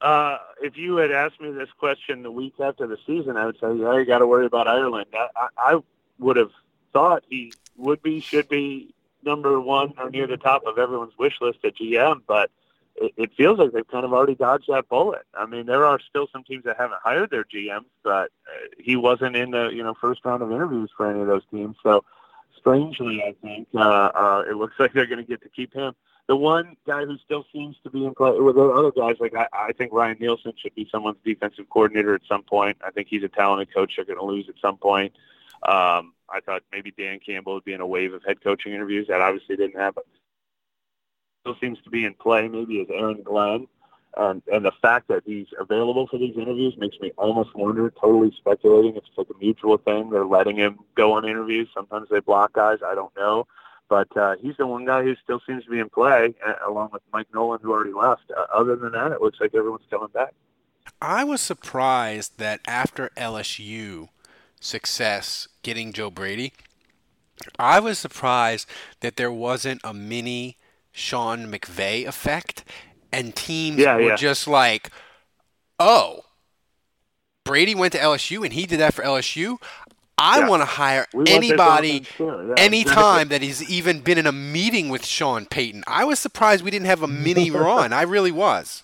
Uh, 0.02 0.38
if 0.62 0.78
you 0.78 0.96
had 0.96 1.12
asked 1.12 1.42
me 1.42 1.52
this 1.52 1.70
question 1.78 2.24
the 2.24 2.32
week 2.32 2.54
after 2.60 2.88
the 2.88 2.98
season, 3.06 3.36
I 3.36 3.46
would 3.46 3.60
say, 3.60 3.74
yeah, 3.76 3.98
you 3.98 4.06
got 4.06 4.20
to 4.20 4.28
worry 4.28 4.46
about 4.46 4.68
Ireland. 4.68 5.08
I, 5.14 5.28
I, 5.36 5.48
I 5.58 5.80
would 6.20 6.38
have 6.38 6.52
thought 6.94 7.24
he 7.30 7.52
would 7.76 8.02
be, 8.02 8.22
should 8.22 8.48
be 8.48 8.94
number 9.24 9.60
one 9.60 9.94
or 9.98 10.10
near 10.10 10.28
the 10.28 10.38
top 10.38 10.66
of 10.66 10.78
everyone's 10.78 11.18
wish 11.18 11.36
list 11.42 11.60
at 11.66 11.76
GM, 11.76 12.22
but 12.26 12.50
it, 12.96 13.32
feels 13.36 13.60
like 13.60 13.72
they've 13.72 13.88
kind 13.88 14.06
of 14.06 14.14
already 14.14 14.36
dodged 14.36 14.66
that 14.70 14.90
bullet. 14.90 15.24
I 15.34 15.46
mean, 15.46 15.66
there 15.66 15.86
are 15.86 16.00
still 16.10 16.28
some 16.32 16.44
teams 16.44 16.64
that 16.66 16.78
haven't 16.78 17.00
hired 17.04 17.30
their 17.30 17.44
GMs, 17.44 17.86
but 18.04 18.32
uh, 18.48 18.68
he 18.78 18.96
wasn't 18.96 19.36
in 19.36 19.52
the 19.52 19.70
you 19.70 19.84
know 19.84 19.94
first 19.94 20.26
round 20.26 20.44
of 20.44 20.52
interviews 20.52 20.90
for 20.96 21.10
any 21.10 21.22
of 21.22 21.28
those 21.28 21.44
teams. 21.52 21.78
So 21.82 22.04
strangely, 22.58 23.24
I 23.24 23.36
think 23.42 23.68
uh, 23.74 23.80
uh, 23.80 24.44
it 24.50 24.56
looks 24.56 24.76
like 24.80 24.94
they're 24.94 25.06
going 25.06 25.24
to 25.24 25.28
get 25.28 25.42
to 25.44 25.50
keep 25.50 25.74
him 25.74 25.94
the 26.30 26.36
one 26.36 26.78
guy 26.86 27.06
who 27.06 27.18
still 27.26 27.44
seems 27.52 27.76
to 27.84 27.90
be 27.90 28.06
in 28.06 28.14
play 28.14 28.40
with 28.40 28.56
the 28.56 28.62
other 28.62 28.92
guys, 28.92 29.16
like 29.20 29.34
I, 29.36 29.48
I 29.52 29.74
think 29.74 29.92
Ryan 29.92 30.16
Nielsen 30.20 30.54
should 30.62 30.76
be 30.76 30.88
someone's 30.92 31.18
defensive 31.26 31.68
coordinator 31.72 32.14
at 32.14 32.22
some 32.30 32.44
point. 32.44 32.78
I 32.86 32.92
think 32.92 33.08
he's 33.10 33.24
a 33.24 33.28
talented 33.28 33.74
coach 33.74 33.94
they're 33.96 34.06
going 34.06 34.20
to 34.20 34.26
lose 34.26 34.48
at 34.48 34.54
some 34.62 34.78
point. 34.78 35.12
Um, 35.64 36.14
I 36.30 36.40
thought 36.46 36.62
maybe 36.72 36.94
Dan 36.96 37.20
Campbell 37.20 37.56
would 37.56 37.66
be 37.66 37.74
in 37.74 37.82
a 37.82 37.88
wave 37.88 38.14
of 38.14 38.24
head 38.24 38.44
coaching 38.44 38.74
interviews. 38.74 39.08
That 39.08 39.22
obviously 39.22 39.56
didn't 39.56 39.80
happen. 39.80 40.04
Still 41.42 41.56
seems 41.60 41.82
to 41.82 41.90
be 41.90 42.06
in 42.06 42.14
play. 42.14 42.48
Maybe 42.48 42.76
is 42.76 42.90
Aaron 42.94 43.24
Glenn. 43.24 43.68
And, 44.16 44.44
and 44.54 44.64
the 44.64 44.74
fact 44.84 45.08
that 45.08 45.24
he's 45.26 45.48
available 45.60 46.06
for 46.06 46.20
these 46.20 46.38
interviews 46.38 46.76
makes 46.78 47.00
me 47.00 47.12
almost 47.18 47.56
wonder, 47.56 47.90
totally 48.00 48.32
speculating 48.38 48.96
it's 48.98 49.08
like 49.18 49.28
a 49.32 49.38
mutual 49.40 49.80
thing. 49.80 50.12
They're 50.12 50.26
letting 50.26 50.58
him 50.58 50.78
go 50.94 51.14
on 51.14 51.28
interviews. 51.28 51.70
Sometimes 51.74 52.08
they 52.12 52.20
block 52.20 52.54
guys. 52.54 52.80
I 52.86 52.94
don't 52.94 53.16
know. 53.18 53.48
But 53.90 54.16
uh, 54.16 54.36
he's 54.40 54.56
the 54.58 54.68
one 54.68 54.86
guy 54.86 55.04
who 55.04 55.16
still 55.24 55.42
seems 55.46 55.66
to 55.66 55.70
be 55.70 55.80
in 55.80 55.90
play, 55.90 56.36
uh, 56.46 56.54
along 56.68 56.92
with 56.94 57.02
Mike 57.12 57.28
Nolan, 57.34 57.60
who 57.62 57.72
already 57.72 57.94
left. 57.94 58.32
Uh, 58.36 58.46
other 58.54 58.76
than 58.76 58.92
that, 58.92 59.12
it 59.12 59.22
looks 59.22 59.42
like 59.42 59.56
everyone's 59.56 59.86
coming 59.90 60.10
back. 60.14 60.34
I 61.02 61.24
was 61.24 61.42
surprised 61.42 62.38
that 62.38 62.62
after 62.68 63.10
LSU 63.18 64.10
success 64.60 65.48
getting 65.64 65.92
Joe 65.92 66.12
Brady, 66.12 66.54
I 67.58 67.80
was 67.80 67.98
surprised 67.98 68.68
that 69.00 69.16
there 69.16 69.32
wasn't 69.32 69.82
a 69.84 69.94
mini 69.94 70.58
Sean 70.92 71.52
McVay 71.52 72.06
effect, 72.06 72.64
and 73.12 73.36
teams 73.36 73.80
yeah, 73.80 73.96
were 73.96 74.02
yeah. 74.10 74.16
just 74.16 74.48
like, 74.48 74.92
"Oh, 75.80 76.26
Brady 77.50 77.74
went 77.74 77.94
to 77.94 78.00
LSU 78.00 78.44
and 78.44 78.54
he 78.54 78.68
did 78.68 78.80
that 78.80 78.94
for 78.94 79.04
LSU. 79.04 79.58
I 80.20 80.40
Yeah. 80.40 80.50
want 80.50 80.62
to 80.62 80.66
hire 80.66 81.06
We 81.14 81.28
anybody 81.28 82.06
yeah, 82.20 82.54
anytime 82.58 83.30
that 83.30 83.42
he's 83.42 83.68
even 83.70 84.02
been 84.02 84.18
in 84.18 84.28
a 84.28 84.32
meeting 84.32 84.90
with 84.90 85.06
Sean 85.06 85.46
Payton. 85.46 85.84
I 85.88 86.04
was 86.04 86.20
surprised 86.20 86.64
we 86.64 86.72
didn't 86.72 86.88
have 86.88 87.02
a 87.04 87.08
mini 87.08 87.50
run. 87.68 87.94
I 87.94 88.02
really 88.04 88.32
was. 88.32 88.84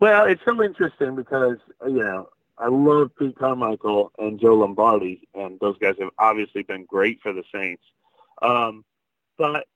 Well, 0.00 0.26
it's 0.26 0.42
so 0.44 0.62
interesting 0.62 1.16
because 1.16 1.56
you 1.86 2.02
know 2.02 2.28
I 2.58 2.68
love 2.68 3.10
Pete 3.18 3.36
Carmichael 3.36 4.12
and 4.18 4.38
Joe 4.38 4.54
Lombardi, 4.54 5.26
and 5.34 5.58
those 5.60 5.76
guys 5.78 5.96
have 5.98 6.10
obviously 6.18 6.62
been 6.62 6.84
great 6.84 7.20
for 7.20 7.32
the 7.32 7.42
Saints. 7.52 7.82
Um, 8.42 8.84
but 9.36 9.66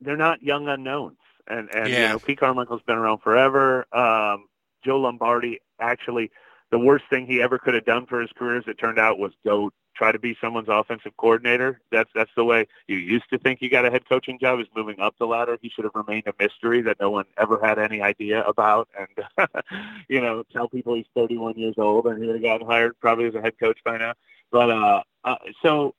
they're 0.00 0.16
not 0.16 0.42
young 0.42 0.68
unknowns, 0.68 1.18
and 1.46 1.68
and 1.74 1.88
you 1.88 1.98
know 2.00 2.18
Pete 2.18 2.38
Carmichael's 2.40 2.82
been 2.82 2.96
around 2.98 3.18
forever. 3.18 3.86
Um, 3.92 4.48
Joe 4.84 4.98
Lombardi 5.00 5.60
actually, 5.80 6.30
the 6.70 6.78
worst 6.78 7.04
thing 7.10 7.26
he 7.26 7.40
ever 7.40 7.58
could 7.58 7.74
have 7.74 7.84
done 7.84 8.06
for 8.06 8.20
his 8.20 8.30
career, 8.32 8.58
as 8.58 8.64
it 8.66 8.78
turned 8.78 8.98
out, 8.98 9.18
was 9.18 9.32
go 9.44 9.70
try 9.98 10.12
to 10.12 10.18
be 10.18 10.36
someone's 10.40 10.68
offensive 10.68 11.12
coordinator. 11.16 11.80
That's 11.90 12.10
that's 12.14 12.30
the 12.36 12.44
way 12.44 12.66
you 12.86 12.96
used 12.96 13.28
to 13.30 13.38
think 13.38 13.60
you 13.60 13.68
got 13.68 13.84
a 13.84 13.90
head 13.90 14.08
coaching 14.08 14.38
job 14.38 14.60
is 14.60 14.66
moving 14.74 15.00
up 15.00 15.14
the 15.18 15.26
ladder. 15.26 15.58
He 15.60 15.68
should 15.68 15.84
have 15.84 15.94
remained 15.94 16.26
a 16.26 16.32
mystery 16.38 16.82
that 16.82 16.98
no 17.00 17.10
one 17.10 17.24
ever 17.36 17.58
had 17.62 17.78
any 17.78 18.00
idea 18.00 18.44
about, 18.44 18.88
and 18.98 19.48
you 20.08 20.20
know, 20.20 20.44
tell 20.52 20.68
people 20.68 20.94
he's 20.94 21.06
31 21.14 21.58
years 21.58 21.74
old 21.78 22.06
and 22.06 22.22
he 22.22 22.26
would 22.26 22.36
have 22.36 22.42
gotten 22.42 22.66
hired 22.66 22.98
probably 23.00 23.26
as 23.26 23.34
a 23.34 23.40
head 23.40 23.58
coach 23.58 23.78
by 23.84 23.98
now. 23.98 24.14
But 24.52 24.70
uh, 24.70 25.02
uh, 25.24 25.36
so 25.62 25.94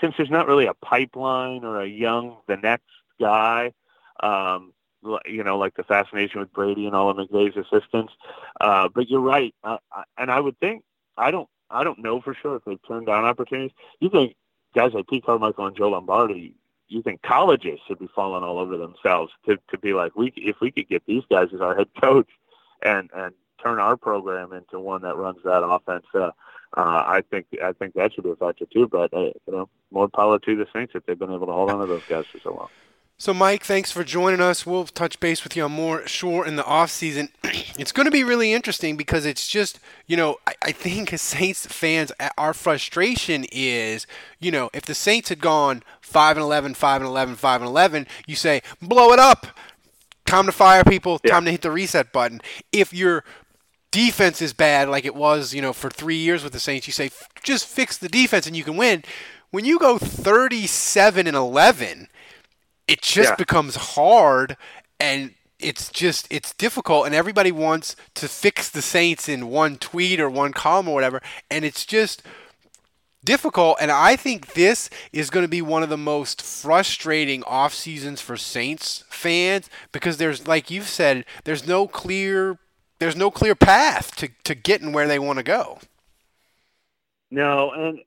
since 0.00 0.14
there's 0.16 0.30
not 0.30 0.46
really 0.46 0.66
a 0.66 0.74
pipeline 0.74 1.64
or 1.64 1.80
a 1.80 1.86
young 1.86 2.36
the 2.46 2.56
next 2.56 2.86
guy, 3.20 3.72
um, 4.20 4.72
you 5.26 5.44
know, 5.44 5.58
like 5.58 5.74
the 5.74 5.84
fascination 5.84 6.40
with 6.40 6.52
Brady 6.52 6.86
and 6.86 6.94
all 6.94 7.10
of 7.10 7.16
McVay's 7.16 7.56
assistants. 7.56 8.12
Uh, 8.60 8.88
but 8.88 9.08
you're 9.08 9.20
right, 9.20 9.54
uh, 9.64 9.78
and 10.16 10.30
I 10.30 10.40
would 10.40 10.58
think 10.60 10.82
I 11.16 11.30
don't 11.30 11.48
I 11.70 11.84
don't 11.84 11.98
know 11.98 12.20
for 12.20 12.34
sure 12.34 12.56
if 12.56 12.64
they've 12.64 12.78
turned 12.86 13.06
down 13.06 13.24
opportunities. 13.24 13.76
You 14.00 14.10
think 14.10 14.36
guys 14.74 14.92
like 14.92 15.08
Pete 15.08 15.24
Carmichael 15.24 15.66
and 15.66 15.76
Joe 15.76 15.90
Lombardi, 15.90 16.54
you 16.88 17.02
think 17.02 17.22
colleges 17.22 17.78
should 17.86 17.98
be 17.98 18.08
falling 18.14 18.44
all 18.44 18.58
over 18.58 18.76
themselves 18.76 19.32
to 19.46 19.58
to 19.70 19.78
be 19.78 19.92
like 19.92 20.16
we 20.16 20.32
if 20.36 20.60
we 20.60 20.70
could 20.70 20.88
get 20.88 21.02
these 21.06 21.24
guys 21.30 21.48
as 21.54 21.60
our 21.60 21.76
head 21.76 21.88
coach 22.00 22.28
and 22.82 23.10
and 23.14 23.34
turn 23.62 23.78
our 23.78 23.96
program 23.96 24.52
into 24.52 24.78
one 24.78 25.02
that 25.02 25.16
runs 25.16 25.38
that 25.44 25.64
offense. 25.64 26.06
Uh, 26.14 26.30
uh, 26.76 27.02
I 27.06 27.22
think 27.30 27.46
I 27.62 27.72
think 27.72 27.94
that 27.94 28.12
should 28.12 28.24
be 28.24 28.30
a 28.30 28.36
factor 28.36 28.66
too. 28.66 28.88
But 28.88 29.12
uh, 29.12 29.20
you 29.20 29.32
know, 29.48 29.68
more 29.90 30.08
power 30.08 30.38
to 30.38 30.56
the 30.56 30.66
Saints 30.72 30.92
if 30.94 31.04
they've 31.06 31.18
been 31.18 31.32
able 31.32 31.46
to 31.46 31.52
hold 31.52 31.70
on 31.70 31.80
to 31.80 31.86
those 31.86 32.04
guys 32.08 32.26
for 32.26 32.38
so 32.40 32.54
long. 32.54 32.68
So, 33.20 33.34
Mike, 33.34 33.64
thanks 33.64 33.90
for 33.90 34.04
joining 34.04 34.40
us. 34.40 34.64
We'll 34.64 34.86
touch 34.86 35.18
base 35.18 35.42
with 35.42 35.56
you 35.56 35.64
on 35.64 35.72
more 35.72 36.06
sure 36.06 36.46
in 36.46 36.54
the 36.54 36.64
off 36.64 36.88
season. 36.92 37.30
it's 37.42 37.90
going 37.90 38.04
to 38.04 38.12
be 38.12 38.22
really 38.22 38.52
interesting 38.52 38.96
because 38.96 39.26
it's 39.26 39.48
just, 39.48 39.80
you 40.06 40.16
know, 40.16 40.36
I, 40.46 40.54
I 40.62 40.70
think 40.70 41.12
as 41.12 41.20
Saints 41.22 41.66
fans, 41.66 42.12
our 42.38 42.54
frustration 42.54 43.44
is, 43.50 44.06
you 44.38 44.52
know, 44.52 44.70
if 44.72 44.84
the 44.84 44.94
Saints 44.94 45.30
had 45.30 45.40
gone 45.40 45.82
5 46.00 46.36
and 46.36 46.44
11, 46.44 46.74
5 46.74 47.00
and 47.00 47.08
11, 47.08 47.34
5 47.34 47.60
and 47.60 47.68
11, 47.68 48.06
you 48.28 48.36
say, 48.36 48.62
blow 48.80 49.12
it 49.12 49.18
up. 49.18 49.48
Time 50.24 50.46
to 50.46 50.52
fire 50.52 50.84
people. 50.84 51.18
Time 51.18 51.44
to 51.44 51.50
hit 51.50 51.62
the 51.62 51.72
reset 51.72 52.12
button. 52.12 52.40
If 52.70 52.94
your 52.94 53.24
defense 53.90 54.40
is 54.40 54.52
bad, 54.52 54.88
like 54.88 55.04
it 55.04 55.16
was, 55.16 55.52
you 55.52 55.60
know, 55.60 55.72
for 55.72 55.90
three 55.90 56.18
years 56.18 56.44
with 56.44 56.52
the 56.52 56.60
Saints, 56.60 56.86
you 56.86 56.92
say, 56.92 57.06
"F- 57.06 57.28
just 57.42 57.66
fix 57.66 57.98
the 57.98 58.08
defense 58.08 58.46
and 58.46 58.54
you 58.54 58.62
can 58.62 58.76
win. 58.76 59.02
When 59.50 59.64
you 59.64 59.80
go 59.80 59.98
37 59.98 61.26
and 61.26 61.36
11, 61.36 62.08
it 62.88 63.02
just 63.02 63.30
Yeah. 63.30 63.36
becomes 63.36 63.76
hard 63.76 64.56
and 65.00 65.34
it's 65.60 65.90
just 65.90 66.26
it's 66.30 66.54
difficult 66.54 67.06
and 67.06 67.14
everybody 67.14 67.52
wants 67.52 67.96
to 68.14 68.28
fix 68.28 68.70
the 68.70 68.82
saints 68.82 69.28
in 69.28 69.48
one 69.48 69.76
tweet 69.76 70.20
or 70.20 70.30
one 70.30 70.52
column 70.52 70.88
or 70.88 70.94
whatever. 70.94 71.20
And 71.50 71.64
it's 71.64 71.86
just 71.86 72.22
difficult. 73.24 73.76
And 73.80 73.90
i 73.90 74.16
think 74.16 74.54
this 74.54 74.88
is 75.12 75.30
going 75.30 75.44
to 75.44 75.48
be 75.48 75.62
one 75.62 75.82
of 75.82 75.88
the 75.90 75.98
most 75.98 76.42
frustrating 76.42 77.42
off 77.44 77.74
seasons 77.74 78.20
for 78.20 78.36
saints 78.36 79.04
fans 79.10 79.68
because 79.92 80.16
there's 80.16 80.48
like 80.48 80.70
you've 80.70 80.88
said 80.88 81.24
there's 81.44 81.66
no 81.66 81.88
clear 81.88 82.58
there's 83.00 83.16
no 83.16 83.30
clear 83.30 83.54
path 83.54 84.16
to, 84.16 84.28
to 84.44 84.54
getting 84.54 84.92
where 84.92 85.06
they 85.06 85.18
want 85.18 85.38
to 85.38 85.42
go. 85.44 85.78
No, 87.30 87.70
and 87.72 88.00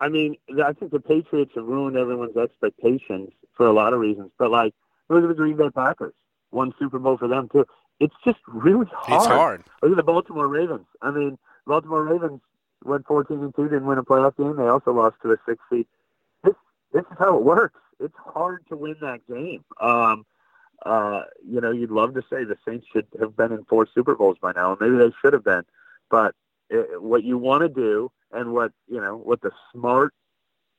I 0.00 0.08
mean, 0.08 0.36
I 0.64 0.72
think 0.72 0.92
the 0.92 1.00
Patriots 1.00 1.52
have 1.54 1.66
ruined 1.66 1.96
everyone's 1.96 2.36
expectations 2.36 3.30
for 3.60 3.66
a 3.66 3.72
lot 3.74 3.92
of 3.92 4.00
reasons. 4.00 4.30
But 4.38 4.50
like, 4.50 4.74
look 5.10 5.22
at 5.22 5.28
the 5.28 5.34
Green 5.34 5.54
Bay 5.54 5.68
Packers, 5.68 6.14
one 6.48 6.72
Super 6.78 6.98
Bowl 6.98 7.18
for 7.18 7.28
them 7.28 7.46
too. 7.52 7.66
It's 7.98 8.14
just 8.24 8.38
really 8.48 8.86
hard. 8.90 9.20
it's 9.20 9.26
hard 9.26 9.64
Look 9.82 9.90
at 9.90 9.96
the 9.98 10.02
Baltimore 10.02 10.48
Ravens. 10.48 10.86
I 11.02 11.10
mean, 11.10 11.36
Baltimore 11.66 12.02
Ravens 12.02 12.40
went 12.86 13.06
14 13.06 13.38
and 13.38 13.54
two, 13.54 13.64
didn't 13.64 13.84
win 13.84 13.98
a 13.98 14.02
playoff 14.02 14.38
game. 14.38 14.56
They 14.56 14.66
also 14.66 14.94
lost 14.94 15.16
to 15.20 15.32
a 15.32 15.36
six 15.46 15.62
seed. 15.68 15.86
This 16.42 16.54
this 16.94 17.02
is 17.02 17.18
how 17.18 17.36
it 17.36 17.42
works. 17.42 17.78
It's 17.98 18.14
hard 18.16 18.64
to 18.70 18.78
win 18.78 18.96
that 19.02 19.26
game. 19.28 19.62
Um, 19.78 20.24
uh, 20.86 21.24
you 21.46 21.60
know, 21.60 21.70
you'd 21.70 21.90
love 21.90 22.14
to 22.14 22.22
say 22.30 22.44
the 22.44 22.56
Saints 22.66 22.86
should 22.90 23.08
have 23.20 23.36
been 23.36 23.52
in 23.52 23.66
four 23.66 23.86
Super 23.94 24.14
Bowls 24.14 24.38
by 24.40 24.52
now, 24.52 24.70
and 24.72 24.80
maybe 24.80 24.96
they 24.96 25.14
should 25.20 25.34
have 25.34 25.44
been. 25.44 25.64
But 26.10 26.34
it, 26.70 27.02
what 27.02 27.24
you 27.24 27.36
want 27.36 27.60
to 27.60 27.68
do, 27.68 28.10
and 28.32 28.54
what 28.54 28.72
you 28.88 29.02
know, 29.02 29.18
what 29.18 29.42
the 29.42 29.50
smart, 29.70 30.14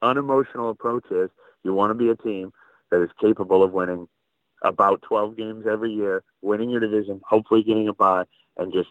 unemotional 0.02 0.72
approach 0.72 1.06
is, 1.12 1.30
you 1.64 1.76
want 1.76 1.92
to 1.92 1.94
be 1.94 2.10
a 2.10 2.16
team 2.16 2.52
that 2.92 3.02
is 3.02 3.10
capable 3.20 3.64
of 3.64 3.72
winning 3.72 4.08
about 4.62 5.02
12 5.02 5.36
games 5.36 5.66
every 5.66 5.92
year, 5.92 6.24
winning 6.42 6.70
your 6.70 6.80
division, 6.80 7.20
hopefully 7.28 7.64
getting 7.64 7.88
a 7.88 7.94
bye, 7.94 8.26
and 8.58 8.72
just 8.72 8.90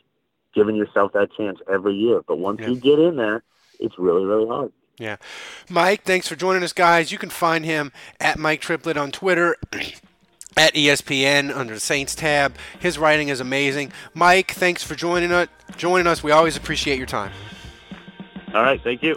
giving 0.54 0.74
yourself 0.74 1.12
that 1.12 1.32
chance 1.36 1.60
every 1.72 1.94
year. 1.94 2.22
But 2.26 2.38
once 2.38 2.60
Yeah. 2.60 2.68
you 2.70 2.76
get 2.76 2.98
in 2.98 3.16
there, 3.16 3.44
it's 3.78 3.96
really, 3.98 4.24
really 4.24 4.48
hard. 4.48 4.72
Yeah. 4.98 5.16
Mike, 5.68 6.02
thanks 6.02 6.26
for 6.28 6.34
joining 6.36 6.62
us, 6.62 6.72
guys. 6.72 7.12
You 7.12 7.18
can 7.18 7.30
find 7.30 7.64
him 7.64 7.92
at 8.18 8.38
Mike 8.38 8.60
Triplett 8.60 8.96
on 8.96 9.12
Twitter. 9.12 9.56
At 10.56 10.74
ESPN 10.74 11.54
under 11.54 11.74
the 11.74 11.80
Saints 11.80 12.16
tab. 12.16 12.56
His 12.80 12.98
writing 12.98 13.28
is 13.28 13.38
amazing. 13.38 13.92
Mike, 14.14 14.50
thanks 14.50 14.82
for 14.82 14.96
joining 14.96 15.30
us. 15.30 15.46
Joining 15.76 16.08
us. 16.08 16.24
We 16.24 16.32
always 16.32 16.56
appreciate 16.56 16.98
your 16.98 17.06
time. 17.06 17.30
All 18.52 18.60
right, 18.62 18.82
thank 18.82 19.00
you. 19.04 19.16